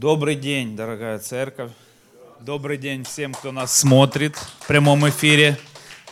Добрый 0.00 0.36
день, 0.36 0.76
дорогая 0.76 1.18
церковь. 1.18 1.72
Добрый 2.38 2.78
день 2.78 3.02
всем, 3.02 3.34
кто 3.34 3.50
нас 3.50 3.76
смотрит 3.76 4.36
в 4.36 4.68
прямом 4.68 5.08
эфире. 5.08 5.58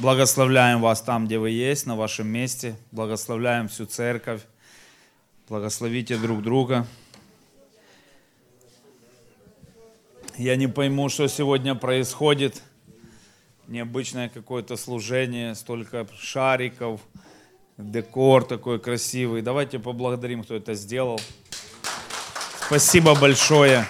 Благословляем 0.00 0.80
вас 0.80 1.02
там, 1.02 1.26
где 1.26 1.38
вы 1.38 1.50
есть, 1.50 1.86
на 1.86 1.94
вашем 1.94 2.26
месте. 2.26 2.74
Благословляем 2.90 3.68
всю 3.68 3.86
церковь. 3.86 4.40
Благословите 5.48 6.16
друг 6.16 6.42
друга. 6.42 6.84
Я 10.36 10.56
не 10.56 10.66
пойму, 10.66 11.08
что 11.08 11.28
сегодня 11.28 11.76
происходит. 11.76 12.60
Необычное 13.68 14.28
какое-то 14.28 14.76
служение, 14.76 15.54
столько 15.54 16.08
шариков, 16.18 17.00
декор 17.78 18.44
такой 18.44 18.80
красивый. 18.80 19.42
Давайте 19.42 19.78
поблагодарим, 19.78 20.42
кто 20.42 20.56
это 20.56 20.74
сделал. 20.74 21.20
Спасибо 22.66 23.14
большое. 23.14 23.86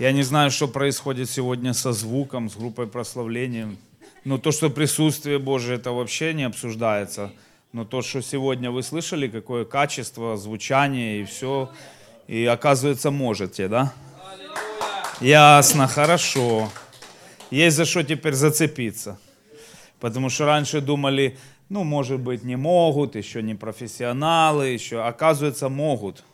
Я 0.00 0.10
не 0.10 0.24
знаю, 0.24 0.50
что 0.50 0.66
происходит 0.66 1.30
сегодня 1.30 1.72
со 1.72 1.92
звуком, 1.92 2.50
с 2.50 2.56
группой 2.56 2.88
прославления. 2.88 3.76
Но 4.24 4.38
то, 4.38 4.50
что 4.50 4.70
присутствие 4.70 5.38
Божие, 5.38 5.76
это 5.76 5.92
вообще 5.92 6.34
не 6.34 6.42
обсуждается. 6.42 7.30
Но 7.72 7.84
то, 7.84 8.02
что 8.02 8.22
сегодня 8.22 8.72
вы 8.72 8.82
слышали, 8.82 9.28
какое 9.28 9.64
качество, 9.64 10.36
звучание 10.36 11.20
и 11.20 11.24
все, 11.24 11.70
и 12.26 12.44
оказывается 12.44 13.12
можете, 13.12 13.68
да? 13.68 13.92
Ясно, 15.20 15.86
хорошо. 15.86 16.68
Есть 17.52 17.76
за 17.76 17.84
что 17.84 18.02
теперь 18.02 18.34
зацепиться. 18.34 19.16
Потому 20.00 20.28
что 20.28 20.46
раньше 20.46 20.80
думали, 20.80 21.38
ну, 21.68 21.84
может 21.84 22.18
быть, 22.18 22.42
не 22.42 22.56
могут, 22.56 23.14
еще 23.14 23.42
не 23.42 23.54
профессионалы, 23.54 24.70
еще, 24.70 25.04
оказывается, 25.04 25.68
могут. 25.68 26.24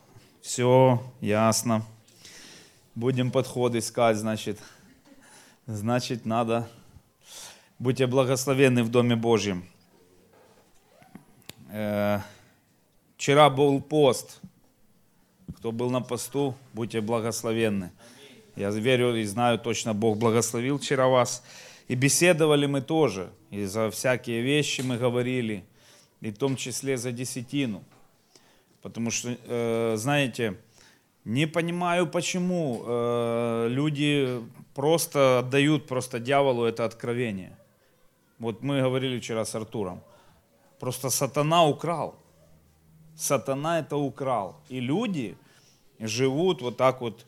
Все, 0.41 0.99
ясно. 1.21 1.85
Будем 2.95 3.29
подход 3.29 3.75
искать, 3.75 4.17
значит. 4.17 4.57
Значит, 5.67 6.25
надо. 6.25 6.67
Будьте 7.77 8.07
благословенны 8.07 8.83
в 8.83 8.89
Доме 8.89 9.15
Божьем. 9.15 9.63
Э, 11.69 12.21
вчера 13.17 13.51
был 13.51 13.79
пост. 13.81 14.41
Кто 15.57 15.71
был 15.71 15.91
на 15.91 16.01
посту, 16.01 16.55
будьте 16.73 17.01
благословенны. 17.01 17.91
Я 18.55 18.71
верю 18.71 19.15
и 19.15 19.23
знаю 19.25 19.59
точно, 19.59 19.93
Бог 19.93 20.17
благословил 20.17 20.79
вчера 20.79 21.07
вас. 21.07 21.43
И 21.87 21.93
беседовали 21.93 22.65
мы 22.65 22.81
тоже. 22.81 23.29
И 23.51 23.65
за 23.65 23.91
всякие 23.91 24.41
вещи 24.41 24.81
мы 24.81 24.97
говорили. 24.97 25.63
И 26.19 26.31
в 26.31 26.37
том 26.39 26.55
числе 26.55 26.97
за 26.97 27.11
десятину. 27.11 27.83
Потому 28.81 29.11
что, 29.11 29.29
э, 29.29 29.95
знаете, 29.97 30.57
не 31.25 31.47
понимаю, 31.47 32.07
почему 32.07 32.83
э, 32.83 33.67
люди 33.69 34.41
просто 34.73 35.39
отдают 35.39 35.87
просто 35.87 36.19
дьяволу 36.19 36.63
это 36.63 36.85
откровение. 36.85 37.55
Вот 38.39 38.63
мы 38.63 38.81
говорили 38.81 39.19
вчера 39.19 39.45
с 39.45 39.53
Артуром. 39.55 40.01
Просто 40.79 41.09
сатана 41.11 41.65
украл. 41.67 42.15
Сатана 43.15 43.79
это 43.79 43.97
украл. 43.97 44.55
И 44.69 44.79
люди 44.79 45.37
живут 45.99 46.61
вот 46.61 46.77
так 46.77 47.01
вот, 47.01 47.25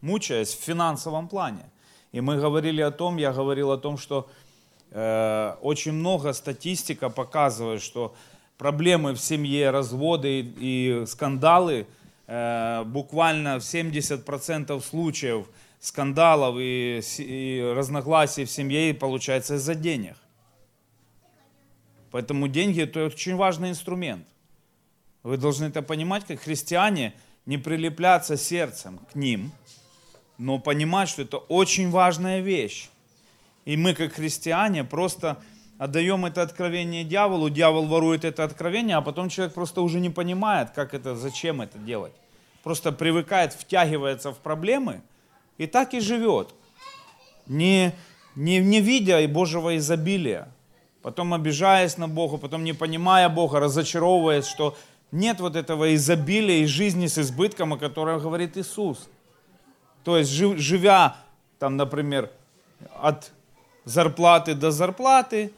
мучаясь 0.00 0.54
в 0.54 0.60
финансовом 0.60 1.28
плане. 1.28 1.70
И 2.12 2.20
мы 2.22 2.38
говорили 2.38 2.80
о 2.80 2.90
том, 2.90 3.18
я 3.18 3.32
говорил 3.32 3.72
о 3.72 3.78
том, 3.78 3.98
что 3.98 4.26
э, 4.90 5.54
очень 5.60 5.92
много 5.92 6.32
статистика 6.32 7.10
показывает, 7.10 7.82
что 7.82 8.14
проблемы 8.62 9.12
в 9.12 9.18
семье, 9.18 9.70
разводы 9.70 10.40
и 10.40 11.02
скандалы, 11.08 11.88
э, 12.28 12.84
буквально 12.84 13.58
в 13.58 13.62
70% 13.64 14.80
случаев 14.80 15.48
скандалов 15.80 16.58
и, 16.60 17.00
и 17.18 17.72
разногласий 17.74 18.44
в 18.44 18.50
семье 18.52 18.94
получается 18.94 19.56
из-за 19.56 19.74
денег. 19.74 20.14
Поэтому 22.12 22.46
деньги 22.46 22.82
это 22.82 23.06
очень 23.06 23.34
важный 23.34 23.70
инструмент. 23.70 24.28
Вы 25.24 25.38
должны 25.38 25.64
это 25.64 25.82
понимать, 25.82 26.24
как 26.24 26.38
христиане, 26.38 27.14
не 27.46 27.58
прилепляться 27.58 28.36
сердцем 28.36 29.00
к 29.10 29.16
ним, 29.16 29.50
но 30.38 30.60
понимать, 30.60 31.08
что 31.08 31.22
это 31.22 31.38
очень 31.38 31.90
важная 31.90 32.38
вещь. 32.38 32.90
И 33.64 33.76
мы, 33.76 33.92
как 33.94 34.12
христиане, 34.12 34.84
просто 34.84 35.42
отдаем 35.82 36.24
это 36.24 36.42
откровение 36.42 37.02
дьяволу, 37.02 37.50
дьявол 37.50 37.86
ворует 37.86 38.24
это 38.24 38.44
откровение, 38.44 38.96
а 38.96 39.00
потом 39.00 39.28
человек 39.28 39.52
просто 39.52 39.82
уже 39.82 39.98
не 39.98 40.10
понимает, 40.10 40.70
как 40.70 40.94
это, 40.94 41.16
зачем 41.16 41.60
это 41.60 41.76
делать. 41.76 42.12
Просто 42.62 42.92
привыкает, 42.92 43.52
втягивается 43.52 44.30
в 44.30 44.38
проблемы 44.38 45.00
и 45.58 45.66
так 45.66 45.92
и 45.94 45.98
живет, 46.00 46.54
не, 47.48 47.92
не, 48.36 48.58
не 48.58 48.80
видя 48.80 49.20
и 49.20 49.26
Божьего 49.26 49.76
изобилия. 49.76 50.46
Потом 51.02 51.34
обижаясь 51.34 51.98
на 51.98 52.06
Бога, 52.06 52.36
потом 52.36 52.62
не 52.62 52.74
понимая 52.74 53.28
Бога, 53.28 53.58
разочаровываясь, 53.58 54.46
что 54.46 54.76
нет 55.10 55.40
вот 55.40 55.56
этого 55.56 55.96
изобилия 55.96 56.58
и 56.58 56.66
жизни 56.66 57.08
с 57.08 57.18
избытком, 57.18 57.72
о 57.72 57.76
котором 57.76 58.20
говорит 58.20 58.56
Иисус. 58.56 59.08
То 60.04 60.16
есть, 60.16 60.30
живя, 60.30 61.16
там, 61.58 61.76
например, 61.76 62.30
от 63.00 63.32
зарплаты 63.84 64.54
до 64.54 64.70
зарплаты, 64.70 65.50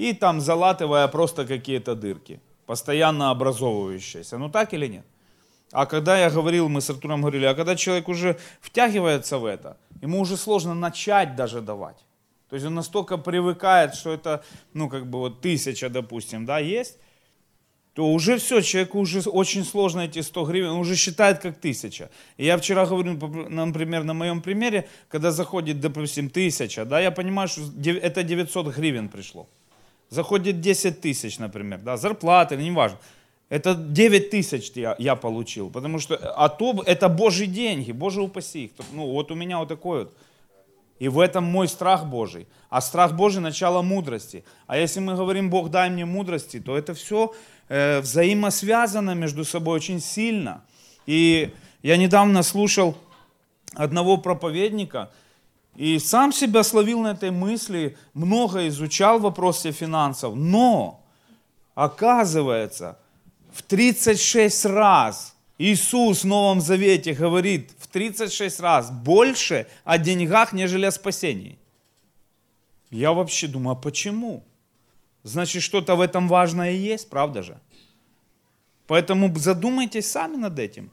и 0.00 0.14
там 0.14 0.40
залатывая 0.40 1.08
просто 1.08 1.46
какие-то 1.46 1.94
дырки, 1.94 2.40
постоянно 2.66 3.30
образовывающиеся. 3.30 4.38
Ну 4.38 4.48
так 4.48 4.72
или 4.72 4.86
нет? 4.86 5.04
А 5.72 5.84
когда 5.84 6.18
я 6.18 6.30
говорил, 6.30 6.68
мы 6.70 6.80
с 6.80 6.90
Артуром 6.90 7.20
говорили, 7.20 7.44
а 7.44 7.54
когда 7.54 7.76
человек 7.76 8.08
уже 8.08 8.38
втягивается 8.60 9.38
в 9.38 9.44
это, 9.44 9.76
ему 10.00 10.20
уже 10.20 10.36
сложно 10.36 10.74
начать 10.74 11.36
даже 11.36 11.60
давать. 11.60 11.98
То 12.48 12.56
есть 12.56 12.66
он 12.66 12.74
настолько 12.74 13.18
привыкает, 13.18 13.94
что 13.94 14.10
это, 14.10 14.42
ну, 14.72 14.88
как 14.88 15.06
бы 15.06 15.18
вот 15.18 15.42
тысяча, 15.42 15.90
допустим, 15.90 16.46
да, 16.46 16.58
есть, 16.58 16.96
то 17.92 18.10
уже 18.10 18.38
все, 18.38 18.62
человеку 18.62 19.00
уже 19.00 19.20
очень 19.28 19.64
сложно 19.64 20.00
эти 20.00 20.22
100 20.22 20.44
гривен, 20.46 20.68
он 20.70 20.78
уже 20.78 20.96
считает 20.96 21.40
как 21.40 21.60
тысяча. 21.60 22.08
И 22.38 22.46
я 22.46 22.56
вчера 22.56 22.86
говорю, 22.86 23.18
например, 23.50 24.04
на 24.04 24.14
моем 24.14 24.40
примере, 24.40 24.88
когда 25.08 25.30
заходит, 25.30 25.80
допустим, 25.80 26.30
тысяча, 26.30 26.86
да, 26.86 27.00
я 27.00 27.10
понимаю, 27.10 27.48
что 27.48 27.60
это 28.02 28.22
900 28.22 28.74
гривен 28.74 29.10
пришло 29.10 29.46
заходит 30.10 30.60
10 30.60 31.00
тысяч, 31.00 31.38
например, 31.38 31.78
да, 31.78 31.96
зарплаты, 31.96 32.56
неважно. 32.56 32.98
Это 33.48 33.74
9 33.74 34.30
тысяч 34.30 34.70
я, 34.76 34.94
я 34.98 35.16
получил, 35.16 35.70
потому 35.70 35.98
что 35.98 36.16
а 36.16 36.48
то, 36.48 36.82
это 36.86 37.08
Божьи 37.08 37.46
деньги, 37.46 37.90
Боже 37.92 38.20
упаси 38.20 38.66
их. 38.66 38.70
Ну 38.92 39.10
вот 39.10 39.30
у 39.30 39.34
меня 39.34 39.58
вот 39.58 39.68
такой 39.68 40.00
вот. 40.00 40.14
И 41.00 41.08
в 41.08 41.18
этом 41.18 41.44
мой 41.44 41.66
страх 41.66 42.06
Божий. 42.06 42.46
А 42.68 42.80
страх 42.82 43.14
Божий– 43.14 43.40
начало 43.42 43.80
мудрости. 43.80 44.44
А 44.66 44.76
если 44.76 45.00
мы 45.00 45.16
говорим, 45.16 45.48
Бог, 45.48 45.70
дай 45.70 45.88
мне 45.88 46.04
мудрости, 46.04 46.60
то 46.60 46.76
это 46.76 46.92
все 46.92 47.34
э, 47.68 48.00
взаимосвязано 48.00 49.14
между 49.14 49.46
собой 49.46 49.76
очень 49.76 49.98
сильно. 50.00 50.62
И 51.06 51.54
я 51.82 51.96
недавно 51.96 52.42
слушал 52.42 52.98
одного 53.74 54.18
проповедника, 54.18 55.10
и 55.76 55.98
сам 55.98 56.32
себя 56.32 56.62
словил 56.62 57.00
на 57.00 57.12
этой 57.12 57.30
мысли, 57.30 57.96
много 58.12 58.68
изучал 58.68 59.18
вопросы 59.18 59.72
финансов, 59.72 60.34
но 60.34 61.04
оказывается, 61.74 62.98
в 63.52 63.62
36 63.62 64.66
раз 64.66 65.34
Иисус 65.58 66.22
в 66.22 66.26
Новом 66.26 66.60
Завете 66.60 67.12
говорит 67.12 67.72
в 67.78 67.86
36 67.86 68.60
раз 68.60 68.90
больше 68.90 69.66
о 69.84 69.98
деньгах, 69.98 70.52
нежели 70.52 70.86
о 70.86 70.90
спасении. 70.90 71.58
Я 72.90 73.12
вообще 73.12 73.46
думаю, 73.46 73.76
а 73.76 73.80
почему? 73.80 74.44
Значит, 75.22 75.62
что-то 75.62 75.96
в 75.96 76.00
этом 76.00 76.28
важное 76.28 76.72
есть, 76.72 77.10
правда 77.10 77.42
же? 77.42 77.60
Поэтому 78.86 79.32
задумайтесь 79.38 80.10
сами 80.10 80.36
над 80.36 80.58
этим. 80.58 80.90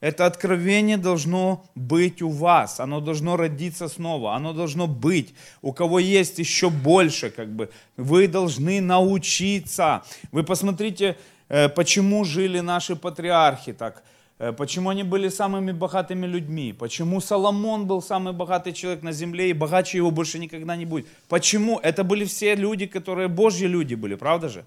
Это 0.00 0.26
откровение 0.26 0.98
должно 0.98 1.64
быть 1.74 2.20
у 2.20 2.28
вас, 2.28 2.80
оно 2.80 3.00
должно 3.00 3.36
родиться 3.36 3.88
снова, 3.88 4.34
оно 4.34 4.52
должно 4.52 4.86
быть. 4.86 5.34
У 5.62 5.72
кого 5.72 5.98
есть 5.98 6.38
еще 6.38 6.68
больше, 6.68 7.30
как 7.30 7.48
бы, 7.48 7.70
вы 7.96 8.28
должны 8.28 8.82
научиться. 8.82 10.02
Вы 10.32 10.42
посмотрите, 10.44 11.16
э, 11.48 11.70
почему 11.70 12.24
жили 12.24 12.60
наши 12.60 12.94
патриархи 12.94 13.72
так, 13.72 14.02
э, 14.38 14.52
почему 14.52 14.90
они 14.90 15.02
были 15.02 15.30
самыми 15.30 15.72
богатыми 15.72 16.26
людьми, 16.26 16.74
почему 16.74 17.22
Соломон 17.22 17.86
был 17.86 18.02
самый 18.02 18.34
богатый 18.34 18.74
человек 18.74 19.02
на 19.02 19.12
земле 19.12 19.48
и 19.48 19.54
богаче 19.54 19.96
его 19.96 20.10
больше 20.10 20.38
никогда 20.38 20.76
не 20.76 20.84
будет. 20.84 21.06
Почему? 21.28 21.80
Это 21.82 22.04
были 22.04 22.26
все 22.26 22.54
люди, 22.54 22.84
которые 22.84 23.28
Божьи 23.28 23.66
люди 23.66 23.94
были, 23.94 24.14
правда 24.14 24.50
же? 24.50 24.66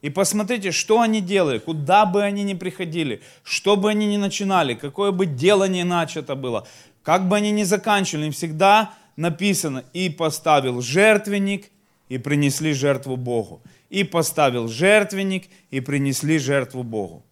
И 0.00 0.10
посмотрите, 0.10 0.70
что 0.70 1.00
они 1.00 1.20
делали, 1.20 1.58
куда 1.58 2.06
бы 2.06 2.22
они 2.22 2.44
ни 2.44 2.54
приходили, 2.54 3.20
что 3.42 3.76
бы 3.76 3.90
они 3.90 4.06
ни 4.06 4.16
начинали, 4.16 4.74
какое 4.74 5.10
бы 5.10 5.26
дело 5.26 5.66
ни 5.68 5.82
начато 5.82 6.36
было, 6.36 6.66
как 7.02 7.28
бы 7.28 7.36
они 7.36 7.50
ни 7.50 7.64
заканчивали, 7.64 8.26
им 8.26 8.32
всегда 8.32 8.94
написано, 9.16 9.84
и 9.92 10.08
поставил 10.08 10.80
жертвенник, 10.80 11.70
и 12.08 12.18
принесли 12.18 12.72
жертву 12.72 13.16
Богу. 13.16 13.60
И 13.90 14.04
поставил 14.04 14.68
жертвенник, 14.68 15.48
и 15.70 15.80
принесли 15.80 16.38
жертву 16.38 16.82
Богу. 16.82 17.24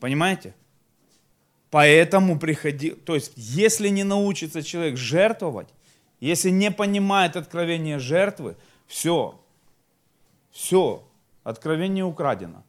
Понимаете? 0.00 0.54
Поэтому 1.70 2.38
приходи, 2.38 2.90
то 2.90 3.14
есть 3.14 3.32
если 3.36 3.88
не 3.88 4.04
научится 4.04 4.62
человек 4.62 4.96
жертвовать, 4.96 5.68
если 6.20 6.50
не 6.50 6.70
понимает 6.70 7.36
откровение 7.36 7.98
жертвы, 7.98 8.56
все, 8.86 9.38
все, 10.50 11.07
откровение 11.48 12.04
украдено. 12.04 12.62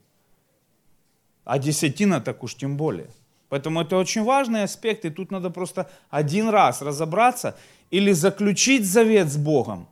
А 1.44 1.60
десятина 1.60 2.22
так 2.22 2.44
уж 2.44 2.56
тем 2.56 2.78
более. 2.78 3.10
Поэтому 3.50 3.82
это 3.82 3.98
очень 3.98 4.24
важный 4.24 4.64
аспект, 4.64 5.06
и 5.06 5.10
тут 5.10 5.32
надо 5.32 5.50
просто 5.50 5.90
один 6.10 6.50
раз 6.50 6.82
разобраться 6.82 7.58
или 7.92 8.14
заключить 8.14 8.86
завет 8.86 9.28
с 9.28 9.38
Богом, 9.38 9.88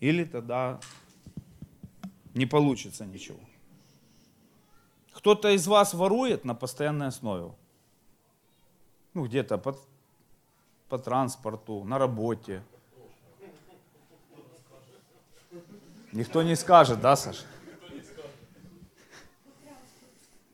или 0.00 0.24
тогда 0.24 0.78
не 2.34 2.46
получится 2.46 3.04
ничего. 3.04 3.40
Кто-то 5.12 5.50
из 5.50 5.66
вас 5.66 5.94
ворует 5.94 6.44
на 6.44 6.54
постоянной 6.54 7.08
основе. 7.08 7.50
Ну, 9.14 9.26
где-то 9.26 9.58
по, 9.58 9.76
по 10.88 10.98
транспорту, 10.98 11.84
на 11.84 11.98
работе. 11.98 12.62
Никто 16.12 16.42
не 16.42 16.56
скажет, 16.56 17.00
да, 17.00 17.16
Саша? 17.16 17.44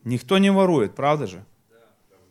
Никто 0.03 0.37
не 0.37 0.51
ворует, 0.51 0.95
правда 0.95 1.27
же? 1.27 1.45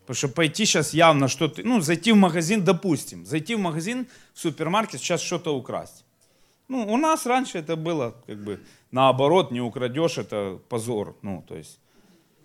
Потому 0.02 0.16
что 0.16 0.28
пойти 0.28 0.66
сейчас 0.66 0.94
явно 0.94 1.28
что-то, 1.28 1.62
ну, 1.62 1.80
зайти 1.80 2.12
в 2.12 2.16
магазин, 2.16 2.64
допустим, 2.64 3.24
зайти 3.24 3.54
в 3.54 3.60
магазин, 3.60 4.06
в 4.34 4.40
супермаркет, 4.40 5.00
сейчас 5.00 5.22
что-то 5.22 5.56
украсть. 5.56 6.04
Ну, 6.68 6.86
у 6.92 6.96
нас 6.96 7.26
раньше 7.26 7.58
это 7.58 7.76
было, 7.76 8.14
как 8.26 8.42
бы, 8.42 8.60
наоборот, 8.90 9.52
не 9.52 9.60
украдешь, 9.60 10.18
это 10.18 10.58
позор. 10.68 11.16
Ну, 11.22 11.44
то 11.46 11.56
есть, 11.56 11.78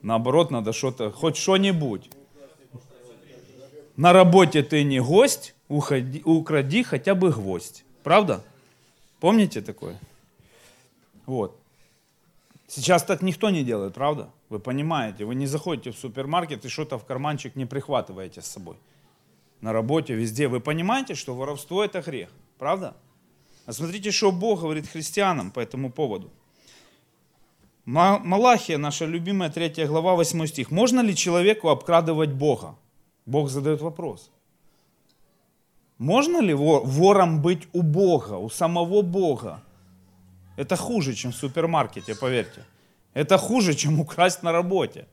наоборот, 0.02 0.52
надо 0.52 0.72
что-то, 0.72 1.12
хоть 1.12 1.36
что-нибудь. 1.36 2.10
На 3.96 4.14
работе 4.14 4.62
ты 4.62 4.84
не 4.84 5.02
гость, 5.02 5.56
уходи, 5.68 6.22
укради 6.24 6.84
хотя 6.84 7.16
бы 7.16 7.32
гвоздь. 7.32 7.84
Правда? 8.04 8.44
Помните 9.20 9.62
такое? 9.62 10.00
Вот. 11.26 11.60
Сейчас 12.68 13.04
так 13.04 13.22
никто 13.22 13.50
не 13.50 13.64
делает, 13.64 13.94
правда? 13.94 14.30
Вы 14.50 14.60
понимаете, 14.60 15.24
вы 15.24 15.36
не 15.36 15.48
заходите 15.48 15.92
в 15.92 15.98
супермаркет 15.98 16.66
и 16.66 16.70
что-то 16.70 17.00
в 17.00 17.06
карманчик 17.06 17.56
не 17.56 17.66
прихватываете 17.66 18.42
с 18.42 18.46
собой. 18.46 18.76
На 19.62 19.74
работе, 19.74 20.14
везде. 20.14 20.48
Вы 20.48 20.60
понимаете, 20.60 21.16
что 21.16 21.34
воровство 21.34 21.84
это 21.84 22.02
грех, 22.02 22.30
правда? 22.60 22.94
А 23.66 23.74
смотрите, 23.74 24.12
что 24.12 24.32
Бог 24.32 24.62
говорит 24.62 24.88
христианам 24.88 25.52
по 25.52 25.62
этому 25.62 25.92
поводу. 25.92 26.30
Малахия, 27.86 28.78
наша 28.78 29.06
любимая 29.06 29.50
третья 29.50 29.88
глава, 29.88 30.16
8 30.16 30.46
стих. 30.48 30.70
Можно 30.70 31.00
ли 31.00 31.16
человеку 31.16 31.70
обкрадывать 31.70 32.32
Бога? 32.32 32.76
Бог 33.26 33.50
задает 33.50 33.82
вопрос. 33.82 34.30
Можно 35.98 36.42
ли 36.42 36.54
вором 36.54 37.42
быть 37.42 37.68
у 37.72 37.82
Бога, 37.82 38.34
у 38.34 38.50
самого 38.50 39.02
Бога? 39.02 39.64
Это 40.58 40.76
хуже, 40.76 41.14
чем 41.14 41.32
в 41.32 41.36
супермаркете, 41.36 42.16
поверьте. 42.16 42.66
Это 43.14 43.38
хуже, 43.38 43.74
чем 43.74 44.00
украсть 44.00 44.44
на 44.44 44.52
работе. 44.52 45.08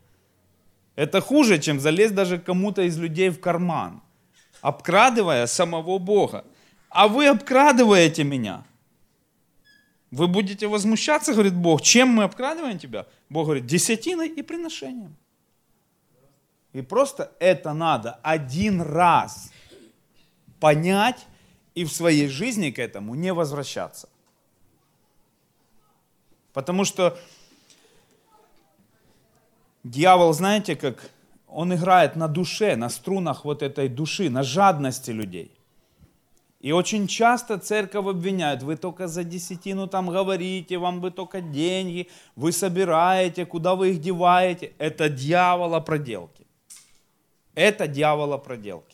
Это 0.96 1.20
хуже, 1.20 1.58
чем 1.58 1.81
залезть 1.81 2.14
даже 2.14 2.38
кому-то 2.38 2.82
из 2.82 2.99
людей 2.99 3.29
в 3.29 3.41
карман, 3.41 4.02
обкрадывая 4.62 5.46
самого 5.46 5.99
Бога. 5.99 6.44
А 6.88 7.08
вы 7.08 7.26
обкрадываете 7.26 8.25
меня. 8.25 8.64
Вы 10.11 10.29
будете 10.29 10.67
возмущаться, 10.67 11.32
говорит 11.32 11.55
Бог, 11.55 11.82
чем 11.82 12.08
мы 12.08 12.25
обкрадываем 12.25 12.79
тебя? 12.79 13.06
Бог 13.29 13.46
говорит, 13.46 13.67
десятиной 13.67 14.29
и 14.29 14.43
приношением. 14.43 15.17
И 16.73 16.82
просто 16.82 17.32
это 17.41 17.75
надо 17.75 18.20
один 18.23 18.81
раз 18.81 19.50
понять 20.61 21.26
и 21.75 21.85
в 21.85 21.93
своей 21.93 22.29
жизни 22.29 22.70
к 22.70 22.79
этому 22.79 23.14
не 23.14 23.32
возвращаться. 23.32 24.08
Потому 26.55 26.85
что 26.85 27.19
дьявол, 29.83 30.33
знаете, 30.33 30.77
как 30.77 31.11
он 31.49 31.75
играет 31.75 32.17
на 32.17 32.29
душе, 32.29 32.77
на 32.77 32.89
струнах 32.89 33.45
вот 33.45 33.62
этой 33.62 33.89
души, 33.89 34.31
на 34.31 34.43
жадности 34.43 35.11
людей. 35.11 35.51
И 36.61 36.73
очень 36.73 37.06
часто 37.06 37.59
церковь 37.59 38.06
обвиняет, 38.06 38.62
вы 38.62 38.77
только 38.77 39.06
за 39.06 39.23
десятину 39.25 39.87
там 39.87 40.09
говорите, 40.09 40.79
вам 40.79 41.01
бы 41.01 41.11
только 41.11 41.43
деньги, 41.43 42.09
вы 42.37 42.53
собираете, 42.53 43.45
куда 43.45 43.75
вы 43.75 43.91
их 43.91 44.01
деваете. 44.01 44.73
Это 44.79 45.11
дьявола 45.11 45.81
проделки. 45.81 46.47
Это 47.55 47.87
дьявола 47.87 48.39
проделки. 48.39 48.94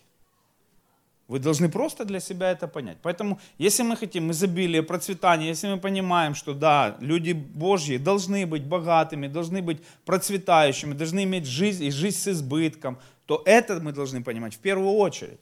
Вы 1.30 1.38
должны 1.38 1.68
просто 1.68 2.04
для 2.04 2.18
себя 2.18 2.50
это 2.50 2.66
понять. 2.66 2.98
Поэтому, 3.02 3.38
если 3.56 3.84
мы 3.84 3.96
хотим 3.96 4.32
изобилия, 4.32 4.82
процветания, 4.82 5.46
если 5.46 5.68
мы 5.68 5.78
понимаем, 5.78 6.34
что 6.34 6.54
да, 6.54 6.96
люди 7.00 7.32
Божьи 7.32 7.98
должны 7.98 8.46
быть 8.46 8.64
богатыми, 8.64 9.28
должны 9.28 9.62
быть 9.62 9.78
процветающими, 10.04 10.92
должны 10.92 11.22
иметь 11.22 11.46
жизнь 11.46 11.84
и 11.84 11.92
жизнь 11.92 12.16
с 12.16 12.26
избытком, 12.26 12.98
то 13.26 13.42
это 13.44 13.78
мы 13.80 13.92
должны 13.92 14.24
понимать 14.24 14.54
в 14.54 14.58
первую 14.58 14.90
очередь. 14.94 15.38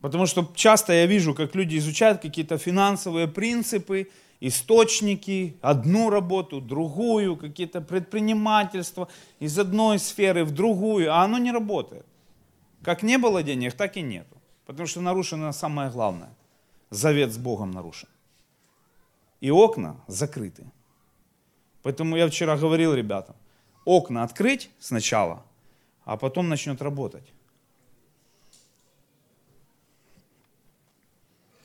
Потому 0.00 0.24
что 0.24 0.50
часто 0.54 0.94
я 0.94 1.04
вижу, 1.04 1.34
как 1.34 1.54
люди 1.54 1.76
изучают 1.76 2.22
какие-то 2.22 2.56
финансовые 2.56 3.28
принципы, 3.28 4.08
источники, 4.40 5.56
одну 5.60 6.08
работу, 6.08 6.62
другую, 6.62 7.36
какие-то 7.36 7.82
предпринимательства 7.82 9.08
из 9.40 9.58
одной 9.58 9.98
сферы 9.98 10.44
в 10.44 10.52
другую, 10.52 11.12
а 11.12 11.22
оно 11.22 11.36
не 11.36 11.52
работает. 11.52 12.06
Как 12.84 13.02
не 13.02 13.18
было 13.18 13.42
денег, 13.42 13.72
так 13.74 13.96
и 13.96 14.02
нету. 14.02 14.36
Потому 14.66 14.86
что 14.86 15.00
нарушено 15.00 15.52
самое 15.52 15.90
главное. 15.90 16.34
Завет 16.90 17.32
с 17.32 17.38
Богом 17.38 17.70
нарушен. 17.70 18.08
И 19.40 19.50
окна 19.50 19.96
закрыты. 20.06 20.64
Поэтому 21.82 22.16
я 22.16 22.28
вчера 22.28 22.56
говорил 22.56 22.94
ребятам, 22.94 23.36
окна 23.84 24.22
открыть 24.22 24.70
сначала, 24.78 25.44
а 26.04 26.16
потом 26.16 26.48
начнет 26.48 26.80
работать. 26.80 27.32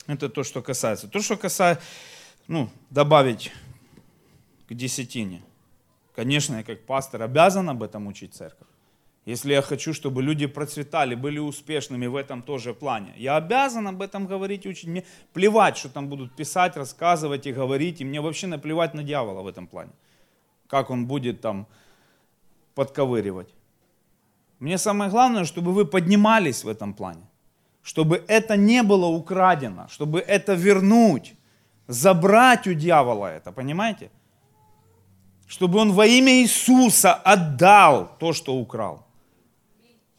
Это 0.06 0.28
то, 0.28 0.42
что 0.42 0.60
касается. 0.60 1.08
То, 1.08 1.22
что 1.22 1.36
касается, 1.36 1.82
ну, 2.48 2.68
добавить 2.90 3.52
к 4.68 4.74
десятине. 4.74 5.42
Конечно, 6.14 6.56
я 6.56 6.64
как 6.64 6.84
пастор 6.84 7.22
обязан 7.22 7.70
об 7.70 7.82
этом 7.82 8.06
учить 8.06 8.34
церковь. 8.34 8.69
Если 9.26 9.52
я 9.52 9.60
хочу, 9.62 9.92
чтобы 9.92 10.22
люди 10.22 10.46
процветали, 10.46 11.14
были 11.14 11.38
успешными 11.38 12.06
в 12.06 12.16
этом 12.16 12.42
тоже 12.42 12.72
плане, 12.72 13.12
я 13.16 13.36
обязан 13.36 13.86
об 13.86 14.00
этом 14.00 14.26
говорить 14.26 14.64
и. 14.66 14.88
Мне 14.88 15.04
плевать, 15.34 15.76
что 15.76 15.88
там 15.88 16.08
будут 16.08 16.34
писать, 16.34 16.76
рассказывать 16.76 17.46
и 17.46 17.52
говорить. 17.52 18.00
И 18.00 18.04
мне 18.04 18.20
вообще 18.20 18.46
наплевать 18.46 18.94
на 18.94 19.02
дьявола 19.02 19.42
в 19.42 19.46
этом 19.46 19.66
плане. 19.66 19.90
Как 20.68 20.90
он 20.90 21.06
будет 21.06 21.40
там 21.40 21.66
подковыривать. 22.74 23.54
Мне 24.58 24.78
самое 24.78 25.10
главное, 25.10 25.44
чтобы 25.44 25.72
вы 25.72 25.84
поднимались 25.84 26.64
в 26.64 26.68
этом 26.68 26.94
плане. 26.94 27.22
Чтобы 27.82 28.24
это 28.28 28.56
не 28.56 28.82
было 28.82 29.06
украдено. 29.06 29.86
Чтобы 29.88 30.20
это 30.20 30.54
вернуть. 30.54 31.34
Забрать 31.88 32.66
у 32.66 32.74
дьявола 32.74 33.26
это, 33.26 33.52
понимаете? 33.52 34.10
Чтобы 35.46 35.78
он 35.78 35.92
во 35.92 36.06
имя 36.06 36.32
Иисуса 36.32 37.12
отдал 37.12 38.16
то, 38.18 38.32
что 38.32 38.54
украл. 38.54 39.09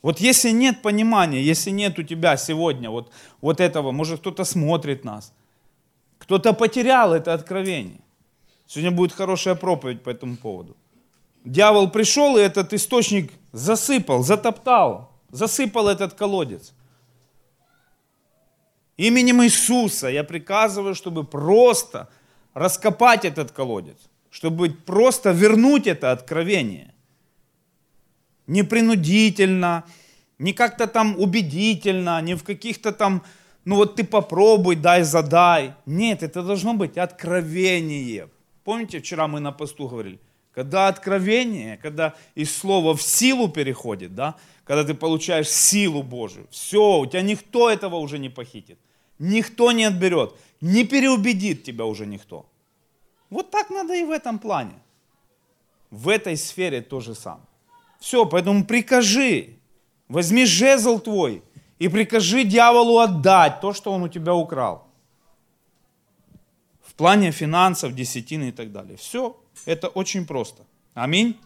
Вот 0.02 0.20
если 0.20 0.50
нет 0.50 0.82
понимания, 0.82 1.42
если 1.42 1.70
нет 1.70 2.00
у 2.00 2.04
тебя 2.04 2.38
сегодня 2.38 2.90
вот, 2.90 3.12
вот 3.40 3.60
этого, 3.60 3.92
может 3.92 4.20
кто-то 4.20 4.44
смотрит 4.44 5.04
нас, 5.06 5.34
кто-то 6.18 6.54
потерял 6.54 7.14
это 7.14 7.34
откровение. 7.34 8.02
Сегодня 8.66 8.92
будет 8.92 9.12
хорошая 9.12 9.56
проповедь 9.56 10.02
по 10.02 10.10
этому 10.10 10.38
поводу. 10.38 10.76
Дьявол 11.44 11.90
пришел 11.90 12.38
и 12.38 12.42
этот 12.42 12.74
источник 12.74 13.32
засыпал, 13.52 14.24
затоптал, 14.24 15.12
засыпал 15.30 15.88
этот 15.88 16.14
колодец. 16.14 16.74
Именем 18.98 19.44
Иисуса 19.44 20.08
я 20.08 20.24
приказываю, 20.24 20.96
чтобы 20.96 21.24
просто 21.24 22.10
раскопать 22.54 23.26
этот 23.26 23.52
колодец, 23.52 23.98
чтобы 24.30 24.70
просто 24.70 25.32
вернуть 25.32 25.88
это 25.88 26.12
откровение 26.12 26.94
не 28.52 28.64
принудительно, 28.64 29.86
не 30.38 30.54
как-то 30.54 30.86
там 30.88 31.16
убедительно, 31.18 32.22
не 32.22 32.36
в 32.36 32.44
каких-то 32.44 32.92
там, 32.92 33.24
ну 33.64 33.76
вот 33.78 33.96
ты 33.96 34.04
попробуй, 34.04 34.76
дай, 34.76 35.04
задай. 35.04 35.74
Нет, 35.86 36.22
это 36.22 36.44
должно 36.44 36.74
быть 36.74 36.98
откровение. 36.98 38.28
Помните, 38.66 39.00
вчера 39.00 39.28
мы 39.28 39.40
на 39.40 39.54
посту 39.54 39.88
говорили? 39.88 40.20
Когда 40.54 40.90
откровение, 40.90 41.78
когда 41.78 42.14
из 42.36 42.54
слова 42.54 42.94
в 42.94 43.02
силу 43.02 43.48
переходит, 43.48 44.16
да, 44.16 44.36
когда 44.66 44.84
ты 44.84 44.94
получаешь 44.96 45.50
силу 45.50 46.04
Божию, 46.04 46.46
все, 46.52 47.00
у 47.00 47.06
тебя 47.06 47.22
никто 47.22 47.70
этого 47.70 47.96
уже 47.96 48.20
не 48.20 48.30
похитит, 48.30 48.78
никто 49.18 49.72
не 49.72 49.86
отберет, 49.86 50.36
не 50.60 50.84
переубедит 50.84 51.64
тебя 51.64 51.86
уже 51.86 52.06
никто. 52.06 52.46
Вот 53.30 53.50
так 53.50 53.70
надо 53.70 53.96
и 53.96 54.04
в 54.04 54.12
этом 54.12 54.40
плане. 54.40 54.74
В 55.90 56.10
этой 56.10 56.36
сфере 56.36 56.82
то 56.82 57.00
же 57.00 57.16
самое. 57.16 57.51
Все, 58.02 58.26
поэтому 58.26 58.66
прикажи, 58.66 59.62
Возьми 60.12 60.46
жезл 60.46 61.00
твой 61.00 61.42
и 61.80 61.88
прикажи 61.88 62.44
дьяволу 62.44 63.00
отдать 63.00 63.62
то, 63.62 63.72
что 63.72 63.94
он 63.94 64.04
у 64.04 64.10
тебя 64.10 64.36
украл. 64.36 64.86
В 66.84 66.96
плане 66.96 67.32
финансов, 67.32 67.96
десятины 67.96 68.50
и 68.50 68.52
так 68.52 68.74
далее. 68.74 68.98
Все, 68.98 69.42
это 69.66 69.88
очень 69.88 70.28
просто. 70.28 70.66
Аминь. 70.94 71.40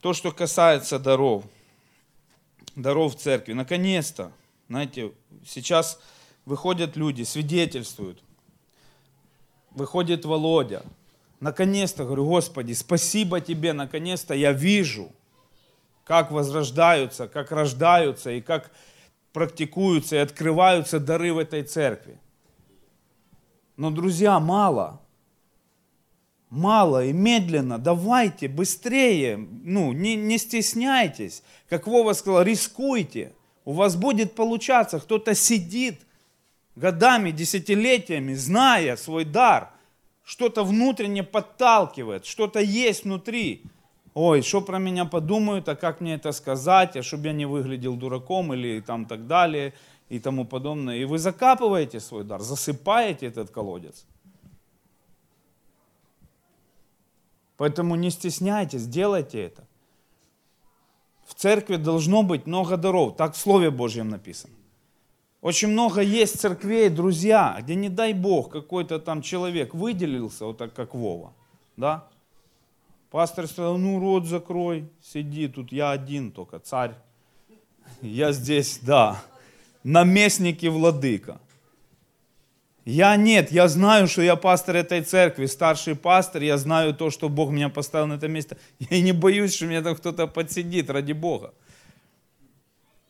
То, 0.00 0.14
что 0.14 0.32
касается 0.32 0.98
даров, 0.98 1.44
даров 2.74 3.14
церкви. 3.16 3.52
Наконец-то, 3.52 4.32
знаете, 4.70 5.12
сейчас 5.46 6.00
выходят 6.46 6.96
люди, 6.96 7.24
свидетельствуют. 7.24 8.22
Выходит 9.72 10.24
Володя. 10.24 10.82
Наконец-то, 11.40 12.04
говорю, 12.04 12.26
Господи, 12.26 12.72
спасибо 12.72 13.40
Тебе, 13.40 13.72
наконец-то 13.72 14.34
я 14.34 14.52
вижу– 14.52 15.12
как 16.04 16.30
возрождаются, 16.30 17.26
как 17.26 17.50
рождаются 17.50 18.30
и 18.30 18.40
как 18.40 18.70
практикуются 19.32 20.16
и 20.16 20.20
открываются 20.20 21.00
дары 21.00 21.32
в 21.32 21.38
этой 21.38 21.62
церкви. 21.62 22.18
Но, 23.76 23.90
друзья, 23.90 24.38
мало. 24.38 25.00
Мало 26.50 27.06
и 27.06 27.12
медленно. 27.12 27.78
Давайте 27.78 28.46
быстрее. 28.46 29.36
Ну, 29.36 29.92
не, 29.92 30.14
не 30.14 30.38
стесняйтесь. 30.38 31.42
Как 31.68 31.88
Вова 31.88 32.12
сказал, 32.12 32.42
рискуйте. 32.42 33.32
У 33.64 33.72
вас 33.72 33.96
будет 33.96 34.34
получаться. 34.34 35.00
Кто-то 35.00 35.34
сидит 35.34 36.02
годами, 36.76 37.32
десятилетиями, 37.32 38.34
зная 38.34 38.94
свой 38.96 39.24
дар. 39.24 39.72
Что-то 40.24 40.64
внутренне 40.64 41.22
подталкивает, 41.22 42.24
что-то 42.24 42.60
есть 42.60 43.04
внутри 43.04 43.62
ой, 44.14 44.42
что 44.42 44.60
про 44.60 44.78
меня 44.78 45.04
подумают, 45.04 45.68
а 45.68 45.76
как 45.76 46.00
мне 46.00 46.14
это 46.14 46.32
сказать, 46.32 46.96
а 46.96 47.02
чтобы 47.02 47.26
я 47.26 47.32
не 47.32 47.46
выглядел 47.46 47.96
дураком 47.96 48.54
или 48.54 48.80
там 48.80 49.06
так 49.06 49.26
далее 49.26 49.74
и 50.08 50.18
тому 50.18 50.44
подобное. 50.44 50.96
И 50.96 51.04
вы 51.04 51.18
закапываете 51.18 52.00
свой 52.00 52.24
дар, 52.24 52.40
засыпаете 52.40 53.26
этот 53.26 53.50
колодец. 53.50 54.06
Поэтому 57.56 57.94
не 57.96 58.10
стесняйтесь, 58.10 58.86
делайте 58.86 59.42
это. 59.42 59.64
В 61.26 61.34
церкви 61.34 61.76
должно 61.76 62.22
быть 62.22 62.46
много 62.46 62.76
даров, 62.76 63.16
так 63.16 63.34
в 63.34 63.36
Слове 63.36 63.70
Божьем 63.70 64.08
написано. 64.08 64.54
Очень 65.44 65.68
много 65.68 66.00
есть 66.00 66.40
церквей, 66.40 66.88
друзья, 66.88 67.58
где 67.60 67.74
не 67.74 67.90
дай 67.90 68.14
Бог 68.14 68.50
какой-то 68.50 68.98
там 68.98 69.20
человек 69.20 69.74
выделился, 69.74 70.46
вот 70.46 70.56
так 70.56 70.72
как 70.72 70.94
Вова, 70.94 71.34
да, 71.76 72.08
Пастор 73.10 73.46
сказал, 73.46 73.76
ну 73.76 74.00
рот 74.00 74.24
закрой, 74.24 74.88
сиди, 75.02 75.46
тут 75.48 75.70
я 75.70 75.90
один 75.90 76.32
только, 76.32 76.60
царь. 76.60 76.94
Я 78.00 78.32
здесь, 78.32 78.78
да, 78.80 79.22
наместник 79.82 80.62
и 80.62 80.70
владыка. 80.70 81.38
Я 82.86 83.14
нет, 83.16 83.52
я 83.52 83.68
знаю, 83.68 84.08
что 84.08 84.22
я 84.22 84.36
пастор 84.36 84.76
этой 84.76 85.02
церкви, 85.02 85.44
старший 85.44 85.94
пастор, 85.94 86.40
я 86.40 86.56
знаю 86.56 86.94
то, 86.94 87.10
что 87.10 87.28
Бог 87.28 87.50
меня 87.50 87.68
поставил 87.68 88.06
на 88.06 88.14
это 88.14 88.28
место. 88.28 88.56
Я 88.78 89.02
не 89.02 89.12
боюсь, 89.12 89.54
что 89.54 89.66
меня 89.66 89.82
там 89.82 89.94
кто-то 89.94 90.26
подсидит, 90.26 90.88
ради 90.88 91.12
Бога. 91.12 91.52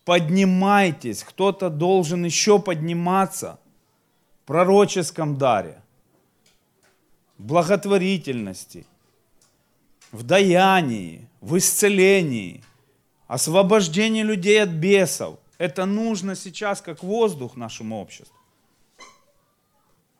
Поднимайтесь, 0.05 1.23
кто-то 1.23 1.71
должен 1.71 2.25
еще 2.25 2.59
подниматься 2.59 3.59
в 4.43 4.47
пророческом 4.47 5.37
даре, 5.37 5.81
благотворительности– 7.39 8.87
в 10.15 10.23
даянии, 10.23 11.29
в 11.41 11.59
исцелении, 11.59 12.63
освобождении 13.27 14.23
людей 14.23 14.63
от 14.63 14.69
бесов. 14.69 15.39
Это 15.59 15.87
нужно 15.87 16.37
сейчас 16.37 16.81
как 16.81 17.03
воздух 17.03 17.57
нашему 17.57 18.01
обществу. 18.01 18.37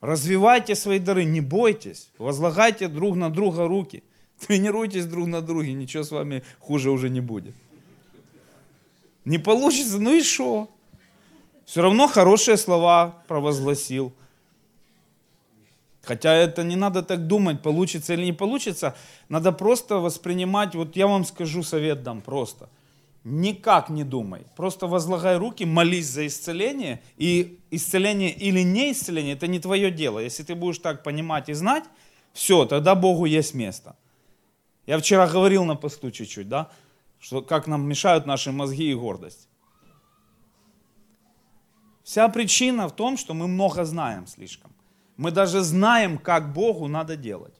Развивайте 0.01 0.75
свои 0.75 0.99
дары, 0.99 1.23
не 1.23 1.39
бойтесь, 1.39 2.09
возлагайте 2.17 2.89
друг 2.89 3.15
на 3.15 3.29
друга 3.29 3.67
руки, 3.67 4.03
тренируйтесь 4.47 5.05
друг 5.05 5.27
на 5.27 5.41
друге, 5.41 5.71
ничего 5.71 6.03
с 6.03 6.11
вами 6.11 6.43
хуже 6.59 6.91
уже 6.91 7.09
не 7.09 7.21
будет. 7.21 7.55
Не 9.25 9.39
получится, 9.39 9.99
ну 9.99 10.13
и 10.13 10.21
что? 10.21 10.69
Все 11.65 11.81
равно 11.81 12.07
хорошие 12.07 12.57
слова 12.57 13.23
провозгласил– 13.27 14.13
Хотя 16.05 16.33
это 16.33 16.63
не 16.63 16.75
надо 16.75 17.01
так 17.01 17.27
думать, 17.27 17.61
получится 17.61 18.13
или 18.13 18.25
не 18.25 18.33
получится. 18.33 18.95
Надо 19.27 19.51
просто 19.51 19.95
воспринимать, 19.95 20.75
вот 20.75 20.95
я 20.95 21.07
вам 21.07 21.25
скажу 21.25 21.63
совет 21.63 22.03
дам 22.03 22.21
просто. 22.21 22.69
Никак 23.23 23.89
не 23.89 24.03
думай. 24.03 24.43
Просто 24.55 24.85
возлагай 24.85 25.37
руки, 25.37 25.65
молись 25.65 26.05
за 26.05 26.27
исцеление. 26.27 27.01
И 27.17 27.59
исцеление 27.71 28.31
или 28.31 28.61
не 28.61 28.91
исцеление, 28.91 29.33
это 29.33 29.47
не 29.47 29.59
твое 29.59 29.89
дело. 29.89 30.19
Если 30.19 30.43
ты 30.43 30.53
будешь 30.53 30.77
так 30.77 31.01
понимать 31.01 31.49
и 31.49 31.53
знать, 31.53 31.85
все, 32.33 32.65
тогда 32.65 32.93
Богу 32.93 33.25
есть 33.25 33.55
место. 33.55 33.95
Я 34.85 34.99
вчера 34.99 35.27
говорил 35.27 35.65
на 35.65 35.75
посту 35.75 36.11
чуть-чуть, 36.11 36.47
да, 36.47 36.69
что 37.19 37.41
как 37.41 37.67
нам 37.67 37.87
мешают 37.87 38.25
наши 38.25 38.51
мозги 38.51 38.91
и 38.91 38.95
гордость. 38.95 39.47
Вся 42.03 42.29
причина 42.29 42.87
в 42.87 42.91
том, 42.91 43.17
что 43.17 43.33
мы 43.33 43.47
много 43.47 43.83
знаем 43.83 44.27
слишком. 44.27 44.71
Мы 45.17 45.31
даже 45.31 45.61
знаем, 45.61 46.17
как 46.17 46.53
Богу 46.53 46.87
надо 46.87 47.15
делать. 47.15 47.55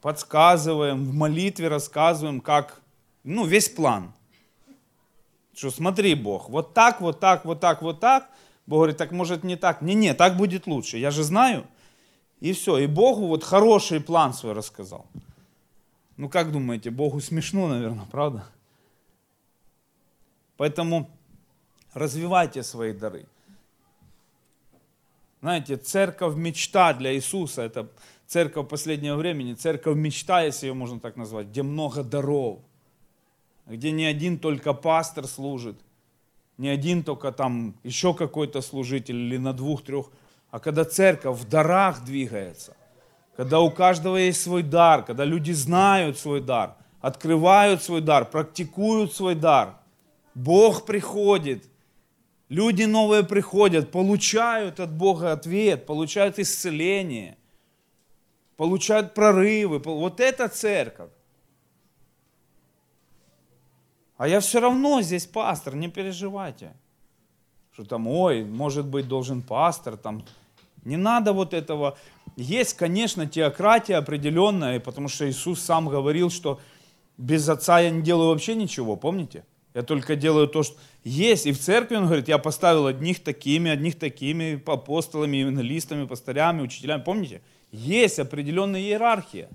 Подсказываем, 0.00 1.04
в 1.04 1.12
молитве 1.12 1.68
рассказываем, 1.68 2.40
как, 2.40 2.80
ну, 3.24 3.44
весь 3.44 3.68
план. 3.68 4.12
Что 5.54 5.70
смотри, 5.70 6.14
Бог, 6.14 6.48
вот 6.48 6.74
так, 6.74 7.00
вот 7.00 7.18
так, 7.18 7.44
вот 7.44 7.60
так, 7.60 7.82
вот 7.82 7.98
так. 7.98 8.30
Бог 8.66 8.78
говорит, 8.78 8.98
так 8.98 9.10
может 9.10 9.42
не 9.42 9.56
так. 9.56 9.82
Не-не, 9.82 10.14
так 10.14 10.36
будет 10.36 10.66
лучше. 10.66 10.98
Я 10.98 11.10
же 11.10 11.22
знаю. 11.22 11.66
И 12.40 12.52
все. 12.52 12.78
И 12.78 12.86
Богу 12.86 13.26
вот 13.26 13.42
хороший 13.42 14.00
план 14.00 14.34
свой 14.34 14.52
рассказал. 14.52 15.06
Ну 16.16 16.28
как 16.28 16.50
думаете, 16.50 16.90
Богу 16.90 17.20
смешно, 17.20 17.68
наверное, 17.68 18.06
правда? 18.06 18.46
Поэтому 20.56 21.10
развивайте 21.92 22.62
свои 22.62 22.92
дары. 22.92 23.26
Знаете, 25.42 25.76
церковь 25.76 26.34
мечта 26.34 26.94
для 26.94 27.14
Иисуса, 27.14 27.62
это 27.62 27.88
церковь 28.26 28.68
последнего 28.68 29.16
времени, 29.16 29.54
церковь 29.54 29.96
мечта, 29.96 30.42
если 30.42 30.66
ее 30.66 30.74
можно 30.74 30.98
так 30.98 31.16
назвать, 31.16 31.48
где 31.48 31.62
много 31.62 32.02
даров, 32.02 32.60
где 33.66 33.90
не 33.90 34.06
один 34.06 34.38
только 34.38 34.72
пастор 34.72 35.26
служит, 35.26 35.76
не 36.56 36.68
один 36.68 37.04
только 37.04 37.32
там 37.32 37.74
еще 37.84 38.14
какой-то 38.14 38.62
служитель 38.62 39.16
или 39.16 39.36
на 39.36 39.52
двух-трех, 39.52 40.06
а 40.50 40.58
когда 40.58 40.84
церковь 40.84 41.38
в 41.38 41.48
дарах 41.48 42.04
двигается, 42.04 42.74
когда 43.36 43.60
у 43.60 43.70
каждого 43.70 44.16
есть 44.16 44.42
свой 44.42 44.62
дар, 44.62 45.04
когда 45.04 45.24
люди 45.24 45.52
знают 45.52 46.18
свой 46.18 46.40
дар, 46.40 46.76
открывают 47.00 47.82
свой 47.82 48.00
дар, 48.00 48.24
практикуют 48.24 49.14
свой 49.14 49.34
дар, 49.34 49.78
Бог 50.34 50.86
приходит– 50.86 51.64
Люди 52.48 52.84
новые 52.84 53.24
приходят, 53.24 53.90
получают 53.90 54.78
от 54.78 54.92
Бога 54.92 55.32
ответ, 55.32 55.84
получают 55.84 56.38
исцеление, 56.38 57.36
получают 58.56 59.14
прорывы. 59.14 59.80
Вот 59.80 60.20
это 60.20 60.48
церковь. 60.48 61.10
А 64.16 64.28
я 64.28 64.40
все 64.40 64.60
равно 64.60 65.02
здесь 65.02 65.26
пастор, 65.26 65.74
не 65.74 65.88
переживайте. 65.88 66.72
Что 67.72 67.84
там, 67.84 68.06
ой, 68.06 68.44
может 68.44 68.86
быть, 68.86 69.08
должен 69.08 69.42
пастор, 69.42 69.96
там. 69.96 70.24
Не 70.84 70.96
надо 70.96 71.32
вот 71.32 71.52
этого. 71.52 71.98
Есть, 72.36 72.74
конечно, 72.74 73.26
теократия 73.26 73.96
определенная, 73.96 74.78
потому 74.78 75.08
что 75.08 75.28
Иисус 75.28 75.60
сам 75.60 75.88
говорил, 75.88 76.30
что 76.30 76.60
без 77.16 77.48
отца 77.48 77.80
я 77.80 77.90
не 77.90 78.02
делаю 78.02 78.28
вообще 78.28 78.54
ничего, 78.54 78.96
помните? 78.96 79.44
Я 79.74 79.82
только 79.82 80.16
делаю 80.16 80.46
то, 80.46 80.62
что 80.62 80.76
есть. 81.04 81.46
И 81.46 81.52
в 81.52 81.58
церкви 81.58 81.96
он 81.96 82.06
говорит, 82.06 82.28
я 82.28 82.38
поставил 82.38 82.86
одних 82.86 83.22
такими, 83.22 83.70
одних 83.70 83.98
такими 83.98 84.60
апостолами, 84.66 85.38
евангелистами, 85.38 86.06
пастырями, 86.06 86.62
учителями. 86.62 87.02
Помните? 87.02 87.42
Есть 87.72 88.18
определенная 88.18 88.80
иерархия. 88.80 89.48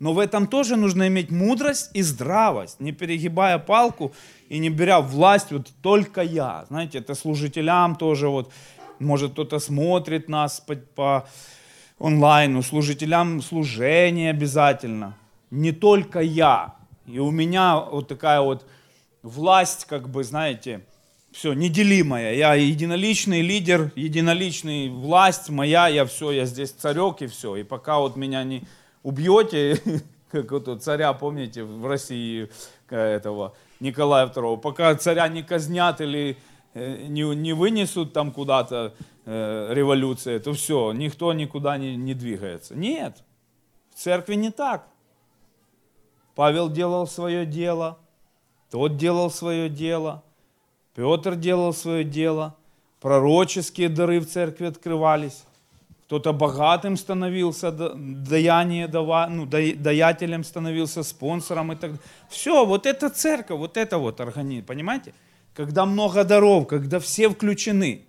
Но 0.00 0.12
в 0.14 0.18
этом 0.18 0.48
тоже 0.48 0.74
нужно 0.74 1.06
иметь 1.06 1.30
мудрость 1.30 1.90
и 1.94 2.02
здравость, 2.02 2.80
не 2.80 2.90
перегибая 2.90 3.58
палку 3.60 4.12
и 4.48 4.58
не 4.58 4.68
беря 4.68 5.00
власть 5.00 5.52
вот 5.52 5.68
только 5.80 6.22
я. 6.22 6.64
Знаете, 6.68 6.98
это 6.98 7.14
служителям 7.14 7.94
тоже 7.94 8.28
вот, 8.28 8.52
может 8.98 9.30
кто-то 9.32 9.60
смотрит 9.60 10.28
нас 10.28 10.60
по, 10.60 10.74
по 10.74 11.28
онлайну, 12.02 12.62
служителям 12.62 13.40
служение 13.40 14.30
обязательно. 14.30 15.16
Не 15.50 15.70
только 15.72 16.20
я. 16.20 16.74
И 17.06 17.18
у 17.18 17.30
меня 17.30 17.78
вот 17.78 18.08
такая 18.08 18.40
вот 18.40 18.66
власть, 19.22 19.84
как 19.84 20.08
бы, 20.08 20.24
знаете, 20.24 20.84
все, 21.30 21.52
неделимая. 21.52 22.34
Я 22.34 22.54
единоличный 22.54 23.40
лидер, 23.40 23.92
единоличный 23.94 24.88
власть 24.88 25.48
моя, 25.48 25.86
я 25.88 26.04
все, 26.04 26.32
я 26.32 26.44
здесь 26.44 26.72
царек 26.72 27.22
и 27.22 27.26
все. 27.28 27.56
И 27.56 27.62
пока 27.62 27.98
вот 27.98 28.16
меня 28.16 28.42
не 28.42 28.64
убьете, 29.04 29.80
как 30.32 30.50
вот 30.50 30.82
царя, 30.82 31.12
помните, 31.12 31.62
в 31.62 31.86
России 31.86 32.50
э, 32.90 32.96
этого 32.96 33.54
Николая 33.78 34.26
II, 34.26 34.58
пока 34.58 34.94
царя 34.96 35.28
не 35.28 35.42
казнят 35.42 36.00
или 36.00 36.36
не, 36.74 37.34
не 37.34 37.52
вынесут 37.52 38.12
там 38.12 38.32
куда-то 38.32 38.94
э, 39.24 39.68
революция, 39.72 40.40
то 40.40 40.52
все, 40.52 40.92
никто 40.92 41.32
никуда 41.32 41.76
не, 41.78 41.96
не 41.96 42.14
двигается. 42.14 42.74
Нет, 42.74 43.22
в 43.94 43.98
церкви 43.98 44.34
не 44.34 44.50
так. 44.50 44.86
Павел 46.34 46.70
делал 46.70 47.06
свое 47.06 47.44
дело, 47.44 47.98
тот 48.70 48.96
делал 48.96 49.30
свое 49.30 49.68
дело, 49.68 50.22
Петр 50.94 51.36
делал 51.36 51.72
свое 51.72 52.04
дело, 52.04 52.56
пророческие 53.00 53.88
дары 53.88 54.20
в 54.20 54.26
церкви 54.26 54.66
открывались 54.66 55.44
кто-то 56.12 56.34
богатым 56.34 56.98
становился, 56.98 57.72
даяние 57.72 58.86
дава, 58.86 59.28
ну, 59.28 59.46
даятелем 59.46 60.44
становился, 60.44 61.02
спонсором 61.02 61.72
и 61.72 61.74
так 61.74 61.92
далее. 61.92 62.06
Все, 62.28 62.66
вот 62.66 62.84
это 62.84 63.08
церковь, 63.08 63.56
вот 63.58 63.78
это 63.78 63.96
вот 63.96 64.20
организм, 64.20 64.66
понимаете? 64.66 65.14
Когда 65.54 65.84
много 65.86 66.24
даров, 66.24 66.66
когда 66.66 66.98
все 66.98 67.28
включены, 67.28 68.06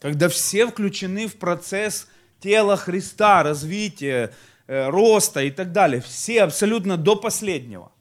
когда 0.00 0.28
все 0.28 0.66
включены 0.66 1.26
в 1.26 1.36
процесс 1.36 2.08
тела 2.40 2.76
Христа, 2.76 3.42
развития, 3.42 4.32
э, 4.66 4.88
роста 4.88 5.42
и 5.42 5.50
так 5.50 5.72
далее. 5.72 6.00
Все 6.00 6.42
абсолютно 6.42 6.96
до 6.96 7.16
последнего. 7.16 7.92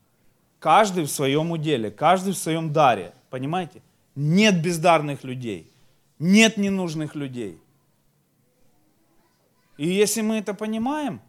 Каждый 0.60 1.04
в 1.04 1.10
своем 1.10 1.51
уделе, 1.51 1.92
каждый 1.92 2.34
в 2.34 2.38
своем 2.38 2.74
даре. 2.74 3.13
Понимаете? 3.30 3.82
Нет 4.16 4.62
бездарных 4.62 5.24
людей, 5.24 5.72
нет 6.20 6.58
ненужных 6.58 7.16
людей. 7.16 7.62
И 9.78 9.88
если 9.88 10.22
мы 10.22 10.39
это 10.39 10.54
понимаем, 10.54 11.22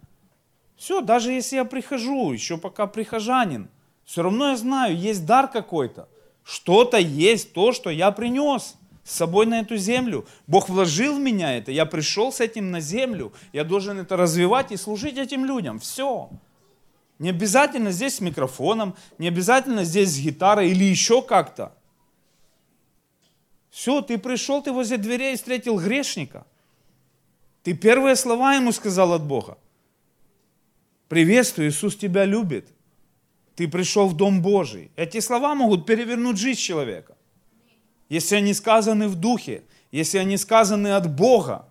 все, 0.76 1.00
даже 1.00 1.30
если 1.30 1.56
я 1.56 1.64
прихожу, 1.64 2.32
еще 2.32 2.58
пока 2.58 2.86
прихожанин, 2.86 3.68
все 4.04 4.22
равно 4.22 4.50
я 4.50 4.56
знаю, 4.56 4.96
есть 4.96 5.24
дар 5.24 5.46
какой-то. 5.48 6.08
Что-то 6.50 6.98
есть 6.98 7.52
то, 7.52 7.70
что 7.70 7.90
я 7.90 8.10
принес 8.10 8.74
с 9.04 9.14
собой 9.14 9.46
на 9.46 9.60
эту 9.60 9.76
землю. 9.76 10.26
Бог 10.48 10.68
вложил 10.68 11.14
в 11.14 11.20
меня 11.20 11.56
это, 11.56 11.70
я 11.70 11.86
пришел 11.86 12.32
с 12.32 12.40
этим 12.40 12.72
на 12.72 12.80
землю, 12.80 13.32
я 13.52 13.62
должен 13.62 14.00
это 14.00 14.16
развивать 14.16 14.72
и 14.72 14.76
служить 14.76 15.16
этим 15.16 15.44
людям. 15.44 15.78
Все. 15.78 16.28
Не 17.20 17.30
обязательно 17.30 17.92
здесь 17.92 18.16
с 18.16 18.20
микрофоном, 18.20 18.96
не 19.16 19.28
обязательно 19.28 19.84
здесь 19.84 20.08
с 20.08 20.18
гитарой 20.18 20.72
или 20.72 20.82
еще 20.82 21.22
как-то. 21.22 21.72
Все, 23.70 24.00
ты 24.02 24.18
пришел, 24.18 24.60
ты 24.60 24.72
возле 24.72 24.96
дверей 24.96 25.36
встретил 25.36 25.78
грешника. 25.78 26.44
Ты 27.62 27.74
первые 27.74 28.16
слова 28.16 28.56
ему 28.56 28.72
сказал 28.72 29.12
от 29.12 29.22
Бога. 29.22 29.56
Приветствую, 31.06 31.68
Иисус 31.68 31.94
тебя 31.94 32.24
любит. 32.24 32.66
Ты 33.60 33.68
пришел 33.68 34.08
в 34.08 34.16
Дом 34.16 34.40
Божий. 34.40 34.90
Эти 34.96 35.20
слова 35.20 35.54
могут 35.54 35.84
перевернуть 35.84 36.38
жизнь 36.38 36.58
человека. 36.58 37.14
Если 38.08 38.36
они 38.36 38.54
сказаны 38.54 39.06
в 39.06 39.16
духе, 39.16 39.64
если 39.92 40.16
они 40.16 40.38
сказаны 40.38 40.94
от 40.96 41.14
Бога. 41.14 41.68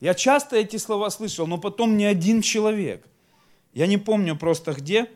Я 0.00 0.14
часто 0.14 0.56
эти 0.56 0.78
слова 0.78 1.10
слышал, 1.10 1.46
но 1.46 1.58
потом 1.58 1.96
ни 1.96 2.02
один 2.02 2.42
человек, 2.42 3.06
я 3.72 3.86
не 3.86 3.98
помню 3.98 4.36
просто 4.36 4.72
где, 4.72 5.08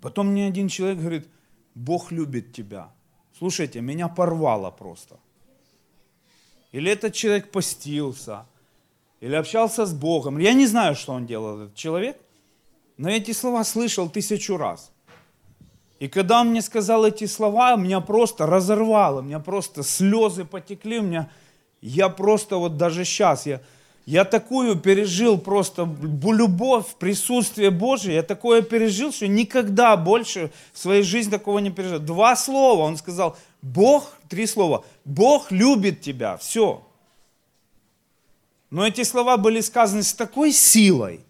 потом 0.00 0.32
ни 0.32 0.42
один 0.42 0.68
человек 0.68 0.98
говорит, 0.98 1.28
Бог 1.74 2.12
любит 2.12 2.52
тебя. 2.52 2.94
Слушайте, 3.36 3.80
меня 3.80 4.06
порвало 4.06 4.70
просто. 4.70 5.18
Или 6.70 6.88
этот 6.92 7.14
человек 7.14 7.50
постился, 7.50 8.46
или 9.26 9.34
общался 9.34 9.86
с 9.86 9.92
Богом. 9.92 10.38
Я 10.38 10.52
не 10.52 10.66
знаю, 10.66 10.94
что 10.94 11.12
он 11.12 11.26
делал, 11.26 11.60
этот 11.60 11.74
человек, 11.74 12.16
но 12.96 13.10
эти 13.10 13.32
слова 13.32 13.64
слышал 13.64 14.08
тысячу 14.08 14.56
раз. 14.56 14.92
И 15.98 16.06
когда 16.06 16.42
он 16.42 16.50
мне 16.50 16.62
сказал 16.62 17.04
эти 17.04 17.26
слова, 17.26 17.74
меня 17.74 18.00
просто 18.00 18.46
разорвало, 18.46 19.20
у 19.20 19.22
меня 19.22 19.40
просто 19.40 19.82
слезы 19.82 20.44
потекли, 20.44 21.00
у 21.00 21.02
меня, 21.02 21.28
я 21.80 22.08
просто 22.08 22.56
вот 22.56 22.76
даже 22.76 23.04
сейчас, 23.04 23.46
я, 23.46 23.62
я 24.04 24.24
такую 24.24 24.76
пережил 24.76 25.38
просто 25.38 25.88
любовь, 26.22 26.94
присутствие 26.96 27.72
Божие, 27.72 28.14
я 28.14 28.22
такое 28.22 28.62
пережил, 28.62 29.12
что 29.12 29.26
никогда 29.26 29.96
больше 29.96 30.52
в 30.72 30.78
своей 30.78 31.02
жизни 31.02 31.32
такого 31.32 31.58
не 31.58 31.70
пережил. 31.70 31.98
Два 31.98 32.36
слова, 32.36 32.82
он 32.82 32.96
сказал, 32.96 33.36
Бог, 33.60 34.12
три 34.28 34.46
слова, 34.46 34.84
Бог 35.04 35.50
любит 35.50 36.00
тебя, 36.00 36.36
все. 36.36 36.85
Но 38.70 38.86
эти 38.86 39.04
слова 39.04 39.36
были 39.36 39.60
сказаны 39.60 40.02
с 40.02 40.12
такой 40.12 40.52
силой, 40.52 41.24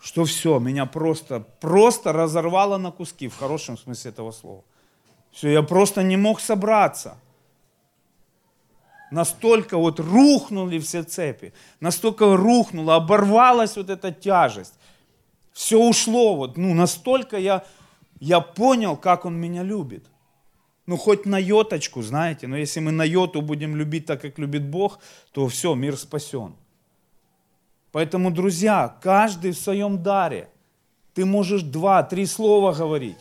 что 0.00 0.24
все, 0.24 0.58
меня 0.58 0.86
просто, 0.86 1.40
просто 1.40 2.12
разорвало 2.12 2.76
на 2.76 2.90
куски, 2.90 3.28
в 3.28 3.36
хорошем 3.36 3.76
смысле 3.76 4.10
этого 4.10 4.32
слова. 4.32 4.62
Все, 5.32 5.50
я 5.50 5.62
просто 5.62 6.02
не 6.02 6.16
мог 6.16 6.40
собраться. 6.40 7.18
Настолько 9.10 9.76
вот 9.76 10.00
рухнули 10.00 10.78
все 10.78 11.02
цепи, 11.02 11.52
настолько 11.80 12.36
рухнула, 12.36 12.96
оборвалась 12.96 13.76
вот 13.76 13.90
эта 13.90 14.12
тяжесть. 14.12 14.74
Все 15.52 15.78
ушло, 15.78 16.36
вот, 16.36 16.56
ну, 16.56 16.74
настолько 16.74 17.36
я, 17.38 17.64
я 18.20 18.40
понял, 18.40 18.96
как 18.96 19.24
он 19.24 19.36
меня 19.36 19.62
любит. 19.62 20.04
Ну, 20.86 20.96
хоть 20.96 21.26
на 21.26 21.38
йоточку, 21.38 22.02
знаете, 22.02 22.46
но 22.46 22.56
если 22.56 22.80
мы 22.80 22.92
на 22.92 23.04
йоту 23.04 23.40
будем 23.40 23.76
любить 23.76 24.06
так, 24.06 24.20
как 24.20 24.38
любит 24.38 24.64
Бог, 24.64 24.98
то 25.32 25.48
все, 25.48 25.74
мир 25.74 25.96
спасен. 25.96 26.54
Поэтому, 27.90 28.30
друзья, 28.30 28.96
каждый 29.00 29.52
в 29.52 29.58
своем 29.58 30.02
даре. 30.02 30.48
Ты 31.14 31.24
можешь 31.24 31.62
два-три 31.62 32.26
слова 32.26 32.72
говорить. 32.72 33.18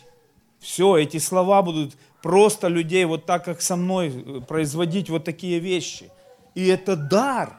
Все, 0.59 0.97
эти 0.97 1.19
слова 1.19 1.61
будут 1.61 1.95
просто 2.21 2.67
людей 2.67 3.05
вот 3.05 3.25
так, 3.25 3.45
как 3.45 3.61
со 3.61 3.75
мной, 3.75 4.41
производить 4.47 5.09
вот 5.09 5.23
такие 5.23 5.59
вещи. 5.59 6.09
И 6.55 6.67
это 6.67 6.95
дар, 6.95 7.53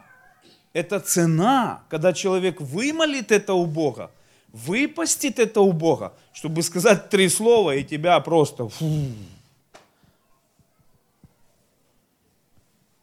это 0.72 1.00
цена, 1.00 1.84
когда 1.88 2.12
человек 2.12 2.60
вымолит 2.60 3.30
это 3.30 3.54
у 3.54 3.64
Бога, 3.64 4.10
выпастит 4.52 5.38
это 5.38 5.60
у 5.60 5.72
Бога, 5.72 6.14
чтобы 6.32 6.62
сказать 6.62 7.08
три 7.10 7.28
слова, 7.28 7.74
и 7.74 7.84
тебя 7.84 8.18
просто... 8.20 8.68
Фу, 8.68 9.06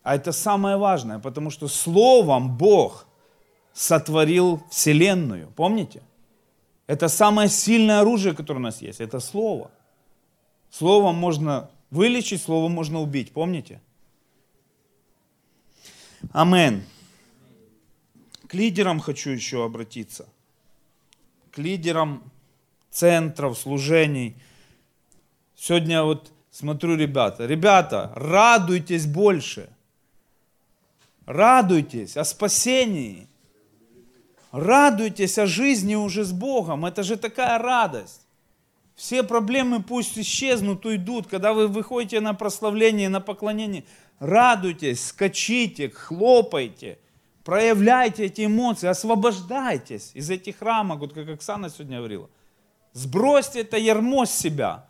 А 0.03 0.15
это 0.15 0.31
самое 0.31 0.77
важное, 0.77 1.19
потому 1.19 1.51
что 1.51 1.67
Словом 1.67 2.57
Бог 2.57 3.05
сотворил 3.73 4.61
Вселенную. 4.69 5.51
Помните? 5.55 6.01
Это 6.87 7.07
самое 7.07 7.49
сильное 7.49 8.01
оружие, 8.01 8.33
которое 8.33 8.59
у 8.59 8.63
нас 8.63 8.81
есть. 8.81 8.99
Это 8.99 9.19
Слово. 9.19 9.69
Словом 10.71 11.15
можно 11.15 11.69
вылечить, 11.91 12.41
Словом 12.41 12.71
можно 12.71 12.99
убить. 12.99 13.31
Помните? 13.31 13.79
Амен. 16.31 16.83
К 18.47 18.53
лидерам 18.55 18.99
хочу 18.99 19.29
еще 19.29 19.63
обратиться. 19.63 20.27
К 21.51 21.59
лидерам 21.59 22.23
центров, 22.89 23.57
служений. 23.57 24.35
Сегодня 25.55 26.03
вот 26.03 26.31
смотрю, 26.49 26.95
ребята, 26.97 27.45
ребята, 27.45 28.11
радуйтесь 28.15 29.05
больше– 29.05 29.69
Радуйтесь 31.25 32.17
о 32.17 32.23
спасении. 32.23 33.27
Радуйтесь 34.51 35.37
о 35.37 35.45
жизни 35.45 35.95
уже 35.95 36.23
с 36.23 36.31
Богом. 36.31 36.85
Это 36.85 37.03
же 37.03 37.15
такая 37.15 37.57
радость. 37.57 38.21
Все 38.95 39.23
проблемы 39.23 39.81
пусть 39.81 40.17
исчезнут, 40.17 40.85
уйдут. 40.85 41.27
Когда 41.27 41.53
вы 41.53 41.67
выходите 41.67 42.19
на 42.19 42.33
прославление, 42.33 43.07
на 43.07 43.21
поклонение, 43.21 43.85
радуйтесь, 44.19 45.07
скачите, 45.07 45.89
хлопайте, 45.89 46.99
проявляйте 47.43 48.25
эти 48.25 48.45
эмоции, 48.45 48.87
освобождайтесь 48.87 50.11
из 50.13 50.29
этих 50.29 50.61
рамок, 50.61 50.99
вот 50.99 51.13
как 51.13 51.29
Оксана 51.29 51.69
сегодня 51.69 51.97
говорила. 51.97 52.29
Сбросьте 52.93 53.61
это 53.61 53.77
ярмо 53.77 54.25
с 54.25 54.37
себя. 54.37 54.85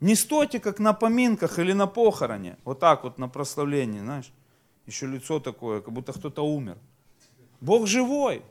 Не 0.00 0.14
стойте, 0.14 0.60
как 0.60 0.78
на 0.78 0.92
поминках 0.92 1.58
или 1.58 1.72
на 1.72 1.86
похороне, 1.86 2.56
вот 2.64 2.80
так 2.80 3.04
вот 3.04 3.18
на 3.18 3.28
прославлении, 3.28 4.00
знаешь 4.00 4.32
еще 4.86 5.06
лицо 5.06 5.40
такое, 5.40 5.80
как 5.80 5.92
будто 5.92 6.12
кто-то 6.12 6.42
умер. 6.42 6.76
Бог 7.60 7.86
живой. 7.86 8.42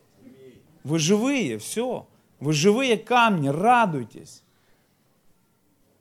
Вы 0.83 0.99
живые, 0.99 1.57
все. 1.57 2.07
Вы 2.39 2.53
живые 2.53 2.97
камни, 2.97 3.47
радуйтесь. 3.47 4.43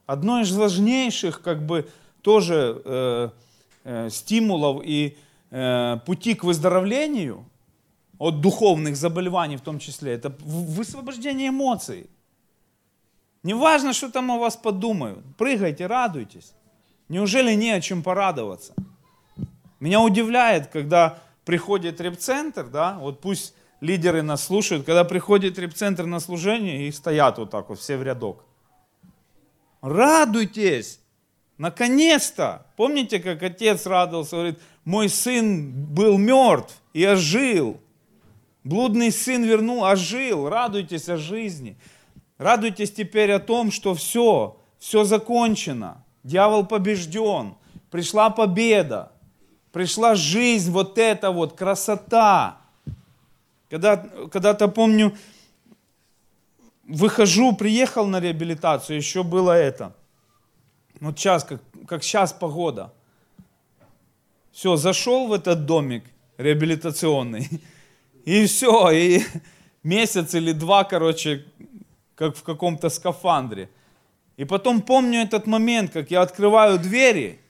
Одно 0.07 0.41
из 0.41 0.55
важнейших, 0.55 1.41
как 1.41 1.65
бы, 1.65 1.89
тоже 2.23 2.83
э, 2.85 3.29
э, 3.85 4.11
стимулов 4.11 4.83
и 4.85 5.17
э, 5.51 5.99
пути 6.05 6.35
к 6.35 6.45
выздоровлению 6.45 7.45
от 8.19 8.41
духовных 8.41 8.97
заболеваний 8.97 9.57
в 9.57 9.61
том 9.61 9.79
числе, 9.79 10.13
это 10.13 10.35
высвобождение 10.41 11.49
эмоций. 11.49 12.09
Не 13.43 13.55
важно, 13.55 13.93
что 13.93 14.11
там 14.11 14.31
о 14.31 14.39
вас 14.39 14.57
подумают. 14.57 15.25
Прыгайте, 15.37 15.87
радуйтесь. 15.87 16.55
Неужели 17.09 17.55
не 17.55 17.71
о 17.71 17.81
чем 17.81 18.03
порадоваться? 18.03 18.75
Меня 19.81 20.01
удивляет, 20.01 20.69
когда 20.69 21.19
приходит 21.45 22.01
репцентр, 22.01 22.65
да, 22.67 22.97
вот 22.99 23.21
пусть 23.21 23.55
лидеры 23.81 24.23
нас 24.23 24.45
слушают, 24.45 24.87
когда 24.87 25.05
приходит 25.05 25.59
репцентр 25.59 26.05
на 26.05 26.21
служение 26.21 26.89
и 26.89 26.93
стоят 26.93 27.39
вот 27.39 27.51
так 27.51 27.69
вот 27.69 27.79
все 27.79 27.97
в 27.97 28.03
рядок. 28.03 28.45
Радуйтесь! 29.83 31.01
Наконец-то! 31.59 32.67
Помните, 32.77 33.21
как 33.21 33.43
отец 33.43 33.87
радовался, 33.87 34.37
говорит, 34.37 34.59
мой 34.85 35.09
сын 35.09 35.73
был 35.73 36.19
мертв 36.19 36.75
и 36.95 37.05
ожил. 37.05 37.81
Блудный 38.65 39.13
сын 39.13 39.45
вернул, 39.45 39.85
ожил. 39.85 40.49
Радуйтесь 40.49 41.09
о 41.09 41.19
жизни. 41.19 41.77
Радуйтесь 42.39 42.93
теперь 42.93 43.31
о 43.33 43.39
том, 43.39 43.71
что 43.71 43.95
все, 43.95 44.57
все 44.79 45.05
закончено. 45.05 46.05
Дьявол 46.23 46.67
побежден. 46.67 47.55
Пришла 47.91 48.31
победа. 48.31 49.13
Пришла 49.75 50.15
жизнь, 50.15 50.71
вот 50.71 50.99
эта 50.99 51.33
вот 51.33 51.55
красота. 51.55 52.59
Когда, 53.69 53.97
когда-то 53.97 54.69
помню, 54.69 55.17
выхожу, 56.85 57.57
приехал 57.57 58.07
на 58.07 58.21
реабилитацию, 58.21 58.97
еще 58.99 59.25
было 59.25 59.51
это. 59.51 59.93
Вот 61.01 61.19
сейчас, 61.19 61.43
как, 61.43 61.61
как 61.89 62.05
сейчас 62.05 62.33
погода. 62.33 62.93
Все, 64.53 64.77
зашел 64.77 65.27
в 65.27 65.33
этот 65.33 65.67
домик 65.67 66.05
реабилитационный, 66.39 67.49
и 68.25 68.47
все, 68.47 68.93
и 68.93 69.23
месяц 69.83 70.37
или 70.37 70.53
два, 70.53 70.85
короче, 70.85 71.47
как 72.15 72.37
в 72.37 72.45
каком-то 72.45 72.91
скафандре. 72.91 73.69
И 74.37 74.45
потом 74.45 74.83
помню 74.83 75.23
этот 75.23 75.49
момент, 75.49 75.91
как 75.91 76.13
я 76.13 76.23
открываю 76.23 76.79
двери 76.79 77.41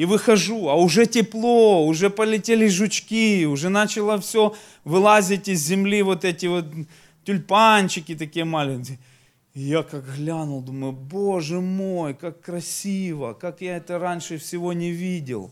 и 0.00 0.06
выхожу, 0.06 0.70
а 0.70 0.76
уже 0.76 1.04
тепло, 1.04 1.86
уже 1.86 2.08
полетели 2.08 2.68
жучки, 2.68 3.44
уже 3.44 3.68
начало 3.68 4.18
все 4.18 4.54
вылазить 4.82 5.48
из 5.48 5.60
земли, 5.60 6.00
вот 6.00 6.24
эти 6.24 6.46
вот 6.46 6.64
тюльпанчики 7.24 8.14
такие 8.14 8.46
маленькие. 8.46 8.98
И 9.52 9.60
я 9.60 9.82
как 9.82 10.06
глянул, 10.16 10.62
думаю, 10.62 10.92
боже 10.92 11.60
мой, 11.60 12.14
как 12.14 12.40
красиво, 12.40 13.34
как 13.34 13.60
я 13.60 13.76
это 13.76 13.98
раньше 13.98 14.38
всего 14.38 14.72
не 14.72 14.90
видел. 14.90 15.50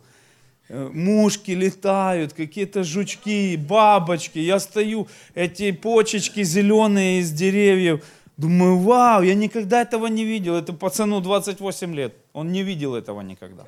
Э, 0.71 0.89
мушки 0.95 1.51
летают, 1.51 2.33
какие-то 2.33 2.85
жучки, 2.85 3.55
бабочки. 3.57 4.39
Я 4.39 4.61
стою, 4.61 5.09
эти 5.35 5.73
почечки 5.73 6.43
зеленые 6.43 7.21
из 7.21 7.33
деревьев. 7.33 8.03
Думаю, 8.39 8.79
вау, 8.79 9.23
я 9.23 9.35
никогда 9.35 9.83
этого 9.83 10.07
не 10.07 10.25
видел. 10.25 10.55
Это 10.55 10.73
пацану 10.73 11.21
28 11.21 11.95
лет. 11.95 12.15
Он 12.33 12.51
не 12.51 12.63
видел 12.63 12.95
этого 12.95 13.21
никогда. 13.21 13.67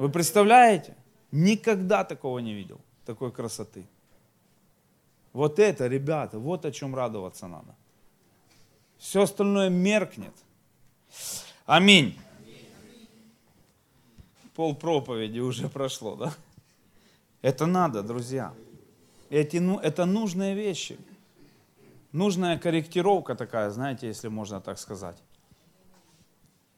Вы 0.00 0.08
представляете? 0.08 0.96
Никогда 1.30 2.04
такого 2.04 2.38
не 2.38 2.54
видел, 2.54 2.80
такой 3.04 3.30
красоты. 3.30 3.86
Вот 5.34 5.58
это, 5.58 5.88
ребята, 5.88 6.38
вот 6.38 6.64
о 6.64 6.72
чем 6.72 6.94
радоваться 6.94 7.46
надо. 7.48 7.76
Все 8.96 9.20
остальное 9.20 9.68
меркнет. 9.68 10.32
Аминь. 11.66 12.18
Пол 14.54 14.74
проповеди 14.74 15.40
уже 15.40 15.68
прошло, 15.68 16.16
да? 16.16 16.32
Это 17.42 17.66
надо, 17.66 18.02
друзья. 18.02 18.54
Эти, 19.28 19.58
ну, 19.58 19.78
это 19.78 20.06
нужные 20.06 20.54
вещи. 20.54 20.98
Нужная 22.12 22.58
корректировка 22.58 23.34
такая, 23.34 23.68
знаете, 23.68 24.06
если 24.06 24.28
можно 24.28 24.62
так 24.62 24.78
сказать. 24.78 25.22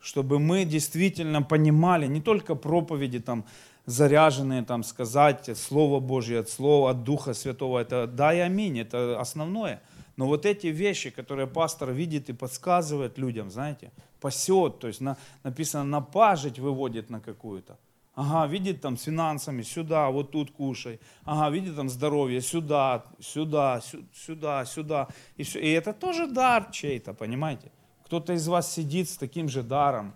Чтобы 0.03 0.39
мы 0.39 0.65
действительно 0.65 1.43
понимали 1.43 2.07
не 2.07 2.21
только 2.21 2.55
проповеди 2.55 3.21
там 3.21 3.45
заряженные 3.87 4.63
там 4.63 4.83
сказать 4.83 5.51
Слово 5.57 6.01
Божье 6.01 6.41
от 6.41 6.51
Слова, 6.51 6.91
от 6.91 7.05
Духа 7.05 7.35
Святого, 7.35 7.79
это 7.79 8.07
да 8.07 8.35
и 8.35 8.39
аминь, 8.39 8.79
это 8.79 9.21
основное. 9.21 9.81
Но 10.17 10.27
вот 10.27 10.45
эти 10.45 10.67
вещи, 10.67 11.11
которые 11.11 11.47
пастор 11.47 11.93
видит 11.93 12.29
и 12.29 12.33
подсказывает 12.33 13.17
людям, 13.17 13.51
знаете, 13.51 13.93
пасет, 14.21 14.79
то 14.79 14.89
есть 14.89 15.01
на, 15.01 15.17
написано 15.43 15.85
на 15.85 16.01
пажить 16.01 16.59
выводит 16.59 17.11
на 17.11 17.21
какую-то. 17.21 17.79
Ага, 18.15 18.47
видит 18.53 18.83
там 18.83 18.99
с 18.99 19.05
финансами, 19.05 19.63
сюда, 19.63 20.11
вот 20.11 20.33
тут 20.33 20.51
кушай. 20.51 21.01
Ага, 21.25 21.49
видит 21.55 21.77
там 21.77 21.89
здоровье, 21.89 22.43
сюда, 22.43 23.07
сюда, 23.21 23.81
сюда, 24.13 24.65
сюда. 24.67 25.09
И, 25.37 25.45
все. 25.45 25.61
и 25.61 25.71
это 25.71 25.95
тоже 25.95 26.27
дар 26.27 26.69
чей-то, 26.71 27.15
понимаете? 27.15 27.73
Кто-то 28.13 28.35
из 28.35 28.47
вас 28.47 28.71
сидит 28.71 29.09
с 29.09 29.17
таким 29.17 29.49
же 29.49 29.63
даром 29.63 30.13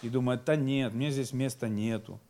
и 0.00 0.08
думает, 0.08 0.44
да 0.44 0.54
нет, 0.54 0.94
мне 0.94 1.10
здесь 1.10 1.32
места 1.32 1.66
нету. 1.66 2.20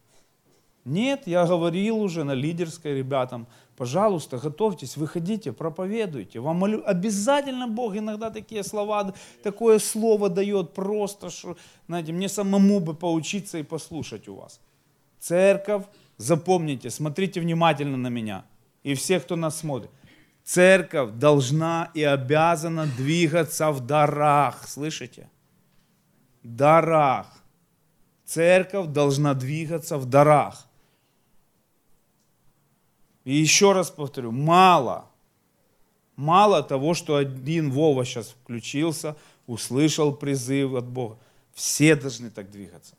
Нет, 0.87 1.27
я 1.27 1.45
говорил 1.45 1.99
уже 1.99 2.25
на 2.25 2.33
лидерской 2.33 2.95
ребятам, 2.95 3.47
пожалуйста, 3.77 4.39
готовьтесь, 4.39 4.97
выходите, 4.97 5.53
проповедуйте. 5.53 6.41
Вам 6.41 6.65
обязательно 6.65 7.69
Бог 7.69 7.95
иногда 7.95 8.31
такие 8.31 8.65
слова, 8.65 9.13
такое 9.43 9.79
слово 9.79 10.31
дает 10.31 10.73
просто, 10.73 11.29
что, 11.29 11.59
знаете, 11.87 12.13
мне 12.13 12.31
самому 12.31 12.81
бы 12.81 12.95
поучиться 12.95 13.59
и 13.59 13.63
послушать 13.63 14.29
у 14.29 14.37
вас. 14.37 14.61
Церковь, 15.21 15.85
запомните, 16.17 16.89
смотрите 16.89 17.39
внимательно 17.39 17.99
на 17.99 18.09
меня 18.09 18.47
и 18.83 18.95
всех, 18.95 19.25
кто 19.25 19.37
нас 19.37 19.59
смотрит. 19.59 19.91
Церковь 20.45 21.13
должна 21.13 21.91
и 21.95 22.03
обязана 22.03 22.87
двигаться 22.87 23.71
в 23.71 23.81
дарах, 23.81 24.69
слышите? 24.69 25.31
Дарах. 26.43 27.27
Церковь 28.27 28.89
должна 28.89 29.33
двигаться 29.33 29.97
в 29.97 30.05
дарах. 30.05 30.67
И 33.25 33.35
еще 33.35 33.73
раз 33.73 33.91
повторю, 33.91 34.33
мало. 34.33 35.11
Мало 36.15 36.63
того, 36.63 36.93
что 36.93 37.17
один 37.17 37.71
Вова 37.71 38.05
сейчас 38.05 38.29
включился, 38.29 39.17
услышал 39.47 40.15
призыв 40.15 40.75
от 40.75 40.87
Бога. 40.87 41.19
Все 41.55 41.97
должны 41.97 42.31
так 42.31 42.51
двигаться. 42.51 42.95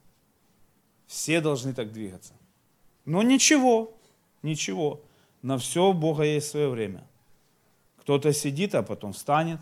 Все 1.05 1.41
должны 1.41 1.75
так 1.75 1.91
двигаться. 1.91 2.34
Но 3.05 3.21
ничего, 3.21 3.95
ничего. 4.41 5.03
На 5.43 5.60
все 5.60 5.89
у 5.89 5.93
Бога 5.93 6.23
есть 6.23 6.49
свое 6.49 6.69
время. 6.69 7.08
Кто-то 8.06 8.32
сидит, 8.34 8.76
а 8.76 8.84
потом 8.84 9.13
встанет. 9.13 9.60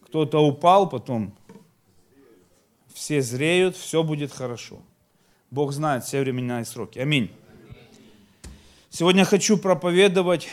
Кто-то 0.00 0.44
упал, 0.44 0.88
потом 0.88 1.32
все 2.92 3.22
зреют, 3.22 3.76
все 3.76 4.02
будет 4.02 4.32
хорошо. 4.32 4.82
Бог 5.52 5.70
знает 5.70 6.02
все 6.02 6.18
времена 6.18 6.62
и 6.62 6.64
сроки. 6.64 6.98
Аминь. 6.98 7.30
Сегодня 8.88 9.24
хочу 9.24 9.56
проповедовать 9.56 10.48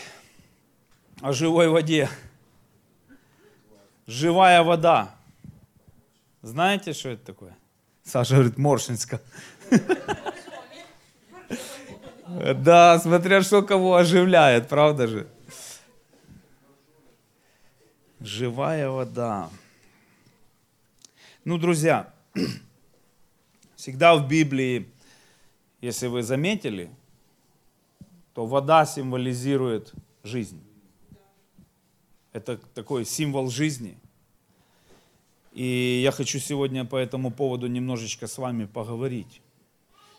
о 1.21 1.33
живой 1.33 1.69
воде. 1.69 2.07
Живая 4.05 4.61
вода. 4.61 5.15
Знаете, 6.43 6.93
что 6.93 7.09
это 7.09 7.25
такое? 7.25 7.57
Саша 8.03 8.35
говорит, 8.35 8.59
Моршинска. 8.59 9.19
Да, 12.53 12.99
смотря 12.99 13.41
что 13.41 13.63
кого 13.63 13.95
оживляет, 13.95 14.67
правда 14.67 15.07
же? 15.07 15.27
Живая 18.27 18.89
вода. 18.89 19.49
Ну, 21.45 21.57
друзья, 21.57 22.13
всегда 23.77 24.17
в 24.17 24.27
Библии, 24.27 24.89
если 25.79 26.07
вы 26.07 26.23
заметили, 26.23 26.89
то 28.33 28.45
вода 28.45 28.85
символизирует 28.85 29.93
жизнь. 30.23 30.61
Это 32.33 32.57
такой 32.57 33.05
символ 33.05 33.49
жизни. 33.49 33.97
И 35.53 36.01
я 36.03 36.11
хочу 36.11 36.39
сегодня 36.39 36.83
по 36.83 36.97
этому 36.97 37.31
поводу 37.31 37.67
немножечко 37.67 38.27
с 38.27 38.37
вами 38.37 38.65
поговорить. 38.65 39.41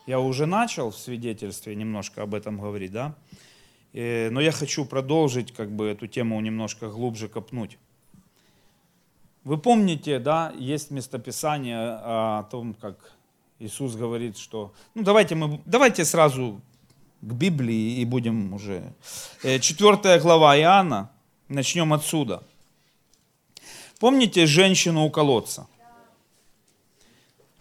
Я 0.07 0.19
уже 0.19 0.47
начал 0.47 0.93
в 0.93 0.97
свидетельстве 0.97 1.75
немножко 1.75 2.23
об 2.23 2.35
этом 2.35 2.59
говорить, 2.59 2.93
да? 2.93 3.15
Э, 3.93 4.31
но 4.31 4.41
я 4.41 4.53
хочу 4.53 4.87
продолжить 4.87 5.53
как 5.53 5.71
бы 5.71 5.85
эту 5.89 6.07
тему 6.07 6.41
немножко 6.41 6.89
глубже 6.89 7.29
копнуть. 7.29 7.77
Вы 9.49 9.57
помните, 9.57 10.19
да, 10.19 10.53
есть 10.59 10.91
местописание 10.91 11.79
о 11.79 12.43
том, 12.51 12.75
как 12.75 13.13
Иисус 13.59 13.97
говорит, 13.97 14.37
что... 14.37 14.75
Ну, 14.95 15.03
давайте 15.03 15.37
мы... 15.37 15.63
Давайте 15.65 16.05
сразу 16.05 16.61
к 17.23 17.33
Библии 17.33 17.99
и 17.99 18.05
будем 18.05 18.53
уже. 18.53 18.93
Э, 19.43 19.59
четвертая 19.59 20.21
глава 20.21 20.55
Иоанна, 20.59 21.11
начнем 21.49 21.95
отсюда. 21.95 22.43
Помните 23.99 24.45
женщину 24.45 25.07
у 25.07 25.11
колодца? 25.11 25.67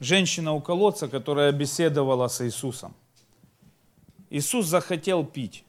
Женщина 0.01 0.51
у 0.51 0.59
колодца, 0.59 1.07
которая 1.07 1.53
беседовала 1.53 2.27
с 2.27 2.45
Иисусом. 2.45 2.93
Иисус 4.29 4.65
захотел 4.65 5.23
пить. 5.23 5.63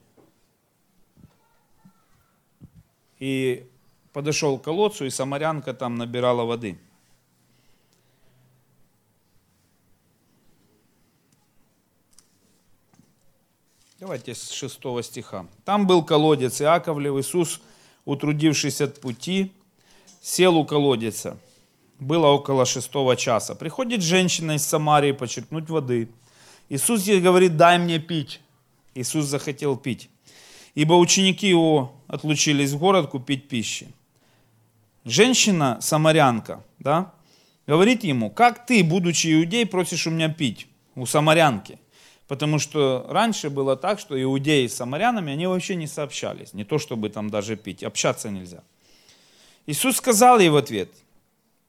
И 3.19 3.68
подошел 4.19 4.57
к 4.57 4.63
колодцу, 4.63 5.05
и 5.05 5.09
самарянка 5.09 5.73
там 5.73 5.95
набирала 5.95 6.43
воды. 6.43 6.77
Давайте 13.97 14.35
с 14.35 14.51
6 14.51 14.81
стиха. 15.03 15.45
Там 15.63 15.87
был 15.87 16.03
колодец 16.03 16.61
Иаковлев, 16.61 17.17
Иисус, 17.17 17.61
утрудившись 18.03 18.81
от 18.81 18.99
пути, 18.99 19.53
сел 20.21 20.57
у 20.57 20.65
колодца. 20.65 21.37
Было 21.97 22.27
около 22.27 22.65
шестого 22.65 23.15
часа. 23.15 23.55
Приходит 23.55 24.01
женщина 24.01 24.57
из 24.57 24.65
Самарии 24.65 25.13
почерпнуть 25.13 25.69
воды. 25.69 26.09
Иисус 26.67 27.07
ей 27.07 27.21
говорит, 27.21 27.55
дай 27.55 27.79
мне 27.79 27.99
пить. 27.99 28.41
Иисус 28.95 29.27
захотел 29.27 29.77
пить. 29.77 30.09
Ибо 30.75 30.95
ученики 30.95 31.47
его 31.47 31.93
отлучились 32.07 32.71
в 32.71 32.79
город 32.79 33.11
купить 33.11 33.47
пищи. 33.47 33.87
Женщина, 35.05 35.77
самарянка, 35.81 36.63
да, 36.79 37.13
говорит 37.67 38.03
ему, 38.03 38.29
как 38.29 38.65
ты, 38.65 38.83
будучи 38.83 39.33
иудей, 39.33 39.65
просишь 39.65 40.07
у 40.07 40.11
меня 40.11 40.29
пить 40.29 40.67
у 40.95 41.05
самарянки? 41.05 41.79
Потому 42.27 42.59
что 42.59 43.07
раньше 43.09 43.49
было 43.49 43.75
так, 43.75 43.99
что 43.99 44.21
иудеи 44.21 44.67
с 44.67 44.75
самарянами, 44.75 45.33
они 45.33 45.47
вообще 45.47 45.75
не 45.75 45.87
сообщались. 45.87 46.53
Не 46.53 46.63
то, 46.63 46.77
чтобы 46.77 47.09
там 47.09 47.29
даже 47.29 47.55
пить, 47.55 47.83
общаться 47.83 48.29
нельзя. 48.29 48.61
Иисус 49.65 49.97
сказал 49.97 50.39
ей 50.39 50.49
в 50.49 50.55
ответ, 50.55 50.89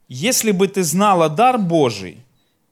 если 0.09 0.51
бы 0.51 0.69
ты 0.69 0.83
знала 0.83 1.29
дар 1.29 1.57
Божий, 1.57 2.19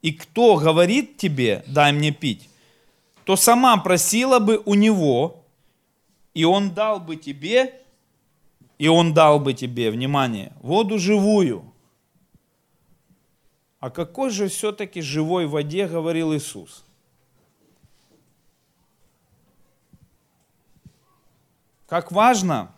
и 0.03 0.13
кто 0.13 0.57
говорит 0.57 1.17
тебе, 1.17 1.65
дай 1.67 1.93
мне 1.93 2.11
пить, 2.11 2.49
то 3.25 3.37
сама 3.37 3.77
просила 3.77 4.39
бы 4.39 4.61
у 4.65 4.75
него, 4.75 5.45
и 6.35 6.45
он 6.45 6.71
дал 6.71 7.01
бы 7.01 7.17
тебе, 7.17 7.81
и 8.79 8.87
он 8.87 9.13
дал 9.13 9.41
бы 9.41 9.55
тебе, 9.55 9.91
внимание, 9.91 10.53
воду 10.61 10.99
живую. 10.99 11.73
О 13.81 13.91
какой 13.91 14.31
же 14.31 14.49
все-таки 14.49 15.01
живой 15.01 15.47
воде 15.47 15.87
говорил 15.87 16.35
Иисус? 16.35 16.85
Как 21.87 22.13
важно 22.13 22.75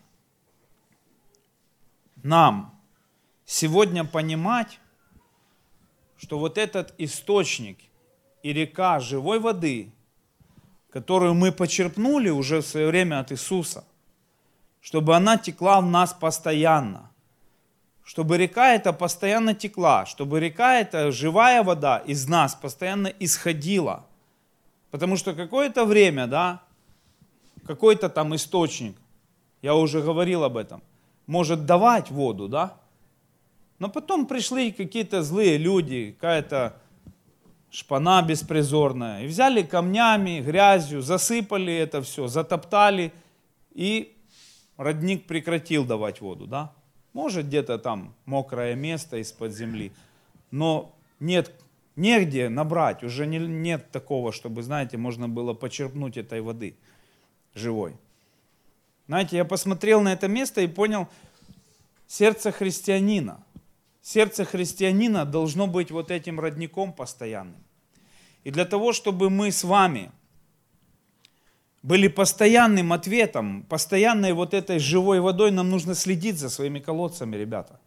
нам 2.23 2.81
сегодня 3.45 4.05
понимать, 4.05 4.79
что 6.17 6.39
вот 6.39 6.59
этот 6.59 6.95
источник 6.99 7.79
и 8.43 8.53
река 8.53 9.01
живой 9.01 9.41
воды, 9.41 9.93
которую 10.91 11.35
мы 11.35 11.51
почерпнули 11.51 12.31
уже 12.31 12.61
в 12.61 12.67
свое 12.67 12.89
время 12.89 13.21
от 13.21 13.33
Иисуса, 13.33 13.85
чтобы 14.81 15.15
она 15.15 15.37
текла 15.37 15.81
в 15.81 15.87
нас 15.87 16.13
постоянно, 16.13 17.11
чтобы 18.03 18.39
река 18.39 18.75
эта 18.75 18.93
постоянно 18.93 19.55
текла, 19.55 20.07
чтобы 20.07 20.41
река 20.41 20.75
эта 20.81 21.13
живая 21.13 21.63
вода 21.63 21.99
из 21.99 22.27
нас 22.27 22.55
постоянно 22.55 23.09
исходила. 23.09 24.07
Потому 24.91 25.17
что 25.17 25.35
какое-то 25.35 25.85
время, 25.85 26.27
да, 26.27 26.63
какой-то 27.67 28.09
там 28.09 28.35
источник, 28.35 28.97
я 29.63 29.75
уже 29.75 30.01
говорил 30.03 30.43
об 30.43 30.57
этом, 30.57 30.83
может 31.27 31.67
давать 31.67 32.11
воду, 32.11 32.49
да? 32.49 32.77
Но 33.79 33.89
потом 33.89 34.27
пришли 34.27 34.73
какие-то 34.73 35.23
злые 35.23 35.57
люди, 35.57 36.17
какая-то 36.19 36.77
шпана 37.71 38.23
беспризорная, 38.23 39.23
и 39.23 39.27
взяли 39.27 39.63
камнями, 39.63 40.41
грязью, 40.41 41.03
засыпали 41.03 41.73
это 41.73 42.03
все, 42.03 42.27
затоптали, 42.27 43.13
и 43.73 44.17
родник 44.81 45.27
прекратил 45.27 45.85
давать 45.85 46.23
воду, 46.23 46.47
да? 46.47 46.73
Может 47.13 47.47
где-то 47.47 47.79
там 47.79 48.15
мокрое 48.25 48.75
место 48.75 49.19
из-под 49.19 49.53
земли, 49.53 49.93
но 50.51 50.97
нет, 51.19 51.53
негде 51.97 52.49
набрать, 52.49 53.03
уже 53.05 53.27
не, 53.27 53.39
нет 53.39 53.91
такого, 53.91 54.33
чтобы, 54.33 54.63
знаете, 54.63 54.97
можно 54.97 55.29
было 55.29 55.53
почерпнуть 55.53 56.17
этой 56.17 56.41
воды 56.41 56.77
живой. 57.55 57.95
Знаете, 59.07 59.37
я 59.37 59.45
посмотрел 59.45 60.01
на 60.01 60.15
это 60.15 60.29
место 60.29 60.63
и 60.63 60.67
понял, 60.67 61.09
сердце 62.07 62.51
христианина. 62.51 63.45
Сердце 64.01 64.47
христианина 64.47 65.27
должно 65.27 65.67
быть 65.67 65.91
вот 65.91 66.11
этим 66.11 66.41
родником 66.41 66.95
постоянным. 66.95 67.63
И 68.45 68.51
для 68.51 68.65
того, 68.65 68.95
чтобы 68.95 69.29
мы 69.29 69.53
с 69.53 69.63
вами 69.63 70.11
были 71.83 72.09
постоянным 72.09 72.93
ответом, 72.93 73.63
постоянной 73.63 74.33
вот 74.33 74.55
этой 74.55 74.79
живой 74.79 75.21
водой, 75.21 75.51
нам 75.51 75.71
нужно 75.71 75.95
следить 75.95 76.39
за 76.39 76.51
своими 76.51 76.79
колодцами, 76.79 77.37
ребята. 77.37 77.81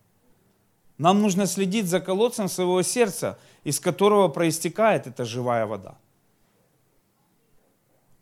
Нам 0.98 1.22
нужно 1.22 1.48
следить 1.48 1.88
за 1.88 2.00
колодцем 2.00 2.50
своего 2.50 2.82
сердца, 2.82 3.38
из 3.64 3.80
которого 3.80 4.28
проистекает 4.30 5.08
эта 5.08 5.26
живая 5.26 5.66
вода. 5.66 5.96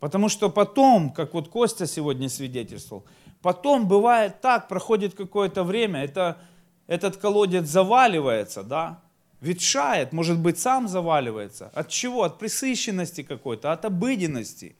Потому 0.00 0.28
что 0.28 0.50
потом, 0.50 1.10
как 1.10 1.32
вот 1.32 1.48
Костя 1.48 1.86
сегодня 1.86 2.28
свидетельствовал, 2.28 3.04
потом 3.40 3.86
бывает 3.86 4.40
так, 4.40 4.68
проходит 4.68 5.14
какое-то 5.14 5.64
время, 5.64 6.02
это, 6.02 6.38
этот 6.86 7.16
колодец 7.18 7.66
заваливается, 7.66 8.62
да, 8.62 9.00
ветшает, 9.40 10.12
может 10.12 10.38
быть, 10.38 10.58
сам 10.58 10.88
заваливается. 10.88 11.70
От 11.74 11.88
чего? 11.88 12.24
От 12.24 12.38
присыщенности 12.38 13.22
какой-то, 13.22 13.72
от 13.72 13.84
обыденности. 13.84 14.76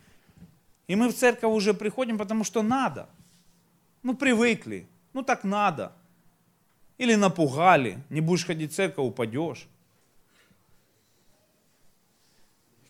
И 0.89 0.97
мы 0.97 1.09
в 1.09 1.15
церковь 1.15 1.53
уже 1.53 1.75
приходим, 1.75 2.19
потому 2.19 2.45
что 2.45 2.63
надо. 2.63 3.09
Ну, 4.03 4.15
привыкли, 4.15 4.87
ну 5.13 5.23
так 5.23 5.45
надо. 5.45 5.93
Или 6.99 7.15
напугали, 7.15 7.99
не 8.11 8.21
будешь 8.21 8.47
ходить 8.47 8.73
в 8.73 8.75
церковь, 8.75 9.07
упадешь. 9.07 9.67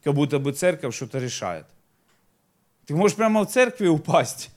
Как 0.03 0.15
будто 0.15 0.39
бы 0.39 0.53
церковь 0.53 0.95
что-то 0.95 1.19
решает. 1.19 1.67
Ты 2.87 2.97
можешь 2.97 3.17
прямо 3.17 3.45
в 3.45 3.47
церкви 3.47 3.87
упасть, 3.87 4.51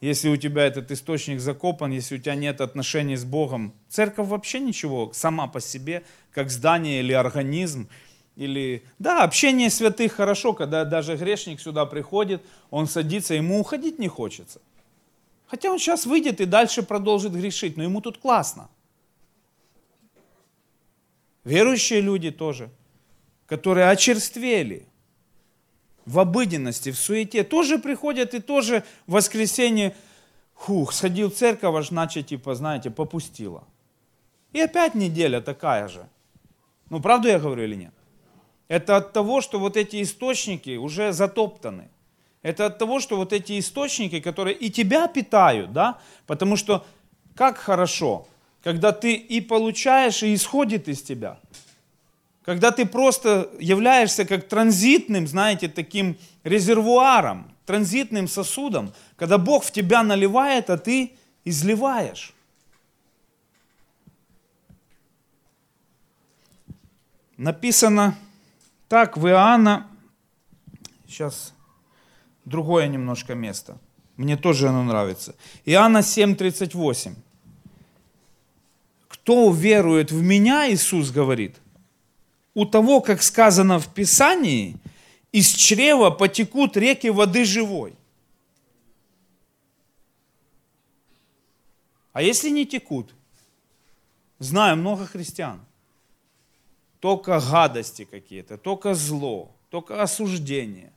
если 0.00 0.28
у 0.28 0.36
тебя 0.36 0.66
этот 0.66 0.90
источник 0.90 1.40
закопан, 1.40 1.92
если 1.92 2.16
у 2.16 2.18
тебя 2.18 2.34
нет 2.34 2.60
отношений 2.60 3.16
с 3.16 3.24
Богом. 3.24 3.72
Церковь 3.88 4.28
вообще 4.28 4.60
ничего 4.60 5.12
сама 5.12 5.46
по 5.46 5.60
себе, 5.60 6.02
как 6.32 6.50
здание 6.50 7.00
или 7.00 7.12
организм. 7.12 7.88
Или, 8.36 8.84
да, 8.98 9.24
общение 9.24 9.70
святых 9.70 10.12
хорошо, 10.12 10.52
когда 10.52 10.84
даже 10.84 11.16
грешник 11.16 11.60
сюда 11.60 11.86
приходит, 11.86 12.42
он 12.70 12.86
садится, 12.86 13.34
ему 13.34 13.58
уходить 13.60 13.98
не 13.98 14.08
хочется. 14.08 14.60
Хотя 15.46 15.70
он 15.70 15.78
сейчас 15.78 16.06
выйдет 16.06 16.40
и 16.40 16.44
дальше 16.44 16.82
продолжит 16.82 17.32
грешить, 17.32 17.76
но 17.76 17.82
ему 17.82 18.00
тут 18.00 18.18
классно. 18.18 18.68
Верующие 21.44 22.00
люди 22.00 22.30
тоже, 22.30 22.70
которые 23.46 23.88
очерствели– 23.88 24.86
в 26.06 26.20
обыденности, 26.20 26.92
в 26.92 26.96
суете, 26.96 27.42
тоже 27.44 27.78
приходят 27.78 28.32
и 28.32 28.40
тоже 28.40 28.84
в 29.06 29.12
воскресенье, 29.12 29.94
хух, 30.54 30.92
сходил 30.92 31.30
в 31.30 31.34
церковь, 31.34 31.74
аж 31.74 31.88
значит, 31.88 32.28
типа, 32.28 32.54
знаете, 32.54 32.90
попустила. 32.90 33.64
И 34.52 34.60
опять 34.60 34.94
неделя 34.94 35.40
такая 35.40 35.88
же. 35.88 36.08
Ну, 36.88 37.00
правду 37.00 37.28
я 37.28 37.40
говорю 37.40 37.64
или 37.64 37.74
нет? 37.74 37.94
Это 38.68 38.96
от 38.96 39.12
того, 39.12 39.40
что 39.40 39.58
вот 39.58 39.76
эти 39.76 40.02
источники 40.02 40.76
уже 40.76 41.12
затоптаны. 41.12 41.88
Это 42.42 42.66
от 42.66 42.78
того, 42.78 43.00
что 43.00 43.16
вот 43.16 43.32
эти 43.32 43.58
источники, 43.58 44.20
которые 44.20 44.56
и 44.56 44.70
тебя 44.70 45.08
питают, 45.08 45.72
да, 45.72 45.98
потому 46.26 46.56
что 46.56 46.84
как 47.34 47.58
хорошо, 47.58 48.26
когда 48.62 48.92
ты 48.92 49.14
и 49.14 49.40
получаешь, 49.40 50.22
и 50.22 50.34
исходит 50.34 50.88
из 50.88 51.02
тебя 51.02 51.38
когда 52.46 52.70
ты 52.70 52.86
просто 52.86 53.50
являешься 53.58 54.24
как 54.24 54.46
транзитным, 54.46 55.26
знаете, 55.26 55.68
таким 55.68 56.16
резервуаром, 56.44 57.52
транзитным 57.66 58.28
сосудом, 58.28 58.94
когда 59.16 59.36
Бог 59.36 59.64
в 59.64 59.72
тебя 59.72 60.04
наливает, 60.04 60.70
а 60.70 60.78
ты 60.78 61.16
изливаешь. 61.44 62.32
Написано 67.36 68.16
так 68.88 69.16
в 69.16 69.26
Иоанна, 69.26 69.86
сейчас 71.06 71.54
другое 72.44 72.88
немножко 72.88 73.34
место, 73.34 73.78
мне 74.16 74.36
тоже 74.36 74.68
оно 74.68 74.82
нравится. 74.82 75.34
Иоанна 75.64 75.98
7:38. 75.98 77.14
Кто 79.08 79.52
верует 79.52 80.12
в 80.12 80.22
меня, 80.22 80.70
Иисус 80.70 81.10
говорит– 81.10 81.56
у 82.56 82.64
того, 82.64 83.02
как 83.02 83.22
сказано 83.22 83.78
в 83.78 83.92
Писании, 83.92 84.78
из 85.30 85.48
чрева 85.48 86.08
потекут 86.08 86.74
реки 86.78 87.10
воды 87.10 87.44
живой. 87.44 87.94
А 92.14 92.22
если 92.22 92.48
не 92.48 92.64
текут? 92.64 93.14
Знаю 94.38 94.78
много 94.78 95.04
христиан. 95.04 95.60
Только 97.00 97.40
гадости 97.40 98.04
какие-то, 98.04 98.56
только 98.58 98.94
зло, 98.94 99.54
только 99.70 100.02
осуждение, 100.02 100.92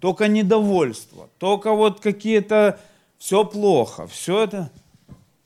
только 0.00 0.28
недовольство, 0.28 1.28
только 1.38 1.72
вот 1.72 2.00
какие-то 2.00 2.80
все 3.18 3.44
плохо, 3.44 4.06
все 4.06 4.44
это 4.44 4.72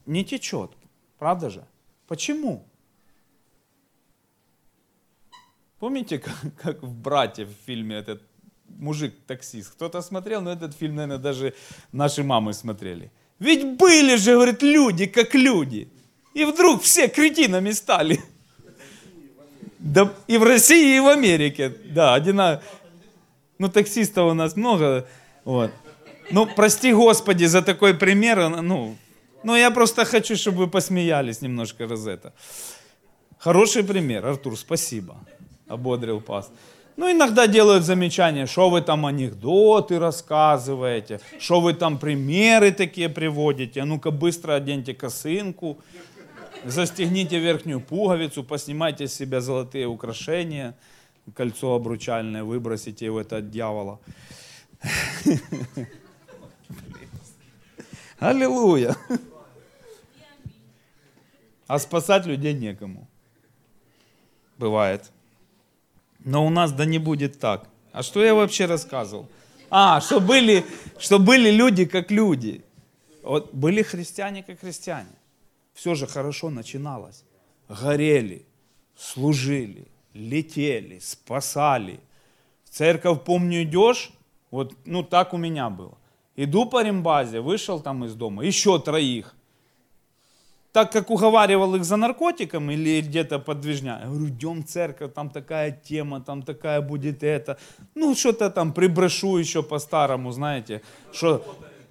не 0.07 0.25
течет. 0.25 0.71
Правда 1.19 1.51
же? 1.51 1.65
Почему? 2.07 2.65
Помните, 5.79 6.19
как, 6.19 6.37
как 6.57 6.83
в 6.83 6.93
«Брате» 6.93 7.45
в 7.45 7.53
фильме 7.67 7.97
этот 7.97 8.23
мужик-таксист. 8.69 9.73
Кто-то 9.73 10.03
смотрел, 10.03 10.43
но 10.43 10.53
этот 10.53 10.75
фильм, 10.75 10.97
наверное, 10.97 11.19
даже 11.19 11.55
наши 11.93 12.23
мамы 12.23 12.53
смотрели. 12.53 13.11
Ведь 13.39 13.79
были 13.79 14.17
же, 14.17 14.35
говорит, 14.35 14.63
люди, 14.63 15.07
как 15.07 15.35
люди. 15.35 15.89
И 16.35 16.45
вдруг 16.45 16.83
все 16.83 17.09
кретинами 17.09 17.73
стали. 17.73 18.21
Да, 19.81 20.13
и 20.27 20.37
в 20.37 20.43
России, 20.43 20.97
и 20.97 21.01
в 21.01 21.09
Америке. 21.09 21.73
Да, 21.87 22.15
одинаково. 22.15 22.63
Ну, 23.59 23.69
таксистов 23.69 24.31
у 24.31 24.35
нас 24.35 24.57
много. 24.57 25.07
Вот. 25.45 25.71
Ну, 26.31 26.47
прости 26.47 26.93
Господи 26.93 27.47
за 27.47 27.63
такой 27.63 27.95
пример. 27.95 28.49
Ну, 28.49 28.97
ну, 29.43 29.57
я 29.57 29.71
просто 29.71 30.05
хочу, 30.05 30.37
чтобы 30.37 30.59
вы 30.59 30.67
посмеялись 30.69 31.41
немножко 31.41 31.89
раз 31.89 32.07
это. 32.07 32.35
Хороший 33.39 33.83
пример, 33.83 34.27
Артур, 34.27 34.59
спасибо. 34.59 35.17
Ободрил 35.67 36.21
пас. 36.21 36.53
Ну, 36.97 37.11
иногда 37.11 37.47
делают 37.47 37.85
замечания, 37.85 38.47
что 38.47 38.69
вы 38.69 38.83
там 38.83 39.07
анекдоты 39.07 39.99
рассказываете, 39.99 41.21
что 41.39 41.61
вы 41.61 41.73
там 41.73 41.99
примеры 41.99 42.73
такие 42.73 43.09
приводите. 43.09 43.81
А 43.81 43.87
ну-ка 43.87 44.11
быстро 44.11 44.53
оденьте 44.55 44.93
косынку, 44.93 45.79
застегните 46.65 47.39
верхнюю 47.39 47.81
пуговицу, 47.81 48.45
поснимайте 48.45 49.07
с 49.07 49.15
себя 49.15 49.41
золотые 49.41 49.87
украшения, 49.87 50.75
кольцо 51.35 51.75
обручальное, 51.75 52.45
выбросите 52.45 53.07
его 53.07 53.21
это 53.21 53.39
от 53.39 53.51
дьявола. 53.51 54.01
Аллилуйя. 58.19 58.97
А 61.67 61.79
спасать 61.79 62.27
людей 62.27 62.53
некому. 62.53 63.09
Бывает. 64.59 65.11
Но 66.25 66.45
у 66.47 66.51
нас 66.51 66.73
да 66.73 66.85
не 66.85 66.99
будет 66.99 67.39
так. 67.39 67.69
А 67.93 68.03
что 68.03 68.23
я 68.23 68.35
вообще 68.35 68.67
рассказывал? 68.67 69.29
А, 69.71 70.01
что 70.01 70.21
были, 70.21 70.65
что 70.99 71.19
были 71.19 71.51
люди 71.51 71.85
как 71.85 72.11
люди. 72.11 72.63
Вот 73.23 73.55
были 73.55 73.83
христиане 73.83 74.43
как 74.43 74.61
христиане. 74.61 75.09
Все 75.81 75.95
же 75.95 76.07
хорошо 76.07 76.51
начиналось. 76.51 77.25
Горели, 77.67 78.45
служили, 78.95 79.89
летели, 80.13 80.99
спасали. 80.99 82.01
В 82.65 82.69
церковь, 82.69 83.25
помню, 83.25 83.63
идешь, 83.63 84.13
вот 84.51 84.75
ну 84.85 85.03
так 85.03 85.33
у 85.33 85.39
меня 85.39 85.71
было. 85.71 85.97
Иду 86.37 86.67
по 86.67 86.83
рембазе, 86.85 87.41
вышел 87.41 87.81
там 87.81 88.05
из 88.05 88.15
дома, 88.15 88.45
еще 88.45 88.79
троих 88.79 89.35
так 90.73 90.93
как 90.93 91.11
уговаривал 91.11 91.75
их 91.75 91.85
за 91.85 91.97
наркотиком 91.97 92.71
или 92.71 93.01
где-то 93.01 93.39
подвижня, 93.39 93.99
я 94.03 94.07
говорю, 94.07 94.29
идем 94.29 94.63
в 94.63 94.67
церковь, 94.67 95.13
там 95.13 95.31
такая 95.31 95.73
тема, 95.73 96.21
там 96.21 96.43
такая 96.43 96.81
будет 96.81 97.23
это. 97.23 97.59
Ну, 97.95 98.15
что-то 98.15 98.51
там 98.51 98.73
приброшу 98.73 99.39
еще 99.39 99.63
по-старому, 99.63 100.33
знаете, 100.33 100.83
что... 101.13 101.45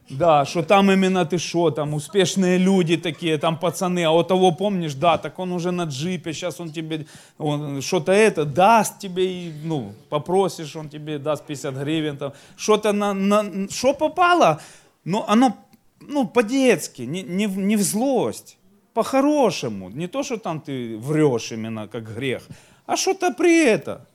Да, 0.10 0.45
что 0.45 0.63
там 0.63 0.91
именно 0.91 1.26
ты 1.26 1.38
что, 1.38 1.69
там 1.69 1.93
успешные 1.93 2.58
люди 2.58 2.98
такие, 2.98 3.38
там 3.38 3.60
пацаны, 3.60 4.04
а 4.06 4.12
у 4.12 4.24
того 4.24 4.52
помнишь, 4.52 4.95
да, 4.95 5.17
так 5.17 5.38
он 5.38 5.52
уже 5.52 5.72
на 5.72 5.84
джипе, 5.84 6.34
сейчас 6.34 6.60
он 6.60 6.72
тебе 6.72 7.06
он 7.38 7.82
что-то 7.82 8.12
это 8.12 8.45
даст 8.45 9.00
тебе, 9.00 9.52
ну, 9.63 9.93
попросишь, 10.10 10.76
он 10.76 10.89
тебе 10.89 11.19
даст 11.19 11.45
50 11.45 11.76
гривен, 11.76 12.17
там, 12.17 12.34
что-то 12.58 12.91
на, 12.91 13.13
на, 13.13 13.69
что 13.69 13.93
попало, 13.93 14.62
но 15.06 15.26
оно, 15.28 15.56
ну, 16.00 16.28
по-детски, 16.28 17.04
не, 17.04 17.22
не, 17.22 17.45
не 17.45 17.76
в 17.76 17.82
злость 17.84 18.58
по-хорошему. 18.93 19.89
Не 19.89 20.08
то, 20.08 20.24
что 20.24 20.38
там 20.38 20.60
ты 20.60 20.98
врешь 20.98 21.52
именно 21.52 21.88
как 21.88 22.13
грех, 22.15 22.43
а 22.86 22.98
что-то 22.98 23.32
при 23.32 23.65
это. 23.65 24.06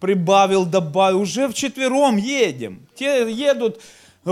Прибавил, 0.00 0.64
добавил, 0.64 1.20
уже 1.20 1.48
вчетвером 1.48 2.16
едем. 2.16 2.86
Те 2.94 3.30
едут, 3.30 3.80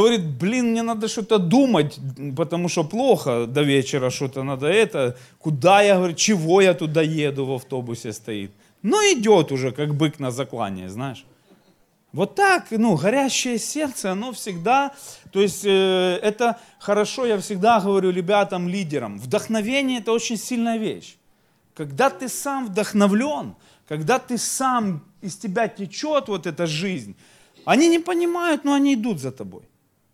говорит, 0.00 0.24
блин, 0.24 0.70
мне 0.70 0.82
надо 0.82 1.08
что-то 1.08 1.38
думать, 1.38 1.98
потому 2.36 2.68
что 2.68 2.84
плохо 2.84 3.46
до 3.46 3.62
вечера 3.62 4.10
что-то 4.10 4.42
надо 4.42 4.66
это. 4.66 5.16
Куда 5.38 5.82
я, 5.82 5.96
говорю, 5.96 6.14
чего 6.14 6.60
я 6.60 6.74
туда 6.74 7.02
еду 7.02 7.46
в 7.46 7.52
автобусе 7.52 8.12
стоит. 8.12 8.50
Ну 8.82 8.96
идет 9.12 9.52
уже, 9.52 9.72
как 9.72 9.94
бык 9.94 10.18
на 10.18 10.30
заклание, 10.30 10.88
знаешь. 10.88 11.24
Вот 12.12 12.34
так, 12.34 12.70
ну, 12.70 12.96
горящее 12.96 13.58
сердце, 13.58 14.12
оно 14.12 14.32
всегда, 14.32 14.94
то 15.32 15.42
есть 15.42 15.66
э, 15.66 16.18
это 16.22 16.58
хорошо, 16.78 17.26
я 17.26 17.36
всегда 17.38 17.78
говорю 17.80 18.10
ребятам, 18.10 18.68
лидерам, 18.68 19.18
вдохновение 19.18 19.98
это 19.98 20.12
очень 20.12 20.38
сильная 20.38 20.78
вещь. 20.78 21.16
Когда 21.74 22.08
ты 22.08 22.28
сам 22.28 22.66
вдохновлен, 22.66 23.54
когда 23.86 24.18
ты 24.18 24.38
сам, 24.38 25.04
из 25.20 25.36
тебя 25.36 25.68
течет 25.68 26.28
вот 26.28 26.46
эта 26.46 26.66
жизнь, 26.66 27.16
они 27.66 27.88
не 27.88 27.98
понимают, 27.98 28.64
но 28.64 28.72
они 28.72 28.94
идут 28.94 29.20
за 29.20 29.30
тобой. 29.30 29.62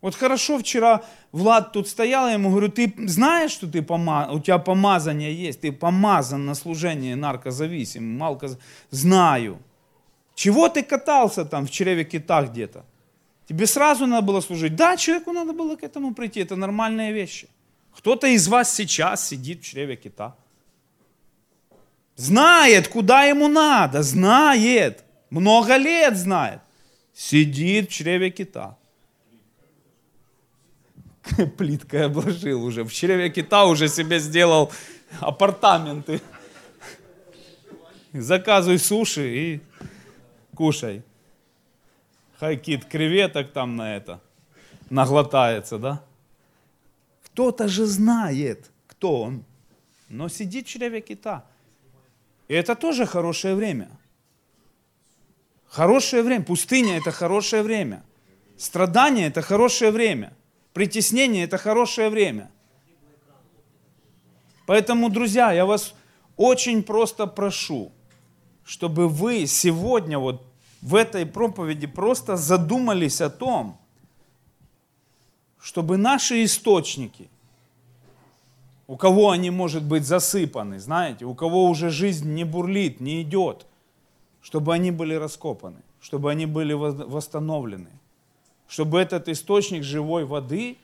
Вот 0.02 0.16
хорошо 0.16 0.58
вчера 0.58 1.02
Влад 1.30 1.72
тут 1.72 1.88
стоял, 1.88 2.26
я 2.26 2.34
ему 2.34 2.50
говорю, 2.50 2.68
ты 2.68 2.92
знаешь, 3.06 3.52
что 3.52 3.66
ты 3.66 3.82
пома... 3.82 4.28
у 4.32 4.40
тебя 4.40 4.58
помазание 4.58 5.32
есть, 5.32 5.60
ты 5.60 5.72
помазан 5.72 6.44
на 6.44 6.54
служение 6.54 7.16
наркозависимым, 7.16 8.18
малко... 8.18 8.50
знаю. 8.90 9.58
Чего 10.34 10.68
ты 10.68 10.82
катался 10.82 11.44
там 11.44 11.66
в 11.66 11.70
чреве 11.70 12.04
кита 12.04 12.42
где-то? 12.42 12.84
Тебе 13.48 13.66
сразу 13.66 14.06
надо 14.06 14.26
было 14.26 14.40
служить. 14.40 14.74
Да, 14.74 14.96
человеку 14.96 15.32
надо 15.32 15.52
было 15.52 15.76
к 15.76 15.84
этому 15.84 16.14
прийти. 16.14 16.40
Это 16.40 16.56
нормальные 16.56 17.12
вещи. 17.12 17.48
Кто-то 17.96 18.26
из 18.26 18.48
вас 18.48 18.74
сейчас 18.74 19.28
сидит 19.28 19.62
в 19.62 19.64
чреве 19.64 19.96
кита. 19.96 20.34
Знает, 22.16 22.88
куда 22.88 23.24
ему 23.24 23.48
надо. 23.48 24.02
Знает. 24.02 25.04
Много 25.30 25.76
лет 25.76 26.16
знает. 26.16 26.60
Сидит 27.14 27.90
в 27.90 27.92
чреве 27.92 28.30
кита. 28.30 28.76
Плиткой 31.56 32.06
обложил 32.06 32.64
уже. 32.64 32.84
В 32.84 32.92
чреве 32.92 33.30
кита 33.30 33.64
уже 33.64 33.88
себе 33.88 34.18
сделал 34.18 34.72
апартаменты. 35.20 36.20
Заказывай 38.12 38.78
суши 38.78 39.36
и 39.36 39.60
кушай. 40.54 41.02
Хай 42.38 42.56
кит 42.56 42.84
креветок 42.84 43.52
там 43.52 43.76
на 43.76 43.96
это 43.96 44.20
наглотается, 44.90 45.78
да? 45.78 46.04
Кто-то 47.24 47.66
же 47.68 47.86
знает, 47.86 48.70
кто 48.86 49.22
он, 49.22 49.44
но 50.08 50.28
сидит 50.28 50.66
в 50.66 50.68
чреве 50.68 51.00
кита. 51.00 51.46
И 52.48 52.54
это 52.54 52.74
тоже 52.74 53.06
хорошее 53.06 53.54
время. 53.54 53.88
Хорошее 55.66 56.22
время. 56.22 56.44
Пустыня– 56.44 56.96
это 56.98 57.10
хорошее 57.10 57.62
время. 57.62 58.02
Страдание– 58.58 59.26
это 59.28 59.40
хорошее 59.40 59.90
время. 59.90 60.34
Притеснение– 60.72 61.44
это 61.44 61.58
хорошее 61.58 62.08
время. 62.08 62.50
Поэтому, 64.66 65.10
друзья, 65.10 65.52
я 65.52 65.66
вас 65.66 65.94
очень 66.36 66.82
просто 66.82 67.26
прошу– 67.26 67.92
чтобы 68.64 69.08
вы 69.08 69.46
сегодня 69.46 70.18
вот 70.18 70.42
в 70.80 70.94
этой 70.94 71.26
проповеди 71.26 71.86
просто 71.86 72.36
задумались 72.36 73.20
о 73.20 73.30
том, 73.30 73.78
чтобы 75.60 75.96
наши 75.96 76.44
источники, 76.44 77.28
у 78.86 78.96
кого 78.96 79.30
они, 79.30 79.50
может 79.50 79.84
быть, 79.84 80.04
засыпаны, 80.04 80.80
знаете, 80.80 81.24
у 81.24 81.34
кого 81.34 81.66
уже 81.66 81.90
жизнь 81.90 82.32
не 82.34 82.44
бурлит, 82.44 83.00
не 83.00 83.22
идет, 83.22 83.66
чтобы 84.40 84.74
они 84.74 84.90
были 84.90 85.14
раскопаны, 85.14 85.78
чтобы 86.00 86.30
они 86.30 86.46
были 86.46 86.72
восстановлены, 86.72 87.90
чтобы 88.72 89.00
этот 89.00 89.28
источник 89.28 89.82
живой 89.82 90.24
воды, 90.24 90.78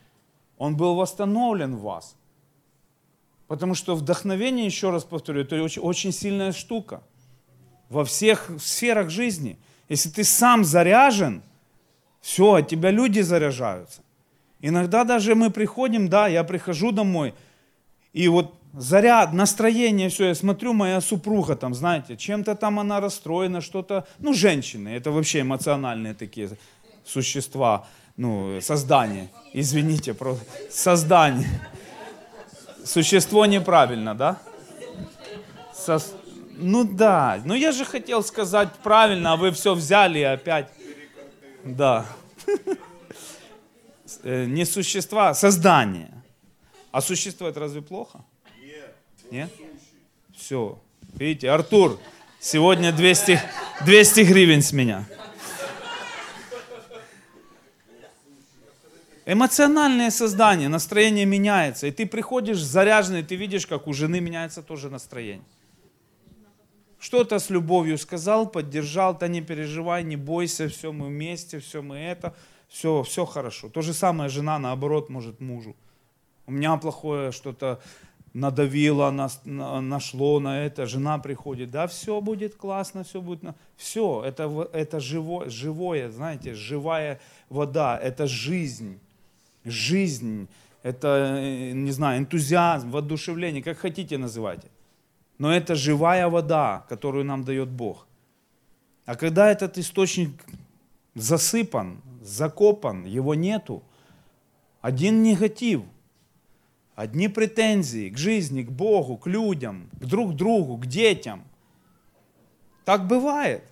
он 0.58 0.76
был 0.76 0.94
восстановлен 0.94 1.76
в 1.76 1.80
вас. 1.80 2.16
Потому 3.46 3.74
что 3.74 3.94
вдохновение, 3.94 4.66
еще 4.66 4.90
раз 4.90 5.04
повторю, 5.04 5.40
это 5.40 5.62
очень, 5.62 5.80
очень 5.80 6.12
сильная 6.12 6.52
штука– 6.52 7.02
во 7.88 8.04
всех 8.04 8.50
сферах 8.60 9.08
жизни. 9.08 9.56
Если 9.88 10.10
ты 10.10 10.22
сам 10.22 10.66
заряжен, 10.66 11.42
все, 12.20 12.56
от 12.56 12.68
тебя 12.68 12.90
люди 12.90 13.20
заряжаются. 13.20 14.02
Иногда 14.60 15.04
даже 15.04 15.34
мы 15.34 15.48
приходим, 15.48 16.08
да, 16.08 16.28
я 16.28 16.44
прихожу 16.44 16.92
домой, 16.92 17.34
и 18.12 18.28
вот 18.28 18.54
заряд, 18.74 19.32
настроение, 19.32 20.08
все, 20.08 20.26
я 20.26 20.34
смотрю, 20.34 20.74
моя 20.74 21.00
супруга 21.00 21.56
там, 21.56 21.74
знаете, 21.74 22.18
чем-то 22.18 22.54
там 22.54 22.78
она 22.78 23.00
расстроена, 23.00 23.60
что-то, 23.60 24.06
ну, 24.18 24.34
женщины, 24.34 24.88
это 24.88 25.10
вообще 25.10 25.40
эмоциональные 25.40 26.14
такие 26.14 26.50
существа, 27.08 27.86
ну, 28.16 28.60
создание, 28.60 29.30
извините, 29.52 30.14
про 30.14 30.36
создание. 30.70 31.48
Существо 32.84 33.46
неправильно, 33.46 34.14
да? 34.14 34.38
Со... 35.74 36.00
Ну 36.56 36.84
да, 36.84 37.40
ну 37.44 37.54
я 37.54 37.72
же 37.72 37.84
хотел 37.84 38.22
сказать 38.22 38.68
правильно, 38.82 39.32
а 39.32 39.36
вы 39.36 39.52
все 39.52 39.74
взяли 39.74 40.20
опять. 40.20 40.68
Да. 41.64 42.06
Э, 44.22 44.46
не 44.46 44.64
существа, 44.64 45.30
а 45.30 45.34
создание. 45.34 46.10
А 46.90 47.00
существо 47.00 47.52
разве 47.54 47.82
плохо? 47.82 48.24
Нет? 49.30 49.52
Все. 50.34 50.80
Видите, 51.14 51.50
Артур, 51.50 52.00
сегодня 52.40 52.90
200, 52.90 53.40
200 53.84 54.20
гривен 54.20 54.62
с 54.62 54.72
меня. 54.72 55.06
Эмоциональное 59.30 60.10
создание, 60.10 60.70
настроение 60.70 61.26
меняется. 61.26 61.86
И 61.86 61.90
ты 61.90 62.06
приходишь 62.06 62.62
заряженный, 62.62 63.22
ты 63.22 63.36
видишь, 63.36 63.66
как 63.66 63.86
у 63.86 63.92
жены 63.92 64.20
меняется 64.20 64.62
тоже 64.62 64.88
настроение. 64.88 65.44
Что-то 66.98 67.38
с 67.38 67.50
любовью 67.50 67.98
сказал, 67.98 68.48
поддержал, 68.48 69.18
да 69.18 69.28
не 69.28 69.42
переживай, 69.42 70.02
не 70.02 70.16
бойся, 70.16 70.70
все 70.70 70.92
мы 70.92 71.08
вместе, 71.08 71.58
все 71.58 71.82
мы 71.82 71.98
это, 71.98 72.34
все, 72.68 73.02
все 73.02 73.26
хорошо. 73.26 73.68
То 73.68 73.82
же 73.82 73.92
самое 73.92 74.30
жена, 74.30 74.58
наоборот, 74.58 75.10
может 75.10 75.40
мужу. 75.40 75.76
У 76.46 76.50
меня 76.50 76.78
плохое 76.78 77.30
что-то 77.30 77.82
надавило, 78.32 79.10
нашло 79.44 80.40
на 80.40 80.64
это, 80.64 80.86
жена 80.86 81.18
приходит, 81.18 81.70
да, 81.70 81.86
все 81.86 82.22
будет 82.22 82.54
классно, 82.54 83.04
все 83.04 83.20
будет, 83.20 83.42
все, 83.76 84.22
это, 84.24 84.70
это 84.72 85.00
живое, 85.00 85.50
живое, 85.50 86.10
знаете, 86.10 86.54
живая 86.54 87.20
вода, 87.50 87.98
это 87.98 88.26
жизнь, 88.26 88.98
жизнь, 89.70 90.48
это, 90.82 91.36
э, 91.38 91.72
не 91.72 91.90
знаю, 91.92 92.18
энтузиазм, 92.20 92.90
воодушевление, 92.90 93.62
как 93.62 93.78
хотите 93.78 94.18
называйте. 94.18 94.68
Но 95.38 95.52
это 95.52 95.74
живая 95.74 96.28
вода, 96.28 96.84
которую 96.88 97.24
нам 97.24 97.44
дает 97.44 97.68
Бог. 97.68 98.06
А 99.06 99.14
когда 99.14 99.50
этот 99.50 99.78
источник 99.78 100.30
засыпан, 101.14 102.00
закопан, 102.22 103.04
его 103.04 103.34
нету, 103.34 103.82
один 104.80 105.22
негатив– 105.22 105.82
одни 106.98 107.28
претензии 107.28 108.10
к 108.10 108.18
жизни, 108.18 108.64
к 108.64 108.72
Богу, 108.72 109.16
к 109.16 109.28
людям, 109.28 109.88
к 110.00 110.04
друг 110.04 110.34
другу, 110.34 110.76
к 110.78 110.86
детям. 110.86 111.44
Так 112.84 113.06
бывает. 113.06 113.62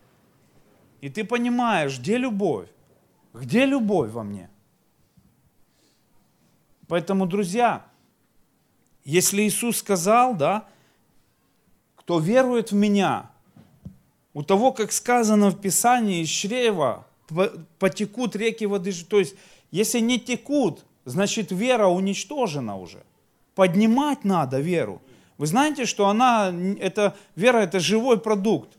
И 1.01 1.09
ты 1.09 1.24
понимаешь, 1.24 1.99
где 1.99 2.18
любовь? 2.18 2.68
Где 3.34 3.66
любовь 3.66 4.12
во 4.12 4.22
мне? 4.22 4.49
Поэтому, 6.89 7.26
друзья, 7.26 7.84
если 9.05 9.43
Иисус 9.43 9.78
сказал, 9.78 10.34
да, 10.34 10.66
кто 11.97 12.18
верует 12.18 12.70
в 12.70 12.74
Меня, 12.74 13.30
у 14.34 14.43
того, 14.43 14.72
как 14.72 14.93
сказано 14.93 15.51
в 15.51 15.61
Писании, 15.61 16.22
из 16.22 16.28
чрева 16.28 17.07
потекут 17.78 18.37
реки 18.37 18.66
воды. 18.66 18.93
То 19.05 19.18
есть, 19.18 19.34
если 19.70 19.99
не 20.01 20.20
текут, 20.20 20.84
значит 21.05 21.51
вера 21.53 21.87
уничтожена 21.87 22.76
уже– 22.76 23.03
поднимать 23.57 24.24
надо 24.24 24.61
веру. 24.61 25.03
Вы 25.39 25.47
знаете, 25.47 25.87
что 25.87 26.07
она, 26.07 26.55
это, 26.78 27.16
вера 27.34 27.59
это 27.59 27.80
живой 27.80 28.20
продукт. 28.20 28.70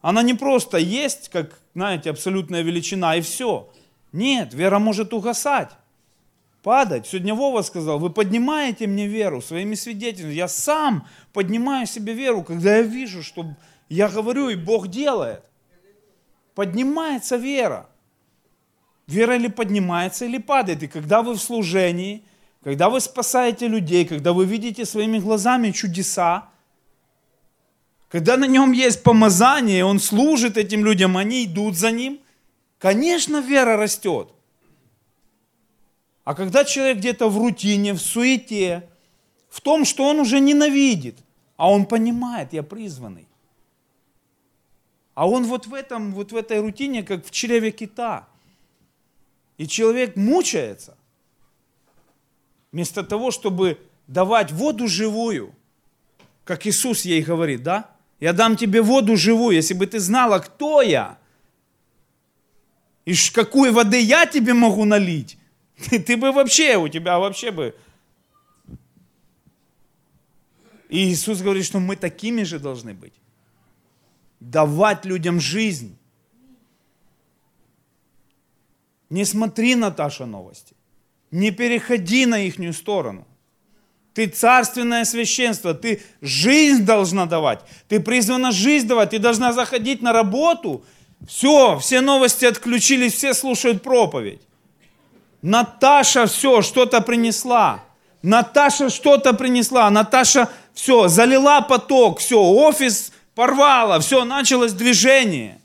Она 0.00 0.22
не 0.22 0.34
просто 0.34 0.78
есть, 0.78 1.28
как, 1.28 1.60
знаете, 1.74 2.10
абсолютная 2.10 2.62
величина 2.62 3.16
и 3.16 3.20
все. 3.20 3.70
Нет, 4.12 4.54
вера 4.54 4.78
может 4.78 5.12
угасать, 5.12 5.70
падать. 6.64 7.06
Сегодня 7.06 7.32
Вова 7.36 7.62
сказал, 7.62 8.00
вы 8.00 8.10
поднимаете 8.10 8.88
мне 8.88 9.06
веру 9.06 9.40
своими 9.40 9.76
свидетельствами. 9.76 10.32
Я 10.32 10.48
сам 10.48 11.06
поднимаю 11.32 11.86
себе 11.86 12.14
веру, 12.14 12.42
когда 12.42 12.78
я 12.78 12.82
вижу, 12.82 13.22
что 13.22 13.46
я 13.88 14.08
говорю, 14.08 14.48
и 14.48 14.56
Бог 14.56 14.88
делает. 14.88 15.44
Поднимается 16.56 17.36
вера. 17.36 17.88
Вера 19.06 19.36
или 19.36 19.46
поднимается, 19.48 20.24
или 20.24 20.38
падает. 20.38 20.82
И 20.82 20.88
когда 20.88 21.22
вы 21.22 21.34
в 21.34 21.40
служении– 21.40 22.24
когда 22.64 22.88
вы 22.88 23.00
спасаете 23.00 23.68
людей, 23.68 24.06
когда 24.06 24.32
вы 24.32 24.46
видите 24.46 24.86
своими 24.86 25.18
глазами 25.18 25.70
чудеса, 25.70 26.48
когда 28.08 28.38
на 28.38 28.46
нем 28.46 28.72
есть 28.72 29.02
помазание, 29.02 29.84
он 29.84 30.00
служит 30.00 30.56
этим 30.56 30.82
людям, 30.82 31.18
они 31.18 31.44
идут 31.44 31.76
за 31.76 31.90
ним, 31.90 32.20
конечно, 32.78 33.42
вера 33.42 33.76
растет. 33.76 34.28
А 36.24 36.34
когда 36.34 36.64
человек 36.64 36.98
где-то 36.98 37.28
в 37.28 37.38
рутине, 37.38 37.92
в 37.92 38.00
суете, 38.00 38.88
в 39.50 39.60
том, 39.60 39.84
что 39.84 40.04
он 40.08 40.20
уже 40.20 40.40
ненавидит, 40.40 41.18
а 41.56 41.70
он 41.70 41.86
понимает, 41.86 42.52
я 42.52 42.62
призванный. 42.62 43.28
А 45.14 45.28
он 45.28 45.44
вот 45.44 45.66
в, 45.66 45.74
этом, 45.74 46.12
вот 46.12 46.32
в 46.32 46.36
этой 46.36 46.60
рутине, 46.60 47.02
как 47.02 47.24
в 47.24 47.30
чреве 47.30 47.70
кита. 47.70 48.26
И 49.58 49.68
человек 49.68 50.16
мучается. 50.16 50.96
Вместо 52.72 53.04
того, 53.04 53.30
чтобы 53.30 53.78
давать 54.08 54.50
воду 54.50 54.88
живую, 54.88 55.54
как 56.44 56.66
Иисус 56.66 57.04
ей 57.04 57.22
говорит, 57.22 57.62
да? 57.62 57.90
Я 58.18 58.32
дам 58.32 58.56
тебе 58.56 58.82
воду 58.82 59.16
живую, 59.16 59.54
если 59.54 59.74
бы 59.74 59.86
ты 59.86 60.00
знала, 60.00 60.38
кто 60.38 60.82
я, 60.82 61.18
и 63.04 63.14
какой 63.32 63.70
воды 63.70 64.00
я 64.00 64.26
тебе 64.26 64.54
могу 64.54 64.84
налить, 64.84 65.36
ты, 65.76 65.98
ты 65.98 66.16
бы 66.16 66.32
вообще, 66.32 66.76
у 66.76 66.88
тебя 66.88 67.18
вообще 67.18 67.50
бы... 67.50 67.74
И 70.88 71.08
Иисус 71.08 71.40
говорит, 71.40 71.64
что 71.64 71.80
мы 71.80 71.96
такими 71.96 72.44
же 72.44 72.58
должны 72.58 72.94
быть. 72.94 73.14
Давать 74.38 75.04
людям 75.04 75.40
жизнь. 75.40 75.98
Не 79.10 79.24
смотри, 79.24 79.74
Наташа, 79.74 80.26
новости. 80.26 80.76
Не 81.30 81.50
переходи 81.50 82.26
на 82.26 82.38
ихнюю 82.46 82.72
сторону. 82.72 83.26
Ты 84.12 84.28
царственное 84.28 85.04
священство, 85.04 85.74
ты 85.74 86.00
жизнь 86.20 86.84
должна 86.84 87.26
давать. 87.26 87.60
Ты 87.88 87.98
призвана 87.98 88.52
жизнь 88.52 88.86
давать, 88.86 89.10
ты 89.10 89.18
должна 89.18 89.52
заходить 89.52 90.00
на 90.02 90.12
работу. 90.12 90.84
Все, 91.26 91.78
все 91.80 92.00
новости 92.00 92.44
отключились, 92.44 93.14
все 93.14 93.34
слушают 93.34 93.82
проповедь. 93.82 94.40
Наташа 95.44 96.24
все, 96.24 96.62
что-то 96.62 97.02
принесла. 97.02 97.84
Наташа 98.22 98.88
что-то 98.88 99.34
принесла. 99.34 99.90
Наташа 99.90 100.48
все, 100.72 101.08
залила 101.08 101.60
поток, 101.60 102.20
все, 102.20 102.40
офис 102.40 103.12
порвала, 103.34 104.00
все, 104.00 104.24
началось 104.24 104.72
движение. 104.72 105.60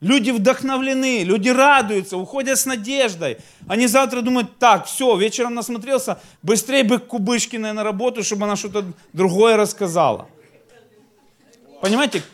Люди 0.00 0.32
вдохновлены, 0.32 1.22
люди 1.22 1.48
радуются, 1.48 2.16
уходят 2.16 2.58
с 2.58 2.66
надеждой. 2.66 3.38
Они 3.68 3.86
завтра 3.86 4.20
думают, 4.20 4.58
так, 4.58 4.86
все, 4.86 5.16
вечером 5.16 5.54
насмотрелся, 5.54 6.20
быстрее 6.42 6.82
бы 6.82 6.98
к 6.98 7.06
Кубышкиной 7.06 7.72
на 7.72 7.84
работу, 7.84 8.24
чтобы 8.24 8.46
она 8.46 8.56
что-то 8.56 8.84
другое 9.12 9.56
рассказала. 9.56 10.26
Понимаете? 11.80 12.24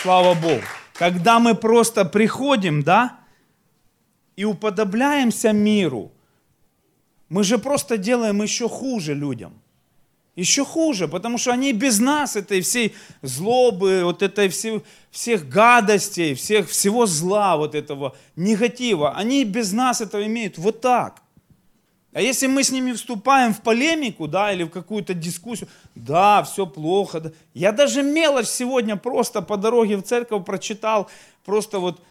Слава 0.00 0.32
Богу. 0.32 0.62
Когда 0.94 1.38
мы 1.38 1.54
просто 1.54 2.06
приходим, 2.06 2.82
да, 2.82 3.18
и 4.36 4.44
уподобляемся 4.44 5.52
миру, 5.52 6.12
мы 7.28 7.44
же 7.44 7.58
просто 7.58 7.96
делаем 7.96 8.42
еще 8.42 8.68
хуже 8.68 9.14
людям. 9.14 9.54
Еще 10.34 10.64
хуже, 10.64 11.08
потому 11.08 11.36
что 11.36 11.52
они 11.52 11.72
без 11.74 11.98
нас, 11.98 12.36
этой 12.36 12.62
всей 12.62 12.94
злобы, 13.20 14.02
вот 14.04 14.22
этой 14.22 14.48
всей, 14.48 14.82
всех 15.10 15.46
гадостей, 15.46 16.34
всех, 16.34 16.70
всего 16.70 17.04
зла, 17.04 17.58
вот 17.58 17.74
этого 17.74 18.16
негатива, 18.34 19.14
они 19.14 19.44
без 19.44 19.72
нас 19.72 20.00
это 20.00 20.24
имеют 20.26 20.56
вот 20.56 20.80
так. 20.80 21.22
А 22.14 22.20
если 22.20 22.46
мы 22.46 22.62
с 22.62 22.70
ними 22.70 22.92
вступаем 22.92 23.54
в 23.54 23.62
полемику, 23.62 24.28
да, 24.28 24.52
или 24.52 24.64
в 24.64 24.70
какую-то 24.70 25.14
дискуссию, 25.14 25.68
да, 25.94 26.42
все 26.42 26.66
плохо. 26.66 27.20
Да. 27.20 27.32
Я 27.54 27.72
даже 27.72 28.02
мелочь 28.02 28.48
сегодня 28.48 28.96
просто 28.96 29.40
по 29.40 29.56
дороге 29.56 29.96
в 29.96 30.02
церковь 30.02 30.44
прочитал, 30.44 31.08
просто 31.44 31.78
вот 31.78 32.02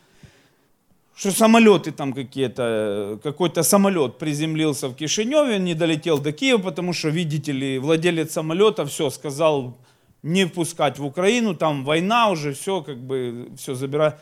что 1.22 1.32
самолеты 1.32 1.92
там 1.92 2.14
какие-то, 2.14 3.20
какой-то 3.22 3.62
самолет 3.62 4.18
приземлился 4.18 4.88
в 4.88 4.96
Кишиневе, 4.96 5.60
не 5.60 5.76
долетел 5.76 6.18
до 6.18 6.32
Киева, 6.32 6.58
потому 6.58 6.94
что, 6.94 7.10
видите 7.10 7.52
ли, 7.52 7.78
владелец 7.78 8.32
самолета 8.32 8.88
все 8.88 9.12
сказал 9.12 9.78
не 10.24 10.46
впускать 10.46 10.98
в 10.98 11.06
Украину, 11.06 11.54
там 11.54 11.86
война 11.86 12.32
уже, 12.32 12.54
все 12.54 12.82
как 12.82 12.98
бы, 12.98 13.52
все 13.56 13.76
забирает. 13.76 14.16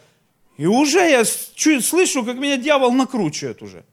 И 0.58 0.66
уже 0.66 1.00
я 1.00 1.24
слышу, 1.24 2.26
как 2.26 2.36
меня 2.36 2.58
дьявол 2.58 2.92
накручивает 2.92 3.62
уже. 3.62 3.86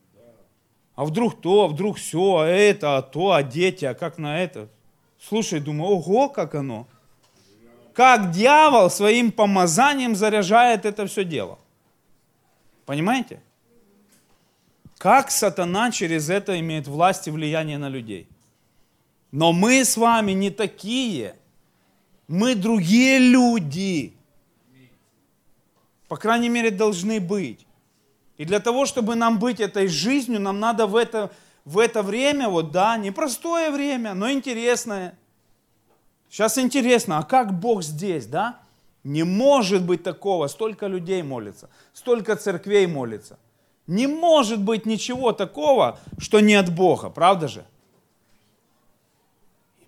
А 0.96 1.04
вдруг 1.04 1.40
то, 1.40 1.66
а 1.66 1.68
вдруг 1.68 1.98
все, 1.98 2.38
а 2.38 2.46
это, 2.48 2.96
а 2.96 3.02
то, 3.02 3.30
а 3.30 3.44
дети, 3.44 3.84
а 3.84 3.94
как 3.94 4.18
на 4.18 4.42
это? 4.42 4.68
Слушай, 5.28 5.60
думаю, 5.60 5.92
ого, 5.92 6.28
как 6.28 6.56
оно. 6.56 6.88
Как 7.94 8.32
дьявол 8.32 8.90
своим 8.90 9.30
помазанием 9.30 10.16
заряжает 10.16 10.84
это 10.84 11.06
все 11.06 11.22
дело. 11.22 11.60
Понимаете? 12.86 13.42
Как 14.96 15.30
сатана 15.30 15.90
через 15.90 16.30
это 16.30 16.58
имеет 16.58 16.86
власть 16.86 17.28
и 17.28 17.30
влияние 17.30 17.76
на 17.76 17.88
людей. 17.88 18.28
Но 19.32 19.52
мы 19.52 19.84
с 19.84 19.96
вами 19.96 20.32
не 20.32 20.50
такие. 20.50 21.36
Мы 22.28 22.54
другие 22.54 23.18
люди. 23.18 24.14
По 26.08 26.16
крайней 26.16 26.48
мере, 26.48 26.70
должны 26.70 27.20
быть. 27.20 27.66
И 28.38 28.44
для 28.44 28.60
того, 28.60 28.86
чтобы 28.86 29.16
нам 29.16 29.38
быть 29.38 29.60
этой 29.60 29.88
жизнью, 29.88 30.40
нам 30.40 30.60
надо 30.60 30.86
в 30.86 30.94
это, 30.94 31.32
в 31.64 31.78
это 31.78 32.02
время, 32.02 32.48
вот 32.48 32.70
да, 32.70 32.96
непростое 32.96 33.70
время, 33.70 34.14
но 34.14 34.30
интересное. 34.30 35.18
Сейчас 36.28 36.58
интересно, 36.58 37.18
а 37.18 37.22
как 37.22 37.58
Бог 37.58 37.82
здесь, 37.82 38.26
да? 38.26 38.60
Не 39.06 39.22
может 39.22 39.84
быть 39.84 40.02
такого. 40.02 40.48
Столько 40.48 40.88
людей 40.88 41.22
молится, 41.22 41.70
столько 41.92 42.34
церквей 42.34 42.88
молится. 42.88 43.38
Не 43.86 44.08
может 44.08 44.60
быть 44.60 44.84
ничего 44.84 45.30
такого, 45.30 46.00
что 46.18 46.40
не 46.40 46.54
от 46.54 46.74
Бога, 46.74 47.08
правда 47.08 47.46
же? 47.46 47.64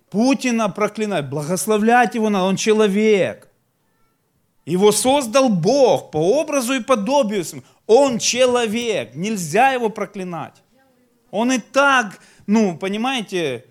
Путина 0.09 0.69
проклинать, 0.69 1.29
благословлять 1.29 2.15
его 2.15 2.29
надо, 2.29 2.45
он 2.45 2.55
человек. 2.55 3.49
Его 4.65 4.93
создал 4.93 5.49
Бог 5.49 6.11
по 6.11 6.39
образу 6.39 6.73
и 6.73 6.81
подобию. 6.81 7.43
Он 7.87 8.19
человек, 8.19 9.15
нельзя 9.15 9.71
его 9.73 9.89
проклинать. 9.89 10.63
Он 11.29 11.51
и 11.51 11.59
так, 11.59 12.21
ну, 12.47 12.77
понимаете, 12.77 13.65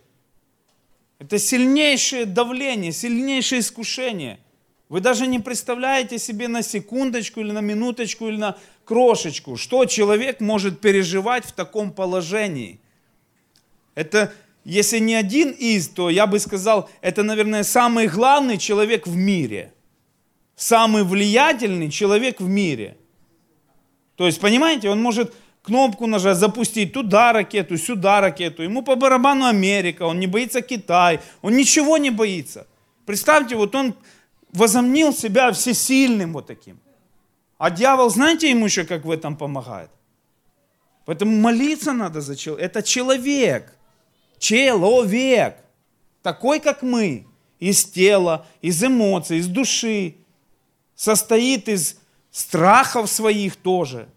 это 1.18 1.38
сильнейшее 1.38 2.26
давление, 2.26 2.92
сильнейшее 2.92 3.60
искушение. 3.60 4.40
Вы 4.88 5.00
даже 5.00 5.26
не 5.26 5.38
представляете 5.38 6.18
себе 6.18 6.48
на 6.48 6.62
секундочку 6.62 7.40
или 7.40 7.52
на 7.52 7.60
минуточку 7.60 8.28
или 8.28 8.36
на 8.36 8.56
крошечку, 8.84 9.56
что 9.56 9.84
человек 9.84 10.40
может 10.40 10.80
переживать 10.80 11.44
в 11.44 11.52
таком 11.52 11.92
положении. 11.92 12.80
Это, 13.94 14.32
если 14.64 14.98
не 14.98 15.14
один 15.14 15.50
из, 15.50 15.88
то 15.88 16.08
я 16.08 16.26
бы 16.26 16.38
сказал, 16.38 16.88
это, 17.02 17.22
наверное, 17.22 17.64
самый 17.64 18.06
главный 18.06 18.56
человек 18.56 19.06
в 19.06 19.14
мире. 19.14 19.74
Самый 20.56 21.04
влиятельный 21.04 21.90
человек 21.90 22.40
в 22.40 22.48
мире. 22.48 22.96
То 24.16 24.26
есть, 24.26 24.40
понимаете, 24.40 24.88
он 24.88 25.02
может 25.02 25.34
кнопку 25.62 26.06
нажать, 26.06 26.38
запустить 26.38 26.94
туда 26.94 27.32
ракету, 27.34 27.76
сюда 27.76 28.22
ракету. 28.22 28.62
Ему 28.62 28.82
по 28.82 28.96
барабану 28.96 29.44
Америка, 29.44 30.04
он 30.04 30.18
не 30.18 30.26
боится 30.26 30.62
Китай, 30.62 31.20
он 31.42 31.56
ничего 31.56 31.98
не 31.98 32.10
боится. 32.10 32.66
Представьте, 33.04 33.54
вот 33.54 33.74
он 33.74 33.94
возомнил 34.52 35.12
себя 35.12 35.52
всесильным 35.52 36.32
вот 36.32 36.46
таким. 36.46 36.78
А 37.58 37.70
дьявол, 37.70 38.10
знаете 38.10 38.50
ему 38.50 38.66
еще, 38.66 38.84
как 38.84 39.04
в 39.04 39.10
этом 39.10 39.36
помогает? 39.36 39.90
Поэтому 41.04 41.36
молиться 41.40 41.92
надо 41.92 42.20
за 42.20 42.36
человека. 42.36 42.66
Это 42.66 42.82
человек. 42.82 43.74
Человек. 44.38 45.56
Такой, 46.22 46.60
как 46.60 46.82
мы. 46.82 47.26
Из 47.58 47.84
тела, 47.84 48.46
из 48.62 48.84
эмоций, 48.84 49.38
из 49.38 49.48
души. 49.48 50.16
Состоит 50.94 51.68
из 51.68 51.98
страхов 52.30 53.08
своих 53.10 53.56
тоже. 53.56 54.08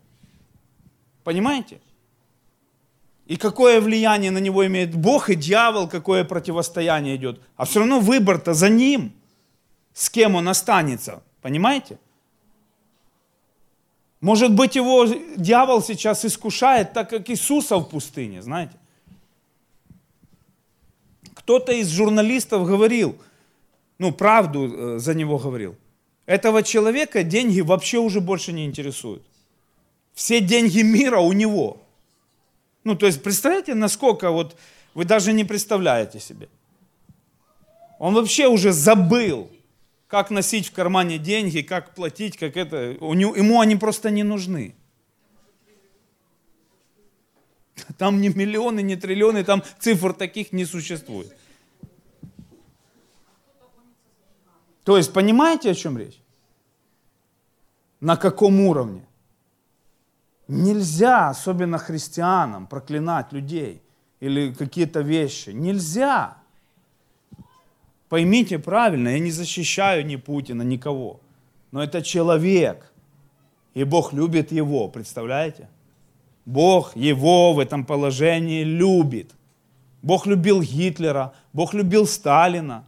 Понимаете? 1.24 1.82
И 3.26 3.38
какое 3.38 3.80
влияние 3.80 4.30
на 4.32 4.40
него 4.40 4.66
имеет 4.68 4.94
Бог 4.94 5.30
и 5.30 5.36
дьявол, 5.36 5.88
какое 5.88 6.24
противостояние 6.24 7.16
идет. 7.16 7.40
А 7.56 7.66
все 7.66 7.80
равно 7.80 8.00
выбор-то 8.00 8.54
за 8.54 8.70
ним. 8.70 9.14
С 9.94 10.10
кем 10.10 10.36
он 10.36 10.48
останется. 10.48 11.22
Понимаете? 11.42 11.98
Может 14.22 14.54
быть, 14.54 14.76
его 14.76 15.06
дьявол 15.36 15.82
сейчас 15.82 16.26
искушает, 16.26 16.94
так 16.94 17.10
как 17.10 17.30
Иисуса 17.30 17.78
в 17.78 17.90
пустыне, 17.90 18.42
знаете. 18.42 18.74
Кто-то 21.34 21.72
из 21.72 21.90
журналистов 21.90 22.68
говорил, 22.68 23.18
ну, 23.98 24.12
правду 24.12 24.96
э, 24.96 25.00
за 25.00 25.16
него 25.16 25.40
говорил. 25.40 25.76
Этого 26.28 26.62
человека 26.62 27.24
деньги 27.24 27.62
вообще 27.62 27.98
уже 27.98 28.22
больше 28.22 28.54
не 28.54 28.66
интересуют. 28.66 29.24
Все 30.14 30.40
деньги 30.40 30.82
мира 30.82 31.20
у 31.20 31.34
него. 31.34 31.82
Ну, 32.84 32.96
то 32.96 33.08
есть, 33.08 33.24
представляете, 33.24 33.74
насколько 33.74 34.30
вот 34.30 34.56
вы 34.94 35.06
даже 35.06 35.34
не 35.34 35.44
представляете 35.44 36.20
себе. 36.20 36.48
Он 37.98 38.14
вообще 38.14 38.48
уже 38.48 38.72
забыл, 38.72 39.50
как 40.12 40.30
носить 40.30 40.68
в 40.68 40.74
кармане 40.74 41.18
деньги, 41.18 41.62
как 41.62 41.96
платить, 41.96 42.38
как 42.38 42.58
это. 42.58 42.76
Ему 42.76 43.62
они 43.62 43.78
просто 43.78 44.12
не 44.12 44.24
нужны. 44.24 44.76
Там 47.98 48.20
не 48.20 48.28
миллионы, 48.28 48.82
не 48.82 48.98
триллионы, 48.98 49.46
там 49.46 49.64
цифр 49.80 50.12
таких 50.14 50.52
не 50.52 50.66
существует. 50.66 51.34
То 54.84 54.98
есть, 54.98 55.14
понимаете, 55.14 55.72
о 55.72 55.76
чем 55.76 55.98
речь? 55.98 56.22
На 58.02 58.18
каком 58.18 58.60
уровне? 58.60 59.08
Нельзя, 60.50 61.30
особенно 61.30 61.78
христианам, 61.78 62.68
проклинать 62.68 63.32
людей 63.32 63.82
или 64.20 64.54
какие-то 64.54 65.00
вещи. 65.00 65.52
Нельзя. 65.52 66.41
Поймите 68.12 68.60
правильно, 68.60 69.08
я 69.08 69.20
не 69.20 69.32
защищаю 69.32 70.06
ни 70.06 70.18
Путина, 70.18 70.64
никого. 70.64 71.22
Но 71.72 71.82
это 71.82 72.02
человек. 72.02 72.92
И 73.74 73.86
Бог 73.86 74.12
любит 74.12 74.52
его, 74.52 74.90
представляете? 74.90 75.70
Бог 76.46 76.94
его 76.98 77.54
в 77.54 77.60
этом 77.60 77.86
положении 77.86 78.66
любит. 78.66 79.32
Бог 80.02 80.28
любил 80.28 80.62
Гитлера, 80.62 81.34
Бог 81.54 81.74
любил 81.74 82.06
Сталина. 82.06 82.84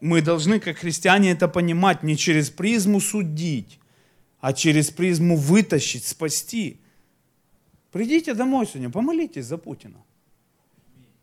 Мы 0.00 0.22
должны, 0.22 0.58
как 0.58 0.78
христиане, 0.78 1.30
это 1.30 1.46
понимать, 1.46 2.02
не 2.02 2.16
через 2.16 2.50
призму 2.50 3.00
судить, 3.00 3.78
а 4.40 4.52
через 4.52 4.90
призму 4.90 5.36
вытащить, 5.36 6.04
спасти. 6.04 6.80
Придите 7.92 8.34
домой 8.34 8.66
сегодня, 8.66 8.90
помолитесь 8.90 9.44
за 9.44 9.56
Путина. 9.56 10.02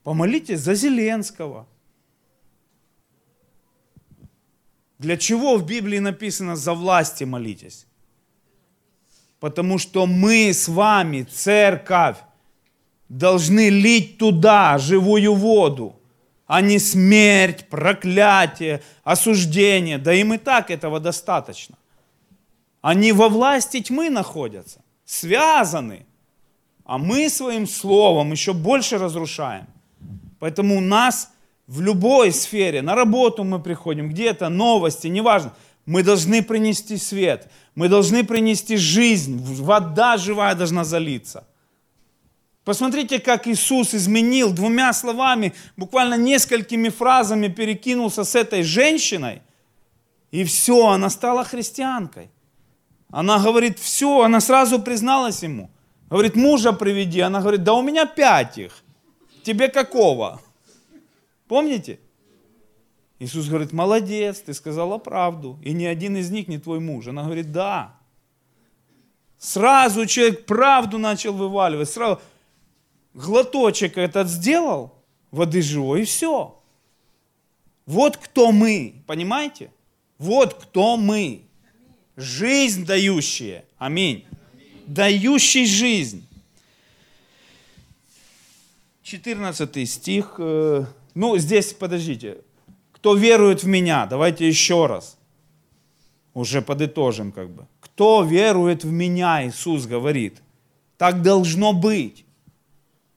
Помолитесь 0.03 0.61
за 0.61 0.73
Зеленского. 0.73 1.67
Для 5.03 5.17
чего 5.17 5.57
в 5.57 5.65
Библии 5.65 5.99
написано 5.99 6.55
«за 6.55 6.73
власти 6.73 7.25
молитесь»? 7.25 7.87
Потому 9.41 9.77
что 9.77 10.05
мы 10.05 10.53
с 10.53 10.69
вами, 10.69 11.23
церковь, 11.23 12.15
должны 13.09 13.69
лить 13.69 14.17
туда 14.17 14.77
живую 14.77 15.33
воду, 15.35 15.99
а 16.47 16.61
не 16.61 16.79
смерть, 16.79 17.67
проклятие, 17.67 18.81
осуждение. 19.03 19.97
Да 19.97 20.13
им 20.13 20.33
и 20.33 20.37
так 20.37 20.71
этого 20.71 21.01
достаточно. 21.01 21.75
Они 22.81 23.11
во 23.11 23.27
власти 23.27 23.81
тьмы 23.81 24.09
находятся, 24.09 24.79
связаны. 25.03 26.05
А 26.85 26.97
мы 26.97 27.29
своим 27.29 27.67
словом 27.67 28.31
еще 28.31 28.53
больше 28.53 28.97
разрушаем. 28.97 29.67
Поэтому 30.39 30.77
у 30.77 30.81
нас 30.81 31.32
в 31.67 31.81
любой 31.81 32.31
сфере, 32.31 32.81
на 32.81 32.95
работу 32.95 33.43
мы 33.43 33.59
приходим, 33.59 34.09
где-то, 34.09 34.49
новости, 34.49 35.07
неважно, 35.07 35.53
мы 35.85 36.03
должны 36.03 36.43
принести 36.43 36.97
свет, 36.97 37.49
мы 37.75 37.89
должны 37.89 38.23
принести 38.23 38.77
жизнь, 38.77 39.37
вода 39.61 40.17
живая 40.17 40.55
должна 40.55 40.83
залиться. 40.83 41.45
Посмотрите, 42.63 43.19
как 43.19 43.47
Иисус 43.47 43.93
изменил 43.93 44.53
двумя 44.53 44.93
словами, 44.93 45.53
буквально 45.75 46.15
несколькими 46.15 46.89
фразами 46.89 47.49
перекинулся 47.49 48.23
с 48.23 48.35
этой 48.35 48.63
женщиной, 48.63 49.41
и 50.31 50.45
все, 50.45 50.87
она 50.87 51.09
стала 51.09 51.43
христианкой. 51.43 52.29
Она 53.11 53.37
говорит, 53.37 53.77
все, 53.77 54.21
она 54.21 54.39
сразу 54.39 54.79
призналась 54.79 55.43
ему. 55.43 55.69
Говорит, 56.09 56.35
мужа 56.35 56.73
приведи. 56.73 57.19
Она 57.19 57.41
говорит, 57.41 57.63
да 57.63 57.73
у 57.73 57.83
меня 57.83 58.07
пять 58.07 58.57
их. 58.57 58.83
Тебе 59.43 59.67
какого? 59.67 60.41
Помните? 61.53 61.99
Иисус 63.19 63.47
говорит, 63.47 63.73
молодец, 63.73 64.39
ты 64.39 64.55
сказала 64.55 64.97
правду, 64.97 65.59
и 65.63 65.71
ни 65.71 65.85
один 65.85 66.17
из 66.17 66.31
них 66.31 66.47
не 66.47 66.57
твой 66.57 66.79
муж. 66.79 67.05
Она 67.05 67.25
говорит, 67.25 67.51
да. 67.51 67.95
Сразу 69.37 70.07
человек 70.07 70.47
правду 70.47 70.97
начал 70.97 71.31
вываливать, 71.31 71.89
сразу 71.89 72.19
глоточек 73.13 73.99
этот 73.99 74.29
сделал, 74.29 74.95
воды 75.29 75.61
живой, 75.61 76.01
и 76.01 76.05
все. 76.05 76.59
Вот 77.85 78.17
кто 78.17 78.51
мы, 78.51 79.03
понимаете? 79.05 79.71
Вот 80.17 80.55
кто 80.55 80.97
мы. 80.97 81.43
Жизнь 82.15 82.83
дающие. 82.83 83.63
Аминь. 83.77 84.25
Дающий 84.87 85.67
жизнь. 85.67 86.27
14 89.03 89.87
стих. 89.87 90.39
Ну, 91.15 91.37
здесь, 91.37 91.73
подождите. 91.73 92.37
Кто 92.91 93.15
верует 93.15 93.63
в 93.63 93.67
меня? 93.67 94.05
Давайте 94.07 94.47
еще 94.47 94.87
раз. 94.87 95.17
Уже 96.33 96.61
подытожим 96.61 97.31
как 97.31 97.49
бы. 97.49 97.67
Кто 97.79 98.23
верует 98.23 98.83
в 98.83 98.91
меня, 98.91 99.45
Иисус 99.45 99.85
говорит. 99.85 100.41
Так 100.97 101.21
должно 101.21 101.73
быть. 101.73 102.25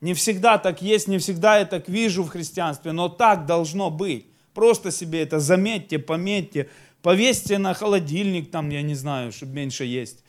Не 0.03 0.12
всегда 0.12 0.59
так 0.59 0.82
есть, 0.82 1.09
не 1.09 1.18
всегда 1.18 1.59
я 1.59 1.64
так 1.64 1.88
вижу 1.88 2.22
в 2.22 2.28
христианстве, 2.28 2.92
но 2.92 3.09
так 3.09 3.47
должно 3.47 3.90
быть. 3.90 4.26
Просто 4.53 4.90
себе 4.90 5.22
это 5.22 5.40
заметьте, 5.40 5.99
пометьте, 5.99 6.68
повесьте 7.01 7.57
на 7.57 7.72
холодильник, 7.72 8.51
там, 8.51 8.68
я 8.68 8.82
не 8.82 8.94
знаю, 8.94 9.32
чтобы 9.32 9.55
меньше 9.55 9.84
есть. 9.84 10.22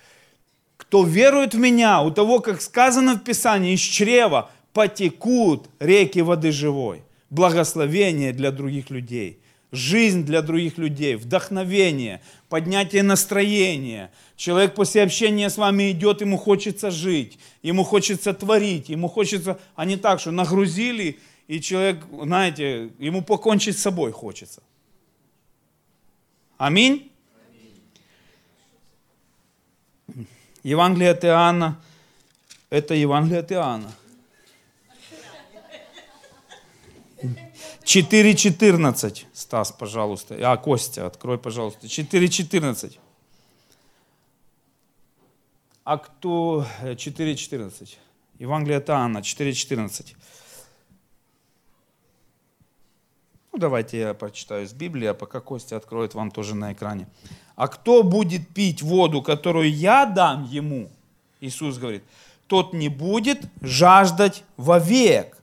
Кто 0.78 1.04
верует 1.04 1.54
в 1.54 1.58
меня, 1.58 2.02
у 2.02 2.12
того, 2.12 2.40
как 2.40 2.62
сказано 2.62 3.16
в 3.16 3.24
Писании, 3.24 3.74
из 3.74 3.82
чрева 3.82 4.50
потекут 4.72 5.70
реки 5.80 6.22
воды 6.22 6.52
живой 6.52 7.04
благословение 7.30 8.34
для 8.34 8.52
других 8.52 8.90
людей. 8.90 9.40
жизнь 9.72 10.24
для 10.24 10.42
других 10.42 10.78
людей, 10.78 11.16
вдохновение, 11.16 12.22
поднятие 12.50 13.04
настроения. 13.04 14.12
Человек 14.36 14.76
после 14.76 15.04
общения 15.04 15.50
с 15.50 15.58
вами 15.58 15.92
идет, 15.92 16.22
ему 16.22 16.38
хочется 16.38 16.92
жить, 16.92 17.38
ему 17.62 17.84
хочется 17.84 18.34
творить, 18.34 18.90
ему 18.90 19.08
хочется, 19.08 19.60
а 19.76 19.86
не 19.86 19.98
так, 19.98 20.20
что 20.20 20.32
нагрузили, 20.32 21.20
и 21.48 21.62
человек, 21.62 22.04
знаете, 22.24 22.92
ему 23.00 23.22
покончить 23.22 23.78
с 23.78 23.82
собой 23.82 24.12
хочется. 24.12 24.62
Аминь. 26.58 27.12
Евангелие 30.64 31.12
от 31.12 31.24
Иоанна, 31.24 31.80
это 32.70 32.94
Евангелие 32.94 33.40
от 33.40 33.52
Иоанна. 33.52 33.92
4.14. 37.88 39.26
Стас, 39.32 39.72
пожалуйста. 39.72 40.36
А, 40.42 40.58
Костя, 40.58 41.06
открой, 41.06 41.38
пожалуйста. 41.38 41.88
4.14. 41.88 43.00
А 45.86 45.98
кто... 45.98 46.66
4.14. 46.84 47.84
Э, 47.84 47.86
Евангелие 48.40 48.80
от 48.80 48.90
Иоанна, 48.90 49.20
4.14. 49.20 50.16
Ну, 53.54 53.60
давайте 53.60 54.00
я 54.00 54.14
прочитаю 54.14 54.66
из 54.66 54.74
Библии, 54.74 55.08
а 55.08 55.14
пока 55.14 55.40
Костя 55.40 55.78
откроет 55.78 56.14
вам 56.14 56.30
тоже 56.30 56.56
на 56.56 56.74
экране. 56.74 57.08
А 57.56 57.70
кто 57.70 58.04
будет 58.04 58.50
пить 58.50 58.82
воду, 58.82 59.22
которую 59.22 59.74
я 59.74 60.06
дам 60.06 60.44
ему, 60.44 60.92
Иисус 61.40 61.78
говорит, 61.78 62.04
тот 62.48 62.74
не 62.74 62.90
будет 62.90 63.46
жаждать 63.62 64.44
вовек. 64.58 65.37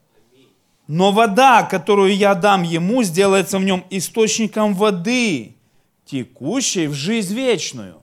Но 0.87 1.13
вода, 1.13 1.63
которую 1.63 2.15
я 2.15 2.35
дам 2.35 2.63
ему, 2.63 3.03
сделается 3.03 3.59
в 3.59 3.65
нем 3.65 3.85
источником 3.91 4.75
воды, 4.75 5.57
текущей 6.05 6.87
в 6.87 6.95
жизнь 6.95 7.35
вечную. 7.35 8.03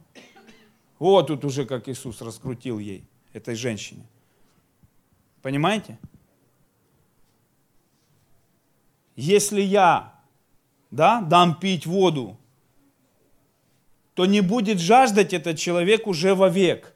Вот 0.98 1.28
тут 1.28 1.46
уже 1.46 1.66
как 1.66 1.88
Иисус 1.88 2.22
раскрутил 2.22 2.80
ей, 2.80 3.04
этой 3.34 3.56
женщине. 3.56 4.04
Понимаете? 5.42 5.98
если 9.22 9.62
я 9.62 10.14
да, 10.90 11.22
дам 11.22 11.56
пить 11.56 11.86
воду, 11.86 12.38
то 14.14 14.26
не 14.26 14.42
будет 14.42 14.80
жаждать 14.80 15.34
этот 15.34 15.58
человек 15.58 16.08
уже 16.08 16.36
вовек. 16.36 16.94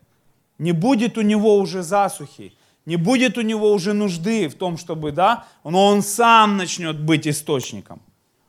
Не 0.57 0.71
будет 0.71 1.17
у 1.17 1.21
него 1.21 1.57
уже 1.57 1.83
засухи, 1.83 2.53
не 2.85 2.95
будет 2.97 3.37
у 3.37 3.41
него 3.41 3.71
уже 3.71 3.93
нужды 3.93 4.47
в 4.47 4.55
том, 4.55 4.77
чтобы, 4.77 5.11
да, 5.11 5.45
но 5.63 5.85
он 5.87 6.01
сам 6.01 6.57
начнет 6.57 6.99
быть 6.99 7.27
источником. 7.27 8.01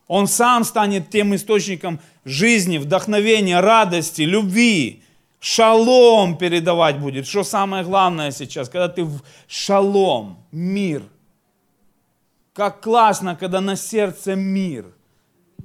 Он 0.09 0.28
сам 0.28 0.64
станет 0.64 1.11
тем 1.11 1.34
источником 1.34 2.01
жизни, 2.24 2.78
вдохновения, 2.78 3.61
радости, 3.61 4.22
любви, 4.22 5.03
шалом 5.41 6.39
передавать 6.39 6.99
будет. 7.01 7.26
Что 7.26 7.45
самое 7.45 7.84
главное 7.84 8.30
сейчас, 8.30 8.68
когда 8.68 8.89
ты 8.89 9.05
в 9.05 9.20
шалом, 9.49 10.39
мир– 10.53 11.03
как 12.57 12.80
классно, 12.80 13.37
когда 13.37 13.61
на 13.61 13.76
сердце 13.76 14.34
мир, 14.34 14.87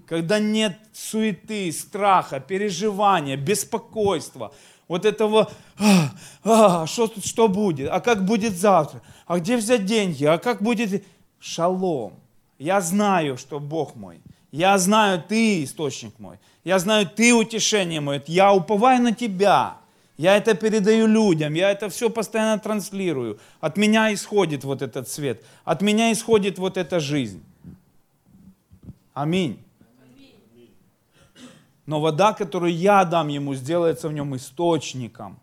когда 0.05 0.39
нет 0.39 0.77
суеты, 0.91 1.71
страха, 1.71 2.41
переживания, 2.41 3.37
беспокойства, 3.37 4.53
вот 4.91 5.05
этого, 5.05 5.49
а, 5.79 6.11
а, 6.43 6.85
что, 6.85 7.09
что 7.23 7.47
будет, 7.47 7.87
а 7.89 8.01
как 8.01 8.25
будет 8.25 8.57
завтра, 8.57 9.01
а 9.25 9.39
где 9.39 9.55
взять 9.55 9.85
деньги, 9.85 10.25
а 10.25 10.37
как 10.37 10.61
будет 10.61 11.05
шалом. 11.39 12.11
Я 12.59 12.81
знаю, 12.81 13.37
что 13.37 13.61
Бог 13.61 13.95
мой, 13.95 14.19
я 14.51 14.77
знаю, 14.77 15.23
ты 15.25 15.63
источник 15.63 16.19
мой, 16.19 16.39
я 16.65 16.77
знаю, 16.77 17.07
ты 17.07 17.33
утешение 17.33 18.01
мое, 18.01 18.21
я 18.27 18.51
уповаю 18.51 19.01
на 19.01 19.13
тебя. 19.13 19.77
Я 20.17 20.35
это 20.35 20.55
передаю 20.55 21.07
людям, 21.07 21.53
я 21.53 21.71
это 21.71 21.89
все 21.89 22.09
постоянно 22.09 22.59
транслирую. 22.59 23.39
От 23.61 23.77
меня 23.77 24.13
исходит 24.13 24.65
вот 24.65 24.81
этот 24.81 25.07
свет, 25.07 25.41
от 25.63 25.81
меня 25.81 26.11
исходит 26.11 26.59
вот 26.59 26.75
эта 26.75 26.99
жизнь. 26.99 27.41
Аминь. 29.13 29.57
Но 31.85 31.99
вода, 31.99 32.33
которую 32.33 32.73
я 32.75 33.03
дам 33.05 33.27
ему, 33.27 33.55
сделается 33.55 34.07
в 34.07 34.13
нем 34.13 34.35
источником. 34.35 35.39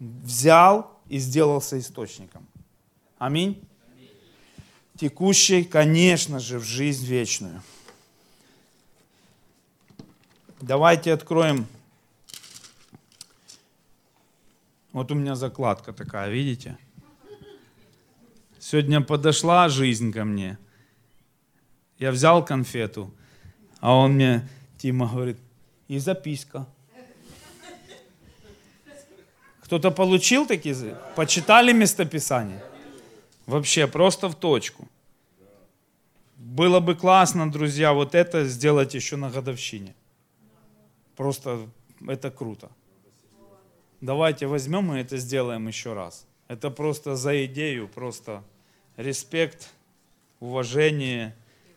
Взял 0.00 0.90
и 1.08 1.18
сделался 1.18 1.78
источником. 1.78 2.46
Аминь. 3.18 3.62
Текущий, 4.98 5.64
конечно 5.64 6.40
же, 6.40 6.58
в 6.58 6.64
жизнь 6.64 7.06
вечную. 7.06 7.62
Давайте 10.60 11.12
откроем 11.12 11.66
Вот 14.96 15.12
у 15.12 15.14
меня 15.14 15.34
закладка 15.34 15.92
такая, 15.92 16.30
видите? 16.30 16.78
Сегодня 18.58 19.02
подошла 19.02 19.68
жизнь 19.68 20.10
ко 20.10 20.24
мне. 20.24 20.56
Я 21.98 22.10
взял 22.10 22.42
конфету, 22.42 23.12
а 23.80 23.94
он 23.94 24.14
мне, 24.14 24.48
Тима, 24.78 25.08
говорит, 25.08 25.38
и 25.88 25.98
записка. 25.98 26.66
Кто-то 29.60 29.90
получил 29.90 30.46
такие? 30.46 30.96
Почитали 31.16 31.72
местописание? 31.72 32.62
Вообще, 33.46 33.86
просто 33.86 34.28
в 34.28 34.34
точку. 34.34 34.88
Было 36.36 36.80
бы 36.80 36.94
классно, 36.94 37.50
друзья, 37.50 37.92
вот 37.92 38.14
это 38.14 38.44
сделать 38.44 38.94
еще 38.94 39.16
на 39.16 39.30
годовщине. 39.30 39.94
Просто 41.16 41.68
это 42.06 42.30
круто. 42.30 42.70
Давайте 44.00 44.46
возьмем 44.46 44.94
и 44.94 45.00
это 45.00 45.16
сделаем 45.16 45.66
еще 45.66 45.94
раз. 45.94 46.26
Это 46.48 46.70
просто 46.70 47.16
за 47.16 47.46
идею, 47.46 47.88
просто 47.88 48.44
респект, 48.96 49.70
уважение, 50.38 51.34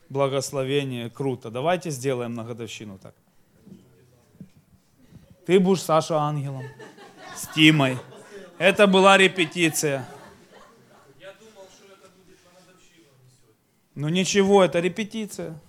благословение, 0.10 1.10
круто. 1.10 1.50
Давайте 1.50 1.92
сделаем 1.92 2.34
на 2.34 2.44
годовщину 2.44 2.98
так. 2.98 3.14
Ты 5.46 5.60
будешь 5.60 5.82
Саша 5.82 6.20
ангелом 6.20 6.64
с 7.36 7.48
Тимой. 7.54 7.98
Это 8.58 8.88
была 8.88 9.18
репетиция. 9.18 10.08
Ну 13.96 14.10
ничего, 14.10 14.64
это 14.64 14.80
репетиция. 14.80 15.60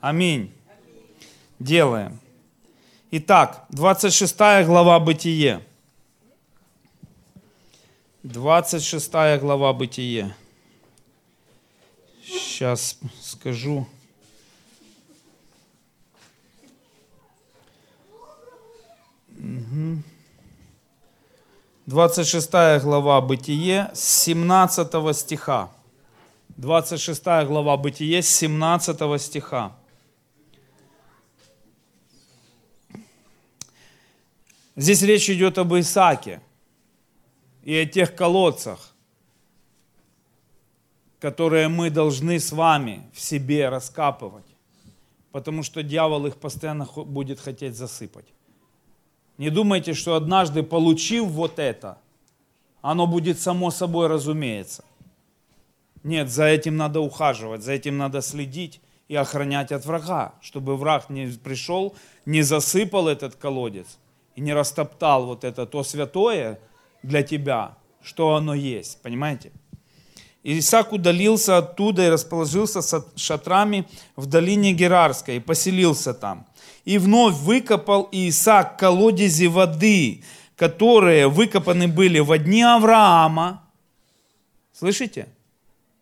Аминь. 0.00 0.52
Делаем. 1.58 2.20
Итак, 3.10 3.64
26 3.70 4.36
глава 4.66 5.00
Бытие. 5.00 5.62
26 8.22 9.40
глава 9.40 9.72
Бытие. 9.72 10.34
Сейчас 12.58 12.98
скажу. 13.22 13.86
Угу. 19.38 20.02
26 21.86 22.50
глава 22.82 23.20
Бытие 23.20 23.92
с 23.94 24.00
17 24.24 25.16
стиха. 25.16 25.70
26 26.56 27.22
глава 27.46 27.76
Бытие 27.76 28.22
с 28.22 28.28
17 28.28 29.22
стиха. 29.22 29.76
Здесь 34.74 35.02
речь 35.02 35.30
идет 35.30 35.58
об 35.58 35.72
Исааке 35.74 36.40
и 37.62 37.76
о 37.76 37.86
тех 37.86 38.16
колодцах, 38.16 38.96
которые 41.20 41.68
мы 41.68 41.90
должны 41.90 42.38
с 42.38 42.52
вами 42.52 43.08
в 43.12 43.20
себе 43.20 43.68
раскапывать, 43.68 44.46
потому 45.32 45.62
что 45.62 45.82
дьявол 45.82 46.26
их 46.26 46.36
постоянно 46.36 46.84
будет 46.84 47.40
хотеть 47.40 47.76
засыпать. 47.76 48.26
Не 49.36 49.50
думайте, 49.50 49.94
что 49.94 50.14
однажды 50.14 50.62
получив 50.62 51.26
вот 51.26 51.58
это, 51.58 51.98
оно 52.80 53.06
будет 53.06 53.40
само 53.40 53.70
собой 53.70 54.06
разумеется. 54.06 54.84
Нет, 56.02 56.30
за 56.30 56.44
этим 56.44 56.76
надо 56.76 57.00
ухаживать, 57.00 57.62
за 57.62 57.72
этим 57.72 57.98
надо 57.98 58.22
следить 58.22 58.80
и 59.08 59.16
охранять 59.16 59.72
от 59.72 59.84
врага, 59.84 60.34
чтобы 60.40 60.76
враг 60.76 61.10
не 61.10 61.26
пришел, 61.26 61.94
не 62.26 62.42
засыпал 62.42 63.08
этот 63.08 63.34
колодец– 63.34 63.98
и 64.38 64.40
не 64.40 64.54
растоптал 64.54 65.26
вот 65.26 65.42
это 65.42 65.66
то 65.66 65.82
святое 65.82 66.60
для 67.02 67.24
тебя, 67.24 67.76
что 68.00 68.36
оно 68.36 68.54
есть. 68.54 69.02
Понимаете? 69.02 69.50
Исаак 70.56 70.92
удалился 70.92 71.58
оттуда 71.58 72.06
и 72.06 72.10
расположился 72.10 72.80
с 72.80 73.04
шатрами 73.16 73.86
в 74.16 74.26
долине 74.26 74.72
Герарской 74.72 75.36
и 75.36 75.40
поселился 75.40 76.14
там. 76.14 76.46
И 76.84 76.98
вновь 76.98 77.34
выкопал 77.34 78.08
Исаак 78.12 78.78
колодези 78.78 79.46
воды, 79.46 80.22
которые 80.56 81.28
выкопаны 81.28 81.88
были 81.88 82.20
в 82.20 82.38
дни 82.38 82.62
Авраама. 82.62 83.62
Слышите? 84.72 85.26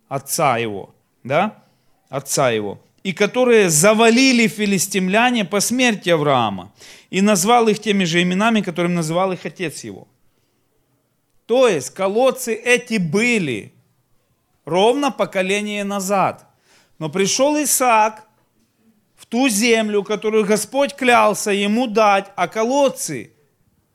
Отца 0.08 0.58
его, 0.58 0.94
да? 1.24 1.62
Отца 2.08 2.50
его 2.50 2.78
и 3.06 3.12
которые 3.12 3.70
завалили 3.70 4.48
филистимляне 4.48 5.44
по 5.44 5.60
смерти 5.60 6.10
Авраама, 6.10 6.72
и 7.08 7.20
назвал 7.20 7.68
их 7.68 7.78
теми 7.78 8.02
же 8.02 8.20
именами, 8.20 8.62
которым 8.62 8.96
называл 8.96 9.30
их 9.30 9.46
отец 9.46 9.84
его. 9.84 10.08
То 11.46 11.68
есть 11.68 11.90
колодцы 11.90 12.52
эти 12.52 12.98
были 12.98 13.72
ровно 14.66 15.10
поколение 15.10 15.84
назад. 15.84 16.44
Но 16.98 17.08
пришел 17.08 17.56
Исаак 17.56 18.28
в 19.14 19.24
ту 19.24 19.48
землю, 19.48 20.02
которую 20.02 20.44
Господь 20.44 20.94
клялся 20.94 21.50
ему 21.50 21.86
дать, 21.86 22.30
а 22.36 22.48
колодцы 22.48 23.32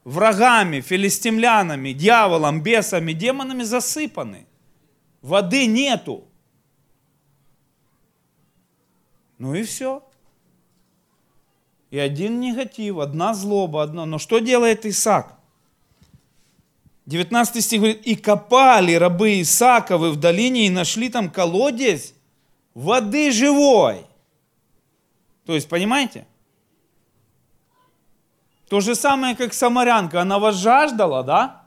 врагами, 0.03 0.81
филистимлянами, 0.81 1.91
дьяволом, 1.93 2.63
бесами, 2.63 3.13
демонами 3.13 3.61
засыпаны. 3.61 4.47
Воды 5.21 5.67
нету. 5.67 6.27
Ну 9.37 9.53
и 9.53 9.63
все. 9.63 10.03
И 11.91 11.99
один 11.99 12.39
негатив, 12.39 12.99
одна 12.99 13.33
злоба, 13.33 13.83
одно. 13.83 14.05
Но 14.05 14.17
что 14.17 14.39
делает 14.39 14.85
Исаак? 14.85 15.37
19 17.11 17.63
стих 17.63 17.81
говорит, 17.81 18.01
и 18.07 18.15
копали 18.15 18.93
рабы 18.93 19.41
Исааковы 19.41 20.11
в 20.11 20.15
долине 20.15 20.67
и 20.67 20.69
нашли 20.69 21.09
там 21.09 21.29
колодец 21.29 22.13
воды 22.73 23.31
живой. 23.31 24.05
То 25.45 25.53
есть, 25.53 25.67
понимаете? 25.67 26.25
То 28.69 28.79
же 28.79 28.95
самое, 28.95 29.35
как 29.35 29.53
самарянка, 29.53 30.21
она 30.21 30.39
вас 30.39 30.55
жаждала, 30.55 31.23
да? 31.23 31.63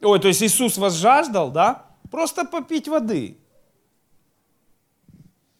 Ой, 0.00 0.18
то 0.18 0.28
есть 0.28 0.42
Иисус 0.42 0.78
вас 0.78 0.94
жаждал, 0.94 1.50
да? 1.50 1.84
Просто 2.10 2.46
попить 2.46 2.88
воды. 2.88 3.36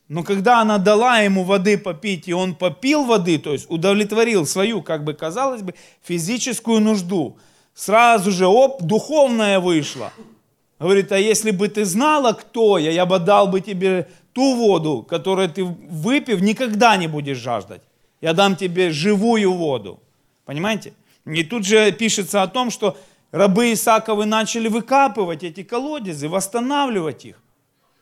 Но 0.09 0.23
когда 0.23 0.62
она 0.62 0.79
дала 0.79 1.19
ему 1.19 1.45
воды 1.45 1.77
попить, 1.77 2.29
и 2.29 2.33
он 2.33 2.55
попил 2.55 3.05
воды, 3.05 3.39
то 3.39 3.53
есть 3.53 3.71
удовлетворил 3.71 4.47
свою, 4.47 4.81
как 4.81 5.05
бы 5.05 5.12
казалось 5.12 5.61
бы, 5.61 5.75
физическую 6.03 6.81
нужду, 6.81 7.39
сразу 7.75 8.31
же, 8.31 8.47
оп, 8.47 8.83
духовная 8.83 9.61
вышла. 9.61 10.12
Говорит, 10.79 11.12
а 11.12 11.18
если 11.18 11.51
бы 11.51 11.68
ты 11.68 11.85
знала, 11.85 12.33
кто 12.33 12.79
я, 12.79 12.91
я 12.91 13.07
бы 13.07 13.18
дал 13.18 13.47
бы 13.47 13.61
тебе 13.61 14.09
ту 14.33 14.57
воду, 14.57 15.05
которую 15.09 15.49
ты 15.49 15.64
выпив, 15.64 16.41
никогда 16.41 16.97
не 16.97 17.07
будешь 17.07 17.39
жаждать. 17.39 17.83
Я 18.20 18.33
дам 18.33 18.57
тебе 18.57 18.91
живую 18.91 19.53
воду. 19.53 20.01
Понимаете? 20.45 20.93
И 21.27 21.45
тут 21.45 21.64
же 21.64 21.93
пишется 21.93 22.43
о 22.43 22.49
том, 22.49 22.70
что 22.70 22.97
рабы 23.33 23.72
Исааковы 23.72 24.27
начали 24.27 24.68
выкапывать 24.68 25.43
эти 25.43 25.62
колодезы, 25.62 26.29
восстанавливать 26.29 27.25
их 27.25 27.37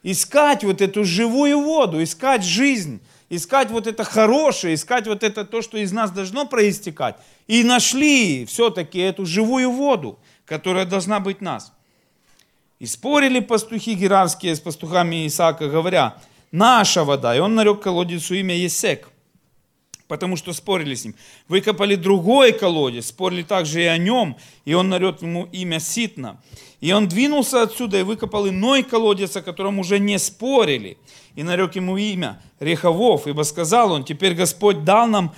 искать 0.03 0.65
вот 0.65 0.81
эту 0.81 1.05
живую 1.05 1.61
воду, 1.61 2.03
искать 2.03 2.45
жизнь, 2.45 3.01
искать 3.33 3.71
вот 3.71 3.87
это 3.87 4.05
хорошее, 4.05 4.75
искать 4.75 5.07
вот 5.07 5.23
это 5.23 5.47
то, 5.47 5.63
что 5.63 5.79
из 5.79 5.91
нас 5.91 6.11
должно 6.11 6.47
проистекать. 6.47 7.17
И 7.47 7.65
нашли 7.65 8.45
все-таки 8.45 8.99
эту 8.99 9.25
живую 9.25 9.71
воду, 9.71 10.19
которая 10.45 10.85
должна 10.85 11.19
быть 11.19 11.41
нас. 11.41 11.73
И 12.79 12.85
спорили 12.85 13.41
пастухи 13.41 13.95
герарские 13.95 14.55
с 14.55 14.61
пастухами 14.61 15.27
Исаака, 15.27 15.71
говоря, 15.71 16.19
наша 16.51 17.05
вода. 17.05 17.35
И 17.35 17.39
он 17.39 17.55
нарек 17.55 17.81
колодецу 17.81 18.35
имя 18.35 18.55
Есек 18.55 19.09
потому 20.13 20.37
что 20.37 20.53
спорили 20.53 20.95
с 20.95 21.07
ним. 21.07 21.15
Выкопали 21.49 21.95
другой 21.95 22.53
колодец, 22.53 23.07
спорили 23.07 23.43
также 23.43 23.83
и 23.83 23.87
о 23.87 23.97
нем, 23.97 24.37
и 24.67 24.75
он 24.75 24.91
нарет 24.91 25.23
ему 25.23 25.49
имя 25.53 25.81
Ситна. 25.81 26.39
И 26.83 26.93
он 26.93 27.09
двинулся 27.09 27.63
отсюда 27.63 27.99
и 27.99 28.03
выкопал 28.03 28.47
иной 28.47 28.83
колодец, 28.83 29.35
о 29.37 29.41
котором 29.41 29.79
уже 29.79 29.99
не 29.99 30.19
спорили, 30.19 30.99
и 31.35 31.43
нарек 31.43 31.77
ему 31.77 31.97
имя 31.97 32.41
Реховов, 32.61 33.27
ибо 33.27 33.43
сказал 33.43 33.93
он, 33.93 34.05
теперь 34.05 34.35
Господь 34.35 34.85
дал 34.85 35.07
нам 35.07 35.35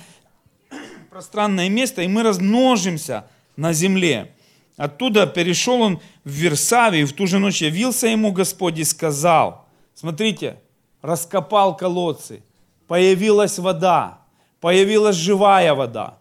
пространное 1.09 1.69
место, 1.69 2.01
и 2.01 2.07
мы 2.07 2.23
размножимся 2.23 3.27
на 3.55 3.73
земле. 3.73 4.33
Оттуда 4.77 5.25
перешел 5.25 5.81
он 5.81 6.01
в 6.25 6.29
Версавию, 6.29 7.03
и 7.03 7.05
в 7.05 7.13
ту 7.13 7.27
же 7.27 7.39
ночь 7.39 7.61
явился 7.61 8.07
ему 8.07 8.33
Господь 8.33 8.77
и 8.77 8.83
сказал, 8.83 9.65
смотрите, 9.93 10.59
раскопал 11.01 11.77
колодцы, 11.77 12.43
появилась 12.87 13.57
вода, 13.57 14.19
появилась 14.59 15.15
живая 15.15 15.73
вода. 15.73 16.17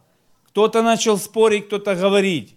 Кто-то 0.49 0.83
начал 0.83 1.19
спорить, 1.19 1.67
кто-то 1.67 1.97
говорить. 1.97 2.55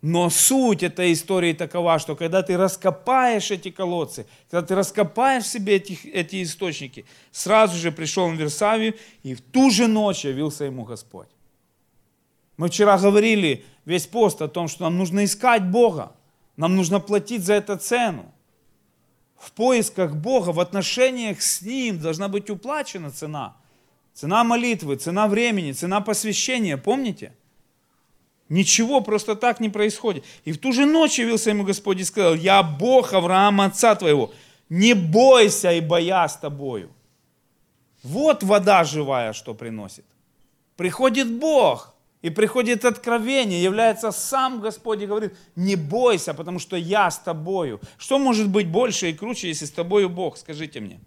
Но 0.00 0.30
суть 0.30 0.84
этой 0.84 1.12
истории 1.12 1.52
такова, 1.52 1.98
что 1.98 2.14
когда 2.14 2.42
ты 2.42 2.56
раскопаешь 2.56 3.50
эти 3.50 3.70
колодцы, 3.70 4.26
когда 4.48 4.66
ты 4.66 4.74
раскопаешь 4.76 5.44
себе 5.44 5.76
эти, 5.76 5.98
эти 6.10 6.42
источники, 6.42 7.04
сразу 7.32 7.76
же 7.76 7.90
пришел 7.90 8.24
он 8.24 8.36
в 8.36 8.40
Версавию, 8.40 8.94
и 9.24 9.34
в 9.34 9.40
ту 9.40 9.70
же 9.70 9.88
ночь 9.88 10.24
явился 10.24 10.64
ему 10.64 10.84
Господь. 10.84 11.28
Мы 12.56 12.68
вчера 12.68 12.96
говорили 12.98 13.64
весь 13.84 14.06
пост 14.06 14.40
о 14.40 14.48
том, 14.48 14.68
что 14.68 14.84
нам 14.84 14.98
нужно 14.98 15.24
искать 15.24 15.64
Бога, 15.64 16.12
нам 16.56 16.76
нужно 16.76 17.00
платить 17.00 17.44
за 17.44 17.54
это 17.54 17.76
цену. 17.76 18.32
В 19.36 19.52
поисках 19.52 20.14
Бога, 20.14 20.50
в 20.50 20.60
отношениях 20.60 21.42
с 21.42 21.62
Ним 21.62 22.00
должна 22.00 22.28
быть 22.28 22.50
уплачена 22.50 23.10
цена– 23.10 23.56
Цена 24.18 24.42
молитвы, 24.42 24.96
цена 24.96 25.28
времени, 25.28 25.70
цена 25.70 26.00
посвящения, 26.00 26.76
помните? 26.76 27.32
Ничего 28.48 29.00
просто 29.00 29.36
так 29.36 29.60
не 29.60 29.68
происходит. 29.68 30.24
И 30.44 30.52
в 30.52 30.58
ту 30.58 30.72
же 30.72 30.86
ночь 30.86 31.18
явился 31.18 31.50
ему 31.50 31.64
Господь 31.64 32.00
и 32.00 32.04
сказал, 32.04 32.34
я 32.34 32.62
Бог 32.62 33.12
Авраама, 33.12 33.66
отца 33.66 33.94
твоего, 33.94 34.32
не 34.68 34.94
бойся, 34.94 35.72
ибо 35.72 35.98
я 35.98 36.26
с 36.26 36.36
тобою. 36.36 36.90
Вот 38.02 38.42
вода 38.42 38.84
живая, 38.84 39.32
что 39.32 39.54
приносит. 39.54 40.04
Приходит 40.76 41.30
Бог, 41.30 41.94
и 42.20 42.30
приходит 42.30 42.84
откровение, 42.84 43.62
является 43.62 44.10
сам 44.10 44.60
Господь 44.60 45.02
и 45.02 45.06
говорит, 45.06 45.36
не 45.54 45.76
бойся, 45.76 46.34
потому 46.34 46.58
что 46.58 46.76
я 46.76 47.10
с 47.10 47.18
тобою. 47.18 47.80
Что 47.96 48.18
может 48.18 48.48
быть 48.48 48.66
больше 48.66 49.10
и 49.10 49.14
круче, 49.14 49.48
если 49.48 49.66
с 49.66 49.70
тобою 49.70 50.08
Бог, 50.08 50.36
скажите 50.36 50.80
мне. 50.80 50.98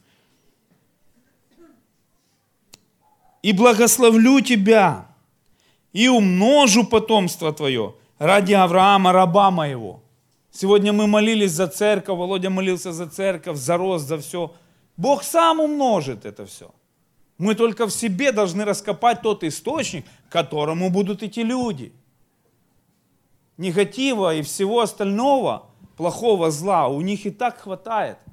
и 3.41 3.53
благословлю 3.53 4.41
тебя, 4.41 5.07
и 5.93 6.07
умножу 6.07 6.85
потомство 6.85 7.51
твое 7.53 7.95
ради 8.19 8.53
Авраама, 8.53 9.11
раба 9.11 9.51
моего. 9.51 10.01
Сегодня 10.51 10.93
мы 10.93 11.07
молились 11.07 11.51
за 11.51 11.67
церковь, 11.67 12.17
Володя 12.17 12.49
молился 12.49 12.91
за 12.91 13.07
церковь, 13.07 13.57
за 13.57 13.77
рост, 13.77 14.07
за 14.07 14.17
все. 14.17 14.53
Бог 14.97 15.23
сам 15.23 15.59
умножит 15.59 16.25
это 16.25 16.45
все. 16.45 16.71
Мы 17.37 17.55
только 17.55 17.87
в 17.87 17.91
себе 17.91 18.31
должны 18.31 18.65
раскопать 18.65 19.21
тот 19.21 19.43
источник, 19.43 20.05
к 20.29 20.31
которому 20.31 20.89
будут 20.89 21.23
идти 21.23 21.43
люди. 21.43 21.93
Негатива 23.57 24.35
и 24.35 24.41
всего 24.41 24.81
остального, 24.81 25.65
плохого 25.97 26.51
зла, 26.51 26.87
у 26.87 27.01
них 27.01 27.25
и 27.25 27.31
так 27.31 27.59
хватает– 27.59 28.17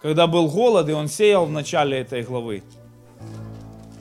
Когда 0.01 0.25
был 0.25 0.47
голод, 0.47 0.87
и 0.89 0.93
он 0.93 1.07
сеял 1.07 1.45
в 1.45 1.51
начале 1.51 1.99
этой 1.99 2.23
главы. 2.23 2.63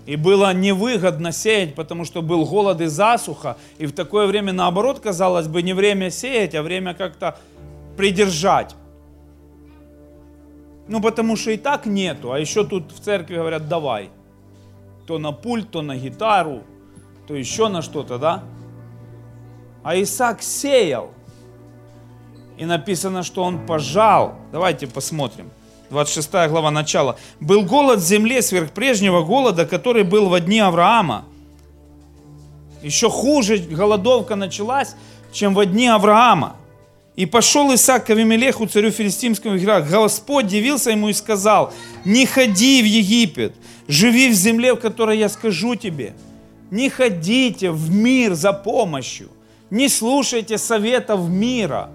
И 0.06 0.14
было 0.14 0.54
невыгодно 0.54 1.32
сеять, 1.32 1.74
потому 1.74 2.04
что 2.04 2.22
был 2.22 2.46
голод 2.46 2.80
и 2.80 2.86
засуха. 2.86 3.56
И 3.78 3.86
в 3.86 3.92
такое 3.92 4.28
время, 4.28 4.52
наоборот, 4.52 5.00
казалось 5.00 5.48
бы, 5.48 5.62
не 5.62 5.72
время 5.72 6.10
сеять, 6.10 6.54
а 6.54 6.62
время 6.62 6.94
как-то 6.94 7.40
придержать. 7.96 8.76
Ну, 10.88 11.00
потому 11.00 11.36
что 11.36 11.50
и 11.50 11.56
так 11.56 11.86
нету, 11.86 12.32
а 12.32 12.38
еще 12.38 12.64
тут 12.64 12.92
в 12.92 13.00
церкви 13.00 13.36
говорят, 13.36 13.68
давай. 13.68 14.10
То 15.06 15.18
на 15.18 15.32
пульт, 15.32 15.70
то 15.70 15.82
на 15.82 15.96
гитару, 15.96 16.62
то 17.26 17.34
еще 17.34 17.68
на 17.68 17.82
что-то, 17.82 18.18
да? 18.18 18.44
А 19.82 20.00
Исаак 20.00 20.42
сеял. 20.42 21.10
И 22.56 22.64
написано, 22.64 23.22
что 23.22 23.42
он 23.42 23.66
пожал. 23.66 24.34
Давайте 24.52 24.86
посмотрим. 24.86 25.50
26 25.90 26.48
глава, 26.48 26.70
начала. 26.70 27.16
«Был 27.38 27.64
голод 27.64 28.00
в 28.00 28.04
земле 28.04 28.42
сверх 28.42 28.72
прежнего 28.72 29.22
голода, 29.22 29.66
который 29.66 30.02
был 30.02 30.28
в 30.28 30.40
дни 30.40 30.58
Авраама». 30.58 31.24
Еще 32.82 33.08
хуже 33.08 33.58
голодовка 33.58 34.36
началась, 34.36 34.96
чем 35.32 35.54
в 35.54 35.64
дни 35.64 35.86
Авраама. 35.86 36.56
И 37.16 37.24
пошел 37.24 37.74
Исаак 37.74 38.06
к 38.06 38.10
Авимелеху, 38.10 38.66
царю 38.66 38.90
филистимского 38.90 39.56
игра. 39.56 39.80
Господь 39.80 40.46
дивился 40.46 40.90
ему 40.90 41.08
и 41.08 41.14
сказал, 41.14 41.72
не 42.04 42.26
ходи 42.26 42.82
в 42.82 42.84
Египет, 42.84 43.54
живи 43.88 44.28
в 44.28 44.34
земле, 44.34 44.74
в 44.74 44.76
которой 44.76 45.18
я 45.18 45.30
скажу 45.30 45.74
тебе. 45.76 46.14
Не 46.70 46.90
ходите 46.90 47.70
в 47.70 47.90
мир 47.90 48.34
за 48.34 48.52
помощью. 48.52 49.30
Не 49.70 49.88
слушайте 49.88 50.58
советов 50.58 51.28
мира. 51.28 51.90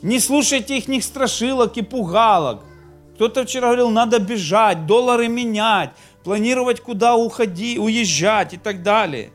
Не 0.00 0.18
слушайте 0.18 0.78
их 0.78 1.04
страшилок 1.04 1.76
и 1.76 1.82
пугалок. 1.82 2.62
Кто-то 3.14 3.44
вчера 3.44 3.68
говорил, 3.68 3.90
надо 3.90 4.18
бежать, 4.18 4.86
доллары 4.86 5.28
менять, 5.28 5.90
планировать, 6.24 6.80
куда 6.80 7.16
уходить, 7.16 7.78
уезжать 7.78 8.54
и 8.54 8.56
так 8.56 8.82
далее. 8.82 9.30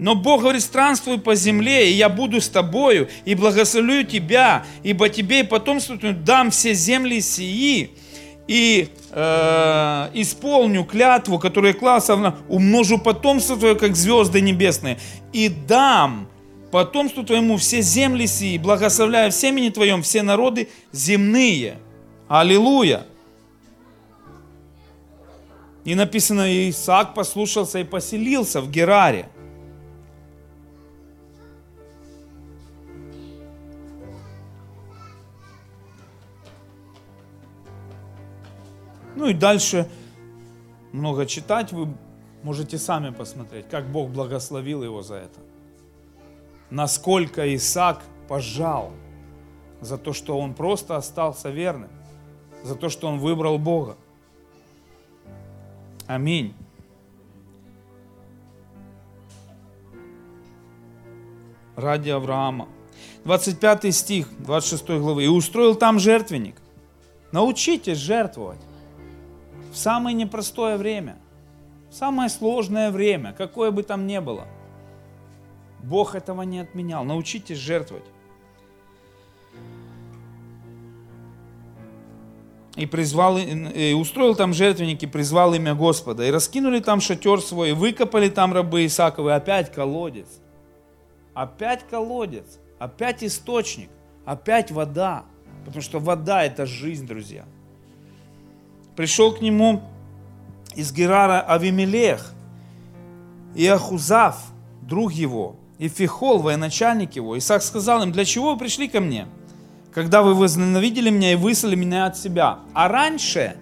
Но 0.00 0.14
Бог 0.14 0.40
говорит, 0.40 0.62
странствуй 0.62 1.18
по 1.18 1.34
земле, 1.34 1.90
и 1.90 1.92
я 1.92 2.08
буду 2.08 2.40
с 2.40 2.48
тобою, 2.48 3.10
и 3.26 3.34
благословлю 3.34 4.02
тебя, 4.02 4.64
ибо 4.82 5.10
тебе 5.10 5.40
и 5.40 5.42
потомству 5.42 5.98
дам 6.00 6.50
все 6.50 6.72
земли 6.72 7.20
сии, 7.20 7.90
и 8.48 8.88
э, 9.10 10.08
исполню 10.14 10.84
клятву, 10.84 11.38
которую 11.38 11.74
клялся, 11.74 12.34
умножу 12.48 12.96
потомство 12.96 13.58
твое, 13.58 13.74
как 13.74 13.94
звезды 13.94 14.40
небесные, 14.40 14.98
и 15.34 15.50
дам 15.50 16.28
потомству 16.70 17.22
твоему 17.22 17.58
все 17.58 17.82
земли 17.82 18.26
сии, 18.26 18.56
благословляя 18.56 19.30
в 19.30 19.34
семени 19.34 19.68
твоем 19.68 20.00
все 20.00 20.22
народы 20.22 20.70
земные. 20.92 21.76
Аллилуйя! 22.26 23.04
И 25.84 25.94
написано, 25.94 26.70
Исаак 26.70 27.12
послушался 27.12 27.80
и 27.80 27.84
поселился 27.84 28.62
в 28.62 28.70
Гераре. 28.70 29.28
Ну 39.20 39.26
и 39.26 39.34
дальше 39.34 39.86
много 40.92 41.26
читать, 41.26 41.72
вы 41.72 41.88
можете 42.42 42.78
сами 42.78 43.10
посмотреть, 43.10 43.68
как 43.68 43.86
Бог 43.92 44.08
благословил 44.08 44.82
его 44.82 45.02
за 45.02 45.16
это. 45.16 45.40
Насколько 46.70 47.54
Исаак 47.54 48.00
пожал 48.28 48.92
за 49.82 49.98
то, 49.98 50.14
что 50.14 50.38
он 50.38 50.54
просто 50.54 50.96
остался 50.96 51.50
верным, 51.50 51.90
за 52.64 52.74
то, 52.74 52.88
что 52.88 53.08
он 53.08 53.18
выбрал 53.18 53.58
Бога. 53.58 53.98
Аминь. 56.06 56.54
Ради 61.76 62.08
Авраама. 62.08 62.70
25 63.24 63.94
стих 63.94 64.28
26 64.38 64.98
главы. 64.98 65.24
«И 65.24 65.28
устроил 65.28 65.74
там 65.74 65.98
жертвенник». 65.98 66.56
Научитесь 67.32 67.98
жертвовать 67.98 68.60
в 69.70 69.76
самое 69.76 70.14
непростое 70.14 70.76
время, 70.76 71.16
в 71.90 71.94
самое 71.94 72.28
сложное 72.28 72.90
время, 72.90 73.32
какое 73.32 73.70
бы 73.70 73.82
там 73.82 74.06
ни 74.06 74.18
было. 74.18 74.46
Бог 75.82 76.14
этого 76.14 76.42
не 76.42 76.58
отменял. 76.58 77.04
Научитесь 77.04 77.58
жертвовать. 77.58 78.04
и 82.76 82.86
призвал, 82.86 83.36
и 83.36 83.92
устроил 83.92 84.34
там 84.34 84.54
жертвенник, 84.54 85.02
и 85.02 85.06
призвал 85.06 85.52
имя 85.52 85.74
Господа. 85.74 86.24
И 86.24 86.30
раскинули 86.30 86.80
там 86.80 87.00
шатер 87.00 87.42
свой, 87.42 87.70
и 87.70 87.72
выкопали 87.72 88.30
там 88.30 88.54
рабы 88.54 88.86
Исаковы. 88.86 89.34
Опять 89.34 89.70
колодец. 89.70 90.28
Опять 91.34 91.86
колодец. 91.90 92.58
Опять 92.78 93.22
источник. 93.22 93.90
Опять 94.24 94.70
вода. 94.70 95.24
Потому 95.66 95.82
что 95.82 95.98
вода 95.98 96.42
это 96.44 96.64
жизнь, 96.64 97.06
друзья 97.06 97.44
пришел 99.00 99.32
к 99.32 99.40
нему 99.40 99.80
из 100.74 100.92
Герара 100.92 101.40
Авимелех, 101.40 102.34
и 103.54 103.66
Ахузав, 103.66 104.36
друг 104.82 105.12
его, 105.12 105.56
и 105.78 105.88
Фихол, 105.88 106.40
военачальник 106.40 107.16
его. 107.16 107.38
Исаак 107.38 107.62
сказал 107.62 108.02
им, 108.02 108.12
для 108.12 108.26
чего 108.26 108.52
вы 108.52 108.58
пришли 108.58 108.88
ко 108.88 109.00
мне, 109.00 109.26
когда 109.94 110.20
вы 110.20 110.34
возненавидели 110.34 111.08
меня 111.08 111.32
и 111.32 111.34
выслали 111.34 111.76
меня 111.76 112.04
от 112.04 112.18
себя? 112.18 112.58
А 112.74 112.88
раньше, 112.88 113.56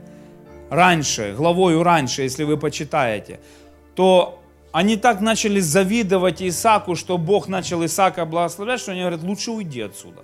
раньше, 0.70 1.36
главою 1.36 1.84
раньше, 1.84 2.22
если 2.22 2.42
вы 2.42 2.56
почитаете, 2.56 3.38
то 3.94 4.42
они 4.72 4.96
так 4.96 5.20
начали 5.20 5.60
завидовать 5.60 6.42
Исааку, 6.42 6.96
что 6.96 7.16
Бог 7.16 7.46
начал 7.46 7.84
Исаака 7.84 8.24
благословлять, 8.24 8.80
что 8.80 8.90
они 8.90 9.02
говорят, 9.02 9.22
лучше 9.22 9.52
уйди 9.52 9.82
отсюда. 9.82 10.22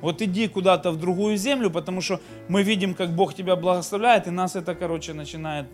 Вот 0.00 0.22
иди 0.22 0.48
куда-то 0.48 0.90
в 0.90 0.96
другую 0.98 1.36
землю, 1.36 1.70
потому 1.70 2.00
что 2.00 2.20
мы 2.48 2.62
видим, 2.62 2.94
как 2.94 3.10
Бог 3.10 3.34
тебя 3.34 3.56
благословляет, 3.56 4.26
и 4.26 4.30
нас 4.30 4.56
это, 4.56 4.74
короче, 4.74 5.12
начинает 5.12 5.66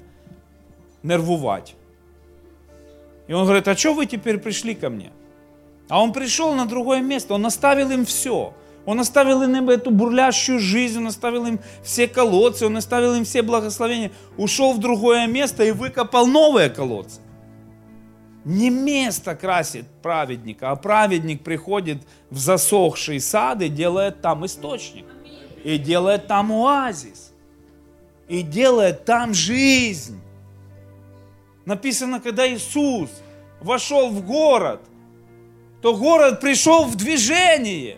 нервувать. 1.02 1.74
И 3.26 3.32
он 3.32 3.44
говорит, 3.44 3.68
а 3.68 3.76
что 3.76 3.94
вы 3.94 4.06
теперь 4.06 4.38
пришли 4.38 4.74
ко 4.74 4.90
мне? 4.90 5.12
А 5.88 6.02
он 6.02 6.12
пришел 6.12 6.54
на 6.54 6.66
другое 6.66 7.02
место, 7.02 7.34
он 7.34 7.44
оставил 7.44 7.90
им 7.90 8.04
все. 8.04 8.54
Он 8.86 9.00
оставил 9.00 9.42
им 9.42 9.70
эту 9.70 9.90
бурлящую 9.90 10.58
жизнь, 10.58 10.98
он 10.98 11.06
оставил 11.06 11.46
им 11.46 11.58
все 11.82 12.06
колодцы, 12.06 12.66
он 12.66 12.76
оставил 12.76 13.14
им 13.14 13.24
все 13.24 13.42
благословения, 13.42 14.10
ушел 14.36 14.74
в 14.74 14.78
другое 14.78 15.26
место 15.26 15.64
и 15.64 15.72
выкопал 15.72 16.26
новые 16.26 16.68
колодцы. 16.68 17.20
Не 18.44 18.68
место 18.68 19.34
красит 19.34 19.86
праведника, 20.02 20.70
а 20.70 20.76
праведник 20.76 21.42
приходит 21.42 21.98
в 22.30 22.38
засохший 22.38 23.20
сад 23.20 23.62
и 23.62 23.68
делает 23.68 24.20
там 24.20 24.44
источник. 24.44 25.06
И 25.64 25.78
делает 25.78 26.26
там 26.26 26.52
оазис. 26.52 27.32
И 28.28 28.42
делает 28.42 29.06
там 29.06 29.32
жизнь. 29.32 30.20
Написано, 31.64 32.20
когда 32.20 32.46
Иисус 32.46 33.08
вошел 33.60 34.10
в 34.10 34.24
город, 34.26 34.80
то 35.80 35.96
город 35.96 36.40
пришел 36.40 36.84
в 36.84 36.96
движение. 36.96 37.96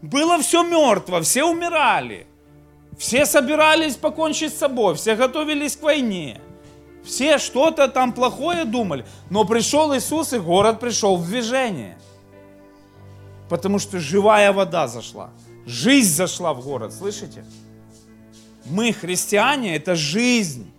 Было 0.00 0.38
все 0.38 0.62
мертво, 0.62 1.20
все 1.20 1.44
умирали. 1.44 2.26
Все 2.98 3.26
собирались 3.26 3.96
покончить 3.96 4.54
с 4.54 4.58
собой, 4.58 4.94
все 4.94 5.14
готовились 5.16 5.76
к 5.76 5.82
войне. 5.82 6.40
Все 7.04 7.38
что-то 7.38 7.88
там 7.88 8.12
плохое 8.12 8.64
думали. 8.64 9.04
Но 9.30 9.44
пришел 9.44 9.94
Иисус, 9.96 10.32
и 10.32 10.38
город 10.38 10.80
пришел 10.80 11.16
в 11.16 11.26
движение. 11.26 11.98
Потому 13.48 13.78
что 13.78 13.98
живая 13.98 14.52
вода 14.52 14.88
зашла. 14.88 15.30
Жизнь 15.66 16.14
зашла 16.14 16.54
в 16.54 16.62
город, 16.62 16.92
слышите? 16.92 17.44
Мы, 18.64 18.92
христиане, 18.92 19.76
это 19.76 19.94
жизнь 19.94 20.70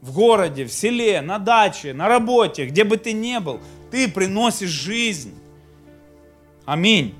в 0.00 0.12
городе, 0.12 0.64
в 0.64 0.72
селе, 0.72 1.20
на 1.20 1.38
даче, 1.38 1.92
на 1.92 2.08
работе, 2.08 2.66
где 2.66 2.84
бы 2.84 2.96
ты 2.96 3.12
ни 3.12 3.38
был. 3.38 3.60
Ты 3.90 4.08
приносишь 4.08 4.70
жизнь. 4.70 5.34
Аминь. 6.64 7.14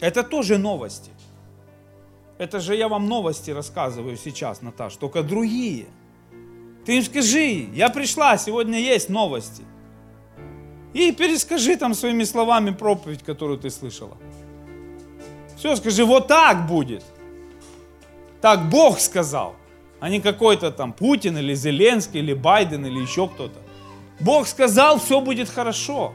Это 0.00 0.22
тоже 0.22 0.58
новости. 0.58 1.10
Это 2.42 2.58
же 2.58 2.74
я 2.74 2.88
вам 2.88 3.08
новости 3.08 3.52
рассказываю 3.52 4.16
сейчас, 4.16 4.62
Наташ, 4.62 4.96
только 4.96 5.22
другие. 5.22 5.86
Ты 6.84 6.96
им 6.96 7.04
скажи, 7.04 7.68
я 7.72 7.88
пришла, 7.88 8.36
сегодня 8.36 8.80
есть 8.80 9.08
новости. 9.08 9.62
И 10.92 11.12
перескажи 11.12 11.76
там 11.76 11.94
своими 11.94 12.24
словами 12.24 12.70
проповедь, 12.72 13.22
которую 13.22 13.60
ты 13.60 13.70
слышала. 13.70 14.16
Все, 15.56 15.76
скажи, 15.76 16.04
вот 16.04 16.26
так 16.26 16.66
будет. 16.66 17.04
Так 18.40 18.68
Бог 18.68 18.98
сказал, 18.98 19.54
а 20.00 20.08
не 20.08 20.20
какой-то 20.20 20.72
там 20.72 20.92
Путин 20.92 21.38
или 21.38 21.54
Зеленский 21.54 22.18
или 22.18 22.34
Байден 22.34 22.84
или 22.84 22.98
еще 22.98 23.28
кто-то. 23.28 23.60
Бог 24.18 24.48
сказал, 24.48 24.98
все 24.98 25.20
будет 25.20 25.48
хорошо. 25.48 26.12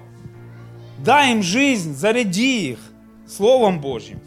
Дай 1.00 1.32
им 1.32 1.42
жизнь, 1.42 1.96
заряди 1.96 2.72
их 2.72 2.80
Словом 3.26 3.80
Божьим. 3.80 4.20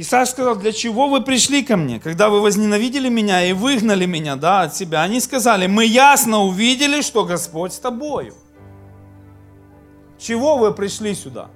Исаак 0.00 0.28
сказал, 0.28 0.54
для 0.54 0.70
чего 0.70 1.08
вы 1.08 1.22
пришли 1.22 1.64
ко 1.64 1.76
мне, 1.76 1.98
когда 1.98 2.28
вы 2.28 2.40
возненавидели 2.40 3.08
меня 3.08 3.44
и 3.44 3.52
выгнали 3.52 4.06
меня 4.06 4.36
да, 4.36 4.62
от 4.62 4.76
себя? 4.76 5.02
Они 5.02 5.18
сказали, 5.18 5.66
мы 5.66 5.84
ясно 5.84 6.44
увидели, 6.44 7.00
что 7.00 7.24
Господь 7.24 7.72
с 7.72 7.80
тобою. 7.80 8.32
Чего 10.16 10.56
вы 10.56 10.72
пришли 10.72 11.14
сюда? 11.16 11.50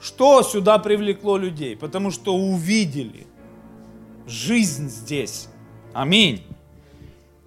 Что 0.00 0.44
сюда 0.44 0.78
привлекло 0.78 1.36
людей? 1.36 1.76
Потому 1.76 2.12
что 2.12 2.36
увидели 2.36 3.26
жизнь 4.28 4.88
здесь. 4.88 5.48
Аминь. 5.92 6.44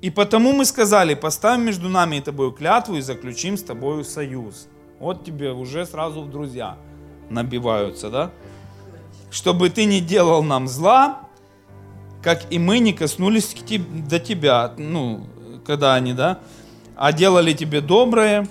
И 0.01 0.10
потому 0.10 0.51
мы 0.51 0.66
сказали, 0.66 1.14
поставим 1.14 1.66
между 1.66 1.88
нами 1.88 2.18
и 2.18 2.22
тобой 2.22 2.54
клятву 2.54 2.97
и 2.97 3.01
заключим 3.01 3.56
с 3.56 3.64
тобою 3.64 4.04
союз. 4.04 4.68
Вот 4.99 5.24
тебе 5.24 5.54
уже 5.54 5.86
сразу 5.86 6.24
в 6.24 6.30
друзья. 6.30 6.78
набиваются, 7.30 8.10
да? 8.10 8.32
Чтобы 9.34 9.71
ты 9.71 9.86
не 9.86 9.99
делал 9.99 10.43
нам 10.43 10.67
зла, 10.67 11.27
как 12.21 12.51
и 12.51 12.59
мы 12.59 12.77
не 12.77 12.93
коснулись 12.93 13.55
до 14.07 14.19
тебя, 14.19 14.75
ну, 14.77 15.25
когда 15.65 15.95
они, 15.95 16.13
да, 16.13 16.39
а 16.95 17.11
делали 17.11 17.53
тебе 17.53 17.81
доброе, 17.81 18.47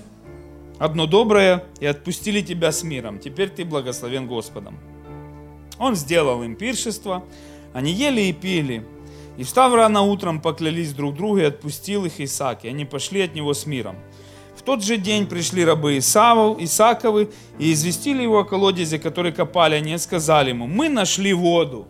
одно 0.80 1.06
доброе, 1.06 1.64
и 1.78 1.86
отпустили 1.86 2.40
тебя 2.40 2.72
с 2.72 2.82
миром. 2.82 3.20
Теперь 3.20 3.48
ты 3.48 3.64
благословен 3.64 4.26
Господом. 4.26 4.76
Он 5.78 5.94
сделал 5.94 6.42
им 6.42 6.56
пиршество, 6.56 7.22
они 7.72 7.92
ели 7.92 8.22
и 8.22 8.32
пили, 8.32 8.84
и 9.36 9.44
встав 9.44 9.72
рано 9.74 10.02
утром, 10.02 10.40
поклялись 10.40 10.92
друг 10.94 11.14
другу 11.14 11.38
и 11.38 11.44
отпустил 11.44 12.06
их 12.06 12.18
Исаак, 12.18 12.64
и 12.64 12.68
они 12.68 12.84
пошли 12.84 13.22
от 13.22 13.36
него 13.36 13.54
с 13.54 13.66
миром. 13.66 13.94
Тот 14.64 14.84
же 14.84 14.96
день 14.96 15.26
пришли 15.26 15.64
рабы 15.64 15.98
Исавов, 15.98 16.60
Исаковы 16.60 17.30
и 17.58 17.72
известили 17.72 18.22
его 18.22 18.38
о 18.38 18.44
колодезе, 18.44 18.98
который 18.98 19.32
копали. 19.32 19.74
Они 19.74 19.98
сказали 19.98 20.50
ему, 20.50 20.66
мы 20.66 20.88
нашли 20.88 21.32
воду. 21.32 21.88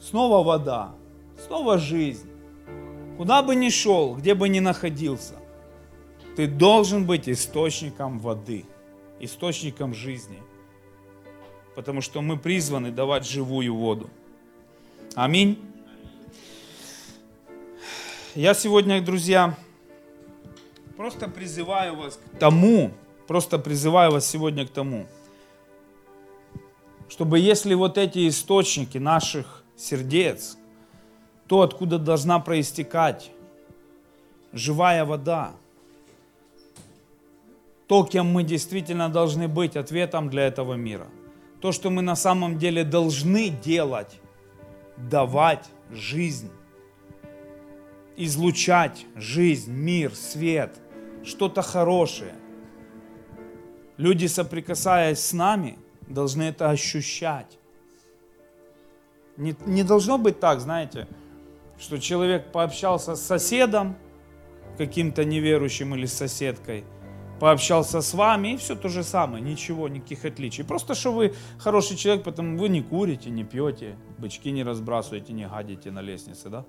Снова 0.00 0.44
вода, 0.44 0.94
снова 1.46 1.78
жизнь. 1.78 2.28
Куда 3.16 3.42
бы 3.42 3.54
ни 3.54 3.70
шел, 3.70 4.16
где 4.16 4.34
бы 4.34 4.48
ни 4.48 4.60
находился, 4.60 5.34
ты 6.36 6.46
должен 6.46 7.06
быть 7.06 7.28
источником 7.28 8.18
воды, 8.18 8.66
источником 9.20 9.94
жизни. 9.94 10.42
Потому 11.74 12.02
что 12.02 12.20
мы 12.20 12.36
призваны 12.36 12.90
давать 12.90 13.26
живую 13.26 13.74
воду. 13.74 14.10
Аминь. 15.14 15.58
Я 18.34 18.52
сегодня, 18.52 19.00
друзья, 19.00 19.56
просто 20.96 21.28
призываю 21.28 21.96
вас 21.96 22.16
к 22.16 22.38
тому, 22.38 22.92
просто 23.26 23.58
призываю 23.58 24.12
вас 24.12 24.26
сегодня 24.26 24.66
к 24.66 24.70
тому, 24.70 25.06
чтобы 27.08 27.38
если 27.38 27.74
вот 27.74 27.98
эти 27.98 28.28
источники 28.28 28.98
наших 28.98 29.64
сердец, 29.76 30.56
то, 31.46 31.62
откуда 31.62 31.98
должна 31.98 32.38
проистекать 32.38 33.30
живая 34.52 35.04
вода, 35.04 35.52
то, 37.86 38.04
кем 38.04 38.26
мы 38.26 38.44
действительно 38.44 39.08
должны 39.10 39.46
быть 39.46 39.76
ответом 39.76 40.30
для 40.30 40.46
этого 40.46 40.74
мира, 40.74 41.06
то, 41.60 41.70
что 41.70 41.90
мы 41.90 42.02
на 42.02 42.16
самом 42.16 42.58
деле 42.58 42.82
должны 42.84 43.50
делать, 43.50 44.20
давать 44.96 45.66
жизнь 45.90 46.50
излучать 48.16 49.06
жизнь, 49.16 49.72
мир, 49.72 50.14
свет, 50.14 50.78
что-то 51.24 51.62
хорошее. 51.62 52.34
Люди, 53.96 54.26
соприкасаясь 54.26 55.20
с 55.20 55.32
нами, 55.32 55.78
должны 56.08 56.42
это 56.42 56.70
ощущать. 56.70 57.58
Не, 59.36 59.56
не 59.66 59.82
должно 59.82 60.18
быть 60.18 60.40
так, 60.40 60.60
знаете, 60.60 61.08
что 61.78 61.98
человек 61.98 62.52
пообщался 62.52 63.16
с 63.16 63.22
соседом, 63.22 63.96
каким-то 64.78 65.24
неверующим 65.24 65.94
или 65.94 66.06
с 66.06 66.14
соседкой, 66.14 66.84
пообщался 67.40 68.00
с 68.00 68.14
вами, 68.14 68.54
и 68.54 68.56
все 68.56 68.74
то 68.76 68.88
же 68.88 69.02
самое, 69.02 69.42
ничего, 69.42 69.88
никаких 69.88 70.24
отличий. 70.24 70.64
Просто 70.64 70.94
что 70.94 71.12
вы 71.12 71.34
хороший 71.58 71.96
человек, 71.96 72.24
потому 72.24 72.58
вы 72.58 72.68
не 72.68 72.82
курите, 72.82 73.30
не 73.30 73.44
пьете, 73.44 73.96
бычки 74.18 74.50
не 74.50 74.62
разбрасываете, 74.62 75.32
не 75.32 75.48
гадите 75.48 75.90
на 75.90 76.00
лестнице, 76.00 76.48
да? 76.48 76.64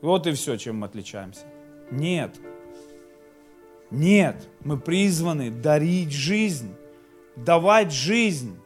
Вот 0.00 0.26
и 0.26 0.32
все, 0.32 0.56
чем 0.56 0.76
мы 0.76 0.86
отличаемся. 0.86 1.46
Нет. 1.90 2.38
Нет. 3.90 4.48
Мы 4.64 4.78
призваны 4.78 5.50
дарить 5.50 6.12
жизнь, 6.12 6.74
давать 7.36 7.92
жизнь, 7.92 8.58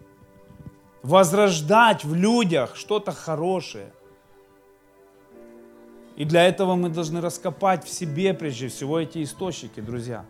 возрождать 1.02 2.04
в 2.04 2.14
людях 2.14 2.76
что-то 2.76 3.12
хорошее. 3.12 3.92
И 6.16 6.24
для 6.24 6.46
этого 6.46 6.74
мы 6.74 6.88
должны 6.88 7.20
раскопать 7.20 7.84
в 7.84 7.88
себе 7.88 8.34
прежде 8.34 8.68
всего 8.68 9.00
эти 9.00 9.22
источники, 9.22 9.80
друзья. 9.80 10.24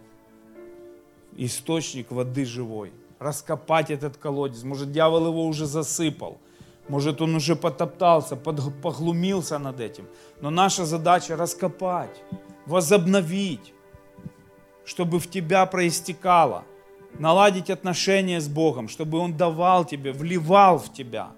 Источник 1.37 2.11
воды 2.11 2.45
живой. 2.45 2.93
Раскопать 3.19 3.91
этот 3.91 4.17
колодец. 4.17 4.63
Может, 4.63 4.93
дьявол 4.93 5.29
его 5.29 5.47
уже 5.47 5.67
засыпал– 5.67 6.39
может, 6.89 7.23
он 7.23 7.35
уже 7.37 7.55
потоптался, 7.57 8.37
поглумился 8.37 9.59
над 9.59 9.81
этим. 9.81 10.07
Но 10.41 10.51
наша 10.51 10.85
задача 10.85 11.37
раскопать, 11.37 12.23
возобновить, 12.67 13.72
чтобы 14.85 15.19
в 15.19 15.31
тебя 15.31 15.67
проистекало, 15.67 16.65
наладить 17.19 17.71
отношения 17.71 18.41
с 18.41 18.49
Богом, 18.49 18.89
чтобы 18.89 19.19
Он 19.19 19.37
давал 19.37 19.85
тебе, 19.85 20.13
вливал 20.13 20.79
в 20.79 20.93
тебя, 20.93 21.31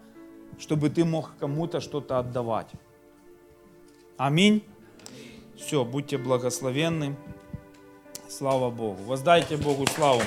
чтобы 0.58 0.90
ты 0.90 1.04
мог 1.04 1.36
кому-то 1.38 1.80
что-то 1.80 2.18
отдавать. 2.18 2.68
Аминь. 4.16 4.64
Все, 5.56 5.84
будьте 5.84 6.18
благословенны. 6.18 7.16
Слава 8.28 8.70
Богу. 8.70 9.02
Воздайте 9.04 9.56
Богу 9.56 9.86
славу. 9.86 10.22